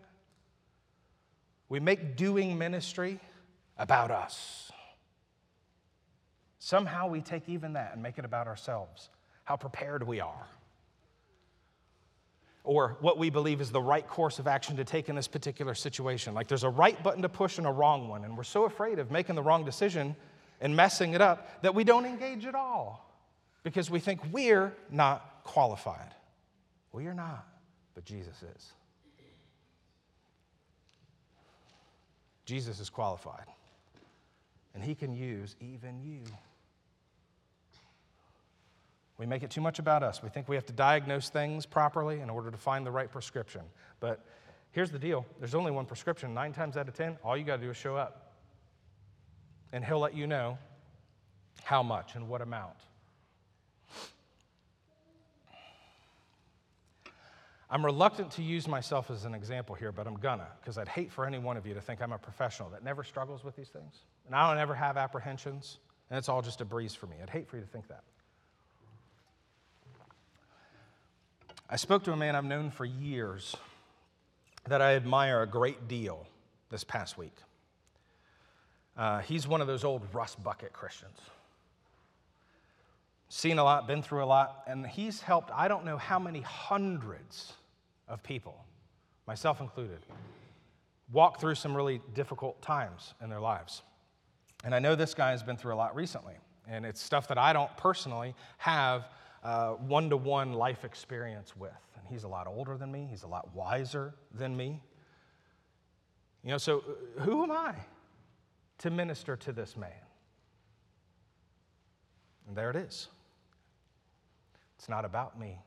We 1.68 1.82
make 1.82 2.16
doing 2.16 2.58
ministry 2.58 3.20
about 3.78 4.10
us. 4.10 4.72
Somehow 6.58 7.10
we 7.10 7.20
take 7.20 7.50
even 7.50 7.74
that 7.74 7.92
and 7.92 8.02
make 8.02 8.18
it 8.18 8.24
about 8.24 8.48
ourselves, 8.48 9.10
how 9.44 9.58
prepared 9.58 10.08
we 10.08 10.22
are, 10.22 10.48
or 12.64 12.96
what 13.02 13.18
we 13.18 13.30
believe 13.30 13.60
is 13.60 13.72
the 13.72 13.82
right 13.82 14.08
course 14.08 14.40
of 14.40 14.48
action 14.48 14.78
to 14.78 14.86
take 14.86 15.10
in 15.10 15.18
this 15.18 15.28
particular 15.28 15.76
situation. 15.76 16.34
Like 16.34 16.48
there's 16.48 16.64
a 16.64 16.70
right 16.70 17.04
button 17.04 17.22
to 17.22 17.28
push 17.28 17.58
and 17.58 17.68
a 17.68 17.72
wrong 17.72 18.08
one, 18.08 18.24
and 18.24 18.38
we're 18.38 18.44
so 18.44 18.64
afraid 18.64 19.00
of 19.00 19.12
making 19.12 19.36
the 19.36 19.44
wrong 19.44 19.66
decision 19.66 20.16
and 20.62 20.74
messing 20.74 21.14
it 21.14 21.20
up 21.20 21.62
that 21.62 21.76
we 21.76 21.84
don't 21.84 22.06
engage 22.06 22.46
at 22.46 22.56
all 22.56 23.06
because 23.64 23.92
we 23.92 24.00
think 24.00 24.22
we're 24.32 24.72
not 24.90 25.42
qualified. 25.44 26.16
Well, 26.94 27.04
you're 27.04 27.14
not, 27.14 27.46
but 27.96 28.06
Jesus 28.06 28.42
is. 28.56 28.72
Jesus 32.52 32.82
is 32.82 32.90
qualified, 32.90 33.46
and 34.76 34.84
he 34.84 34.94
can 34.94 35.16
use 35.16 35.56
even 35.62 36.02
you. 36.04 36.20
We 39.18 39.26
make 39.26 39.42
it 39.42 39.50
too 39.50 39.62
much 39.62 39.80
about 39.80 40.04
us. 40.04 40.22
We 40.22 40.28
think 40.28 40.50
we 40.50 40.58
have 40.58 40.66
to 40.66 40.74
diagnose 40.74 41.30
things 41.30 41.66
properly 41.66 42.20
in 42.20 42.30
order 42.30 42.52
to 42.52 42.58
find 42.58 42.86
the 42.86 42.92
right 42.92 43.10
prescription. 43.10 43.62
But 44.02 44.26
here's 44.72 44.92
the 44.92 45.00
deal 45.00 45.26
there's 45.40 45.56
only 45.56 45.72
one 45.72 45.86
prescription. 45.86 46.34
Nine 46.34 46.52
times 46.52 46.76
out 46.76 46.90
of 46.90 46.94
ten, 46.94 47.18
all 47.24 47.38
you 47.38 47.46
got 47.46 47.56
to 47.56 47.64
do 47.64 47.70
is 47.70 47.78
show 47.78 47.96
up. 47.96 48.34
and 49.72 49.86
He'll 49.86 50.00
let 50.00 50.14
you 50.14 50.28
know 50.28 50.58
how 51.64 51.82
much 51.82 52.16
and 52.16 52.28
what 52.28 52.42
amount. 52.42 52.76
I'm 57.74 57.86
reluctant 57.86 58.32
to 58.32 58.44
use 58.44 58.68
myself 58.68 59.10
as 59.10 59.24
an 59.24 59.34
example 59.34 59.76
here, 59.76 59.94
but 59.94 60.06
I'm 60.06 60.18
gonna, 60.18 60.48
because 60.60 60.78
I'd 60.78 60.90
hate 60.90 61.10
for 61.10 61.26
any 61.26 61.40
one 61.40 61.56
of 61.56 61.66
you 61.66 61.74
to 61.74 61.80
think 61.80 62.02
I'm 62.02 62.12
a 62.12 62.18
professional 62.18 62.70
that 62.72 62.84
never 62.84 63.02
struggles 63.02 63.46
with 63.46 63.56
these 63.56 63.70
things. 63.70 63.96
And 64.26 64.36
I 64.36 64.50
don't 64.50 64.60
ever 64.60 64.76
have 64.76 64.98
apprehensions, 64.98 65.78
and 66.10 66.18
it's 66.18 66.28
all 66.28 66.42
just 66.42 66.60
a 66.60 66.66
breeze 66.66 66.94
for 66.94 67.08
me. 67.08 67.16
I'd 67.24 67.30
hate 67.30 67.48
for 67.48 67.56
you 67.56 67.64
to 67.64 67.70
think 67.70 67.88
that. 67.88 68.04
I 71.70 71.78
spoke 71.78 72.04
to 72.04 72.12
a 72.12 72.18
man 72.18 72.36
I've 72.36 72.44
known 72.44 72.72
for 72.72 72.84
years 72.84 73.56
that 74.68 74.82
I 74.82 74.96
admire 74.96 75.42
a 75.42 75.48
great 75.48 75.88
deal 75.88 76.28
this 76.70 76.84
past 76.84 77.18
week. 77.18 77.38
Uh, 78.98 79.20
he's 79.20 79.48
one 79.48 79.62
of 79.62 79.68
those 79.68 79.86
old 79.86 80.06
rust 80.14 80.44
bucket 80.44 80.74
Christians. 80.74 81.18
Seen 83.30 83.60
a 83.60 83.64
lot, 83.64 83.88
been 83.88 84.04
through 84.04 84.26
a 84.26 84.26
lot, 84.26 84.64
and 84.68 84.86
he's 84.86 85.22
helped 85.22 85.52
I 85.56 85.70
don't 85.70 85.86
know 85.86 85.96
how 85.96 86.20
many 86.20 86.42
hundreds 86.42 87.54
of 88.12 88.22
people, 88.22 88.64
myself 89.26 89.62
included, 89.62 90.00
walk 91.12 91.40
through 91.40 91.56
some 91.56 91.76
really 91.76 92.02
difficult 92.14 92.62
times 92.62 93.16
in 93.24 93.30
their 93.30 93.40
lives. 93.40 93.82
And 94.64 94.76
I 94.76 94.80
know 94.80 94.94
this 94.96 95.16
guy 95.16 95.32
has 95.32 95.42
been 95.42 95.58
through 95.58 95.74
a 95.74 95.76
lot 95.76 95.96
recently, 95.96 96.36
and 96.68 96.86
it's 96.86 97.02
stuff 97.02 97.28
that 97.30 97.38
I 97.40 97.54
don't 97.54 97.76
personally 97.78 98.36
have 98.58 99.08
one 99.88 100.10
to 100.12 100.18
one 100.18 100.54
life 100.54 100.86
experience 100.86 101.56
with. 101.56 101.72
And 101.98 102.08
he's 102.08 102.24
a 102.24 102.28
lot 102.28 102.46
older 102.48 102.78
than 102.78 102.92
me, 102.92 103.08
he's 103.10 103.24
a 103.24 103.28
lot 103.28 103.56
wiser 103.56 104.14
than 104.34 104.56
me. 104.56 104.84
You 106.44 106.52
know, 106.52 106.58
so 106.58 106.80
uh, 106.80 107.22
who 107.22 107.44
am 107.44 107.52
I 107.52 107.76
to 108.80 108.90
minister 108.90 109.36
to 109.38 109.52
this 109.52 109.78
man? 109.78 109.92
And 112.48 112.58
there 112.58 112.72
it 112.72 112.76
is. 112.76 113.08
It's 114.78 114.90
not 114.90 115.06
about 115.06 115.40
me. 115.40 115.60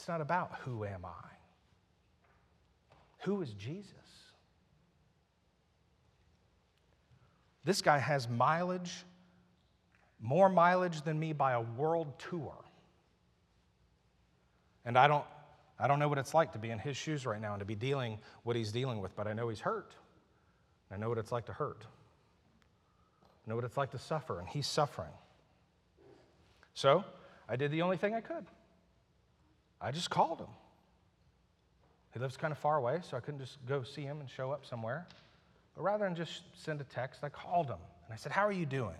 It's 0.00 0.08
not 0.08 0.22
about 0.22 0.52
who 0.64 0.86
am 0.86 1.04
I. 1.04 1.28
Who 3.24 3.42
is 3.42 3.52
Jesus? 3.52 3.92
This 7.64 7.82
guy 7.82 7.98
has 7.98 8.26
mileage, 8.26 9.04
more 10.18 10.48
mileage 10.48 11.02
than 11.02 11.20
me 11.20 11.34
by 11.34 11.52
a 11.52 11.60
world 11.60 12.18
tour. 12.18 12.54
And 14.86 14.96
I 14.96 15.06
don't, 15.06 15.26
I 15.78 15.86
don't 15.86 15.98
know 15.98 16.08
what 16.08 16.16
it's 16.16 16.32
like 16.32 16.52
to 16.52 16.58
be 16.58 16.70
in 16.70 16.78
his 16.78 16.96
shoes 16.96 17.26
right 17.26 17.38
now 17.38 17.52
and 17.52 17.60
to 17.60 17.66
be 17.66 17.74
dealing 17.74 18.20
what 18.42 18.56
he's 18.56 18.72
dealing 18.72 19.02
with, 19.02 19.14
but 19.14 19.26
I 19.26 19.34
know 19.34 19.50
he's 19.50 19.60
hurt. 19.60 19.92
I 20.90 20.96
know 20.96 21.10
what 21.10 21.18
it's 21.18 21.30
like 21.30 21.44
to 21.44 21.52
hurt. 21.52 21.84
I 23.22 23.50
know 23.50 23.54
what 23.54 23.64
it's 23.64 23.76
like 23.76 23.90
to 23.90 23.98
suffer, 23.98 24.38
and 24.38 24.48
he's 24.48 24.66
suffering. 24.66 25.12
So 26.72 27.04
I 27.46 27.56
did 27.56 27.70
the 27.70 27.82
only 27.82 27.98
thing 27.98 28.14
I 28.14 28.22
could. 28.22 28.46
I 29.80 29.90
just 29.90 30.10
called 30.10 30.40
him. 30.40 30.48
He 32.12 32.18
lives 32.18 32.36
kind 32.36 32.52
of 32.52 32.58
far 32.58 32.76
away, 32.76 33.00
so 33.08 33.16
I 33.16 33.20
couldn't 33.20 33.40
just 33.40 33.58
go 33.66 33.82
see 33.82 34.02
him 34.02 34.20
and 34.20 34.28
show 34.28 34.50
up 34.50 34.66
somewhere. 34.66 35.06
But 35.76 35.82
rather 35.82 36.04
than 36.04 36.14
just 36.14 36.42
send 36.54 36.80
a 36.80 36.84
text, 36.84 37.22
I 37.22 37.28
called 37.28 37.66
him 37.66 37.78
and 38.04 38.12
I 38.12 38.16
said, 38.16 38.32
How 38.32 38.46
are 38.46 38.52
you 38.52 38.66
doing? 38.66 38.96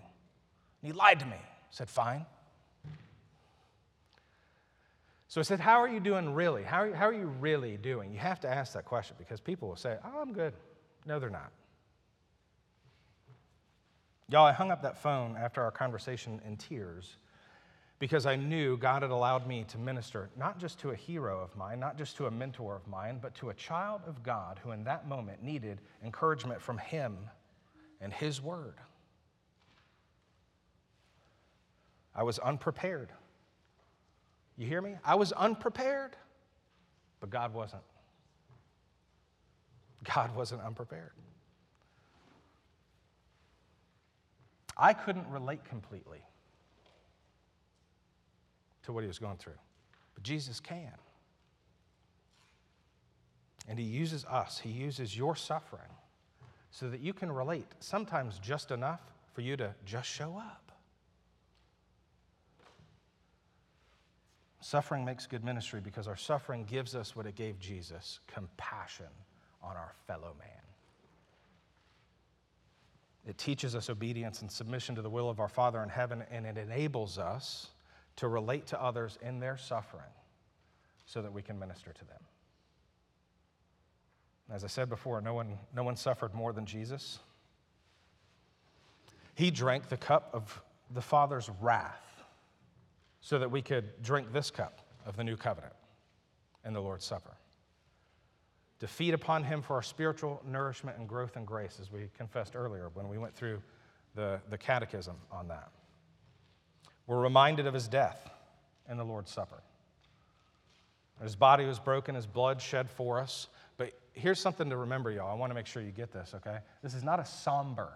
And 0.81 0.91
he 0.91 0.93
lied 0.93 1.19
to 1.19 1.25
me. 1.25 1.37
Said, 1.69 1.89
Fine. 1.89 2.25
So 5.27 5.39
I 5.39 5.43
said, 5.43 5.59
How 5.59 5.81
are 5.81 5.87
you 5.87 5.99
doing 5.99 6.33
really? 6.33 6.63
How 6.63 6.77
are 6.77 6.87
you, 6.87 6.93
how 6.93 7.07
are 7.07 7.13
you 7.13 7.25
really 7.25 7.77
doing? 7.77 8.11
You 8.11 8.19
have 8.19 8.39
to 8.41 8.49
ask 8.49 8.73
that 8.73 8.85
question 8.85 9.15
because 9.19 9.39
people 9.41 9.67
will 9.67 9.75
say, 9.75 9.97
Oh, 10.03 10.21
I'm 10.21 10.33
good. 10.33 10.53
No, 11.05 11.19
they're 11.19 11.29
not. 11.29 11.51
Y'all, 14.29 14.45
I 14.45 14.53
hung 14.53 14.71
up 14.71 14.81
that 14.83 15.01
phone 15.01 15.35
after 15.37 15.61
our 15.61 15.71
conversation 15.71 16.41
in 16.47 16.55
tears 16.55 17.17
because 18.01 18.25
I 18.25 18.35
knew 18.35 18.77
God 18.77 19.03
had 19.03 19.11
allowed 19.11 19.45
me 19.45 19.63
to 19.67 19.77
minister 19.77 20.31
not 20.35 20.57
just 20.57 20.79
to 20.79 20.89
a 20.89 20.95
hero 20.95 21.39
of 21.39 21.55
mine, 21.55 21.79
not 21.79 21.99
just 21.99 22.17
to 22.17 22.25
a 22.25 22.31
mentor 22.31 22.75
of 22.75 22.87
mine, 22.87 23.19
but 23.21 23.35
to 23.35 23.51
a 23.51 23.53
child 23.53 24.01
of 24.07 24.23
God 24.23 24.59
who 24.63 24.71
in 24.71 24.83
that 24.85 25.07
moment 25.07 25.43
needed 25.43 25.79
encouragement 26.03 26.59
from 26.59 26.79
Him 26.79 27.15
and 28.01 28.11
His 28.11 28.41
Word. 28.41 28.73
I 32.15 32.23
was 32.23 32.39
unprepared. 32.39 33.09
You 34.57 34.65
hear 34.65 34.81
me? 34.81 34.95
I 35.05 35.13
was 35.13 35.31
unprepared, 35.33 36.15
but 37.19 37.29
God 37.29 37.53
wasn't. 37.53 37.83
God 40.03 40.35
wasn't 40.35 40.63
unprepared. 40.63 41.11
I 44.75 44.93
couldn't 44.93 45.27
relate 45.27 45.63
completely 45.65 46.23
to 48.91 48.93
what 48.93 49.03
he 49.03 49.07
was 49.07 49.19
going 49.19 49.37
through. 49.37 49.59
But 50.13 50.23
Jesus 50.23 50.59
can. 50.59 50.91
And 53.67 53.79
he 53.79 53.85
uses 53.85 54.25
us, 54.25 54.59
he 54.59 54.69
uses 54.69 55.15
your 55.15 55.35
suffering 55.35 55.81
so 56.71 56.89
that 56.89 56.99
you 56.99 57.13
can 57.13 57.31
relate, 57.31 57.67
sometimes 57.79 58.39
just 58.39 58.71
enough 58.71 59.01
for 59.33 59.41
you 59.41 59.55
to 59.57 59.73
just 59.85 60.09
show 60.09 60.37
up. 60.37 60.71
Suffering 64.61 65.03
makes 65.03 65.25
good 65.25 65.43
ministry 65.43 65.81
because 65.81 66.07
our 66.07 66.15
suffering 66.15 66.65
gives 66.65 66.95
us 66.95 67.15
what 67.15 67.25
it 67.25 67.35
gave 67.35 67.59
Jesus 67.59 68.19
compassion 68.27 69.07
on 69.63 69.75
our 69.75 69.93
fellow 70.07 70.35
man. 70.39 70.49
It 73.27 73.37
teaches 73.37 73.75
us 73.75 73.89
obedience 73.89 74.41
and 74.41 74.51
submission 74.51 74.95
to 74.95 75.01
the 75.01 75.09
will 75.09 75.29
of 75.29 75.39
our 75.39 75.49
Father 75.49 75.81
in 75.83 75.89
heaven, 75.89 76.23
and 76.31 76.45
it 76.45 76.57
enables 76.57 77.17
us 77.17 77.67
to 78.17 78.27
relate 78.27 78.67
to 78.67 78.81
others 78.81 79.17
in 79.21 79.39
their 79.39 79.57
suffering 79.57 80.11
so 81.05 81.21
that 81.21 81.33
we 81.33 81.41
can 81.41 81.57
minister 81.59 81.91
to 81.91 82.05
them. 82.05 82.19
As 84.51 84.63
I 84.63 84.67
said 84.67 84.89
before, 84.89 85.21
no 85.21 85.33
one, 85.33 85.57
no 85.73 85.83
one 85.83 85.95
suffered 85.95 86.33
more 86.33 86.51
than 86.51 86.65
Jesus. 86.65 87.19
He 89.35 89.49
drank 89.49 89.87
the 89.87 89.97
cup 89.97 90.29
of 90.33 90.61
the 90.93 91.01
Father's 91.01 91.49
wrath 91.61 92.23
so 93.21 93.39
that 93.39 93.49
we 93.49 93.61
could 93.61 94.01
drink 94.01 94.33
this 94.33 94.51
cup 94.51 94.81
of 95.05 95.15
the 95.15 95.23
new 95.23 95.37
covenant 95.37 95.73
in 96.65 96.73
the 96.73 96.81
Lord's 96.81 97.05
Supper. 97.05 97.37
To 98.79 98.87
feed 98.87 99.13
upon 99.13 99.43
him 99.43 99.61
for 99.61 99.75
our 99.75 99.83
spiritual 99.83 100.41
nourishment 100.45 100.97
and 100.97 101.07
growth 101.07 101.35
and 101.35 101.45
grace, 101.45 101.77
as 101.79 101.91
we 101.91 102.09
confessed 102.17 102.55
earlier 102.55 102.89
when 102.93 103.07
we 103.07 103.17
went 103.17 103.35
through 103.35 103.61
the, 104.15 104.41
the 104.49 104.57
catechism 104.57 105.15
on 105.31 105.47
that. 105.47 105.69
We're 107.11 107.19
reminded 107.19 107.67
of 107.67 107.73
his 107.73 107.89
death 107.89 108.31
in 108.89 108.95
the 108.95 109.03
Lord's 109.03 109.29
Supper. 109.29 109.61
His 111.21 111.35
body 111.35 111.65
was 111.65 111.77
broken, 111.77 112.15
his 112.15 112.25
blood 112.25 112.61
shed 112.61 112.89
for 112.89 113.19
us. 113.19 113.49
But 113.75 113.91
here's 114.13 114.39
something 114.39 114.69
to 114.69 114.77
remember, 114.77 115.11
y'all. 115.11 115.29
I 115.29 115.33
want 115.33 115.49
to 115.49 115.53
make 115.53 115.65
sure 115.65 115.81
you 115.81 115.91
get 115.91 116.13
this, 116.13 116.33
okay? 116.35 116.59
This 116.81 116.93
is 116.93 117.03
not 117.03 117.19
a 117.19 117.25
somber 117.25 117.89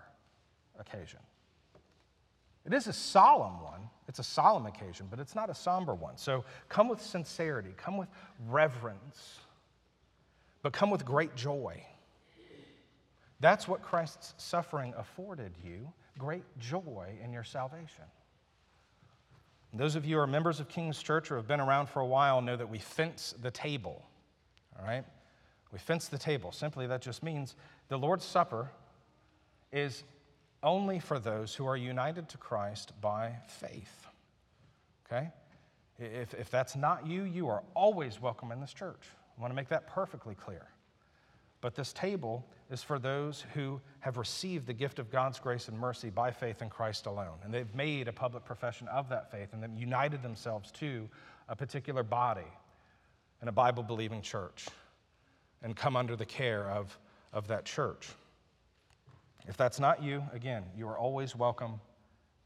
occasion. 0.77 1.21
It 2.65 2.73
is 2.73 2.87
a 2.87 2.91
solemn 2.91 3.61
one. 3.63 3.89
It's 4.09 4.19
a 4.19 4.23
solemn 4.23 4.65
occasion, 4.65 5.07
but 5.09 5.21
it's 5.21 5.33
not 5.33 5.49
a 5.49 5.55
somber 5.55 5.95
one. 5.95 6.17
So 6.17 6.43
come 6.67 6.89
with 6.89 7.01
sincerity, 7.01 7.73
come 7.77 7.95
with 7.95 8.09
reverence, 8.49 9.39
but 10.61 10.73
come 10.73 10.89
with 10.89 11.05
great 11.05 11.37
joy. 11.37 11.81
That's 13.39 13.65
what 13.65 13.81
Christ's 13.81 14.33
suffering 14.35 14.93
afforded 14.97 15.53
you 15.63 15.87
great 16.19 16.43
joy 16.59 17.13
in 17.23 17.31
your 17.31 17.45
salvation. 17.45 18.03
Those 19.73 19.95
of 19.95 20.05
you 20.05 20.15
who 20.15 20.21
are 20.21 20.27
members 20.27 20.59
of 20.59 20.69
King's 20.69 21.01
Church 21.01 21.31
or 21.31 21.35
have 21.35 21.47
been 21.47 21.59
around 21.59 21.87
for 21.87 21.99
a 21.99 22.05
while 22.05 22.41
know 22.41 22.55
that 22.55 22.69
we 22.69 22.79
fence 22.79 23.33
the 23.41 23.51
table, 23.51 24.05
all 24.79 24.85
right? 24.85 25.03
We 25.71 25.79
fence 25.79 26.07
the 26.07 26.17
table. 26.17 26.51
Simply, 26.51 26.87
that 26.87 27.01
just 27.01 27.23
means 27.23 27.55
the 27.89 27.97
Lord's 27.97 28.23
Supper 28.23 28.71
is 29.71 30.03
only 30.63 30.99
for 30.99 31.19
those 31.19 31.53
who 31.53 31.65
are 31.65 31.75
united 31.75 32.29
to 32.29 32.37
Christ 32.37 32.93
by 33.01 33.33
faith, 33.47 34.07
okay? 35.05 35.29
If, 35.99 36.33
if 36.33 36.49
that's 36.49 36.75
not 36.75 37.05
you, 37.05 37.23
you 37.23 37.49
are 37.49 37.63
always 37.73 38.21
welcome 38.21 38.51
in 38.51 38.61
this 38.61 38.73
church. 38.73 39.01
I 39.37 39.41
want 39.41 39.51
to 39.51 39.55
make 39.55 39.69
that 39.69 39.87
perfectly 39.87 40.35
clear. 40.35 40.65
But 41.65 41.73
this 41.73 41.93
table 41.93 42.45
is 42.69 42.83
for 42.83 42.99
those 42.99 43.43
who 43.55 43.81
have 44.01 44.17
received 44.17 44.67
the 44.67 44.73
gift 44.73 44.99
of 44.99 45.09
God's 45.09 45.39
grace 45.39 45.67
and 45.67 45.75
mercy 45.75 46.11
by 46.11 46.29
faith 46.29 46.61
in 46.61 46.69
Christ 46.69 47.07
alone. 47.07 47.39
And 47.43 47.51
they've 47.51 47.73
made 47.73 48.07
a 48.07 48.13
public 48.13 48.45
profession 48.45 48.87
of 48.89 49.09
that 49.09 49.31
faith 49.31 49.51
and 49.51 49.63
then 49.63 49.75
united 49.75 50.21
themselves 50.21 50.71
to 50.73 51.09
a 51.49 51.55
particular 51.55 52.03
body 52.03 52.45
and 53.41 53.49
a 53.49 53.51
Bible 53.51 53.81
believing 53.81 54.21
church 54.21 54.67
and 55.63 55.75
come 55.75 55.95
under 55.95 56.15
the 56.15 56.25
care 56.27 56.69
of, 56.69 56.95
of 57.33 57.47
that 57.47 57.65
church. 57.65 58.09
If 59.47 59.57
that's 59.57 59.79
not 59.79 60.03
you, 60.03 60.23
again, 60.33 60.65
you 60.77 60.87
are 60.87 60.99
always 60.99 61.35
welcome 61.35 61.81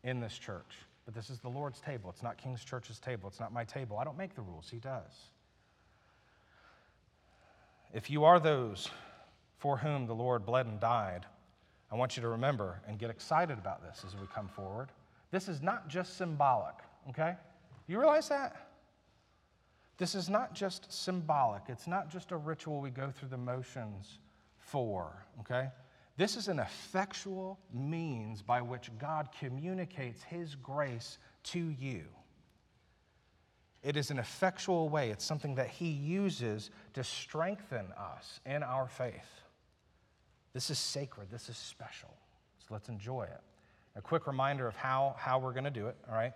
in 0.06 0.22
this 0.22 0.38
church. 0.38 0.78
But 1.04 1.14
this 1.14 1.30
is 1.30 1.42
the 1.42 1.50
Lord's 1.50 1.82
table. 1.82 2.10
It's 2.10 2.24
not 2.24 2.38
King's 2.38 2.64
Church's 2.64 3.02
table. 3.02 3.28
It's 3.28 3.42
not 3.42 3.52
my 3.52 3.66
table. 3.66 3.98
I 3.98 4.06
don't 4.06 4.18
make 4.18 4.34
the 4.34 4.44
rules, 4.44 4.70
He 4.70 4.78
does. 4.78 5.12
If 7.94 8.10
you 8.10 8.24
are 8.24 8.40
those 8.40 8.90
for 9.60 9.78
whom 9.78 10.08
the 10.08 10.16
Lord 10.16 10.46
bled 10.46 10.66
and 10.66 10.80
died, 10.80 11.26
I 11.92 11.96
want 11.96 12.16
you 12.16 12.22
to 12.22 12.30
remember 12.30 12.82
and 12.88 12.98
get 12.98 13.10
excited 13.10 13.58
about 13.58 13.84
this 13.84 14.04
as 14.08 14.16
we 14.16 14.28
come 14.34 14.48
forward. 14.48 14.90
This 15.32 15.48
is 15.48 15.62
not 15.62 15.88
just 15.88 16.18
symbolic, 16.18 16.76
okay? 17.10 17.36
You 17.88 18.00
realize 18.00 18.30
that? 18.30 18.68
This 19.98 20.16
is 20.16 20.30
not 20.30 20.54
just 20.54 20.92
symbolic, 20.92 21.64
it's 21.68 21.88
not 21.88 22.10
just 22.10 22.32
a 22.32 22.38
ritual 22.38 22.80
we 22.80 22.90
go 22.90 23.12
through 23.12 23.30
the 23.30 23.38
motions 23.38 24.20
for, 24.58 25.26
okay? 25.42 25.70
This 26.16 26.38
is 26.38 26.48
an 26.48 26.60
effectual 26.60 27.60
means 27.74 28.42
by 28.42 28.62
which 28.62 28.92
God 28.98 29.30
communicates 29.40 30.24
His 30.24 30.56
grace 30.56 31.18
to 31.44 31.60
you. 31.60 32.04
It 33.84 33.98
is 33.98 34.12
an 34.12 34.20
effectual 34.20 34.90
way, 34.90 35.10
it's 35.10 35.26
something 35.26 35.56
that 35.56 35.70
He 35.70 35.90
uses 35.90 36.70
to 36.94 37.04
strengthen 37.04 37.88
us 37.98 38.40
in 38.46 38.64
our 38.64 38.88
faith. 38.88 39.44
This 40.54 40.70
is 40.70 40.80
sacred, 40.80 41.30
this 41.32 41.50
is 41.50 41.58
special. 41.58 42.10
So 42.60 42.74
let's 42.74 42.90
enjoy 42.90 43.24
it. 43.24 43.42
A 43.96 44.02
quick 44.02 44.28
reminder 44.28 44.68
of 44.68 44.76
how, 44.76 45.16
how 45.18 45.40
we're 45.40 45.54
going 45.54 45.66
to 45.66 45.72
do 45.72 45.88
it, 45.88 45.96
all 46.08 46.16
right? 46.16 46.34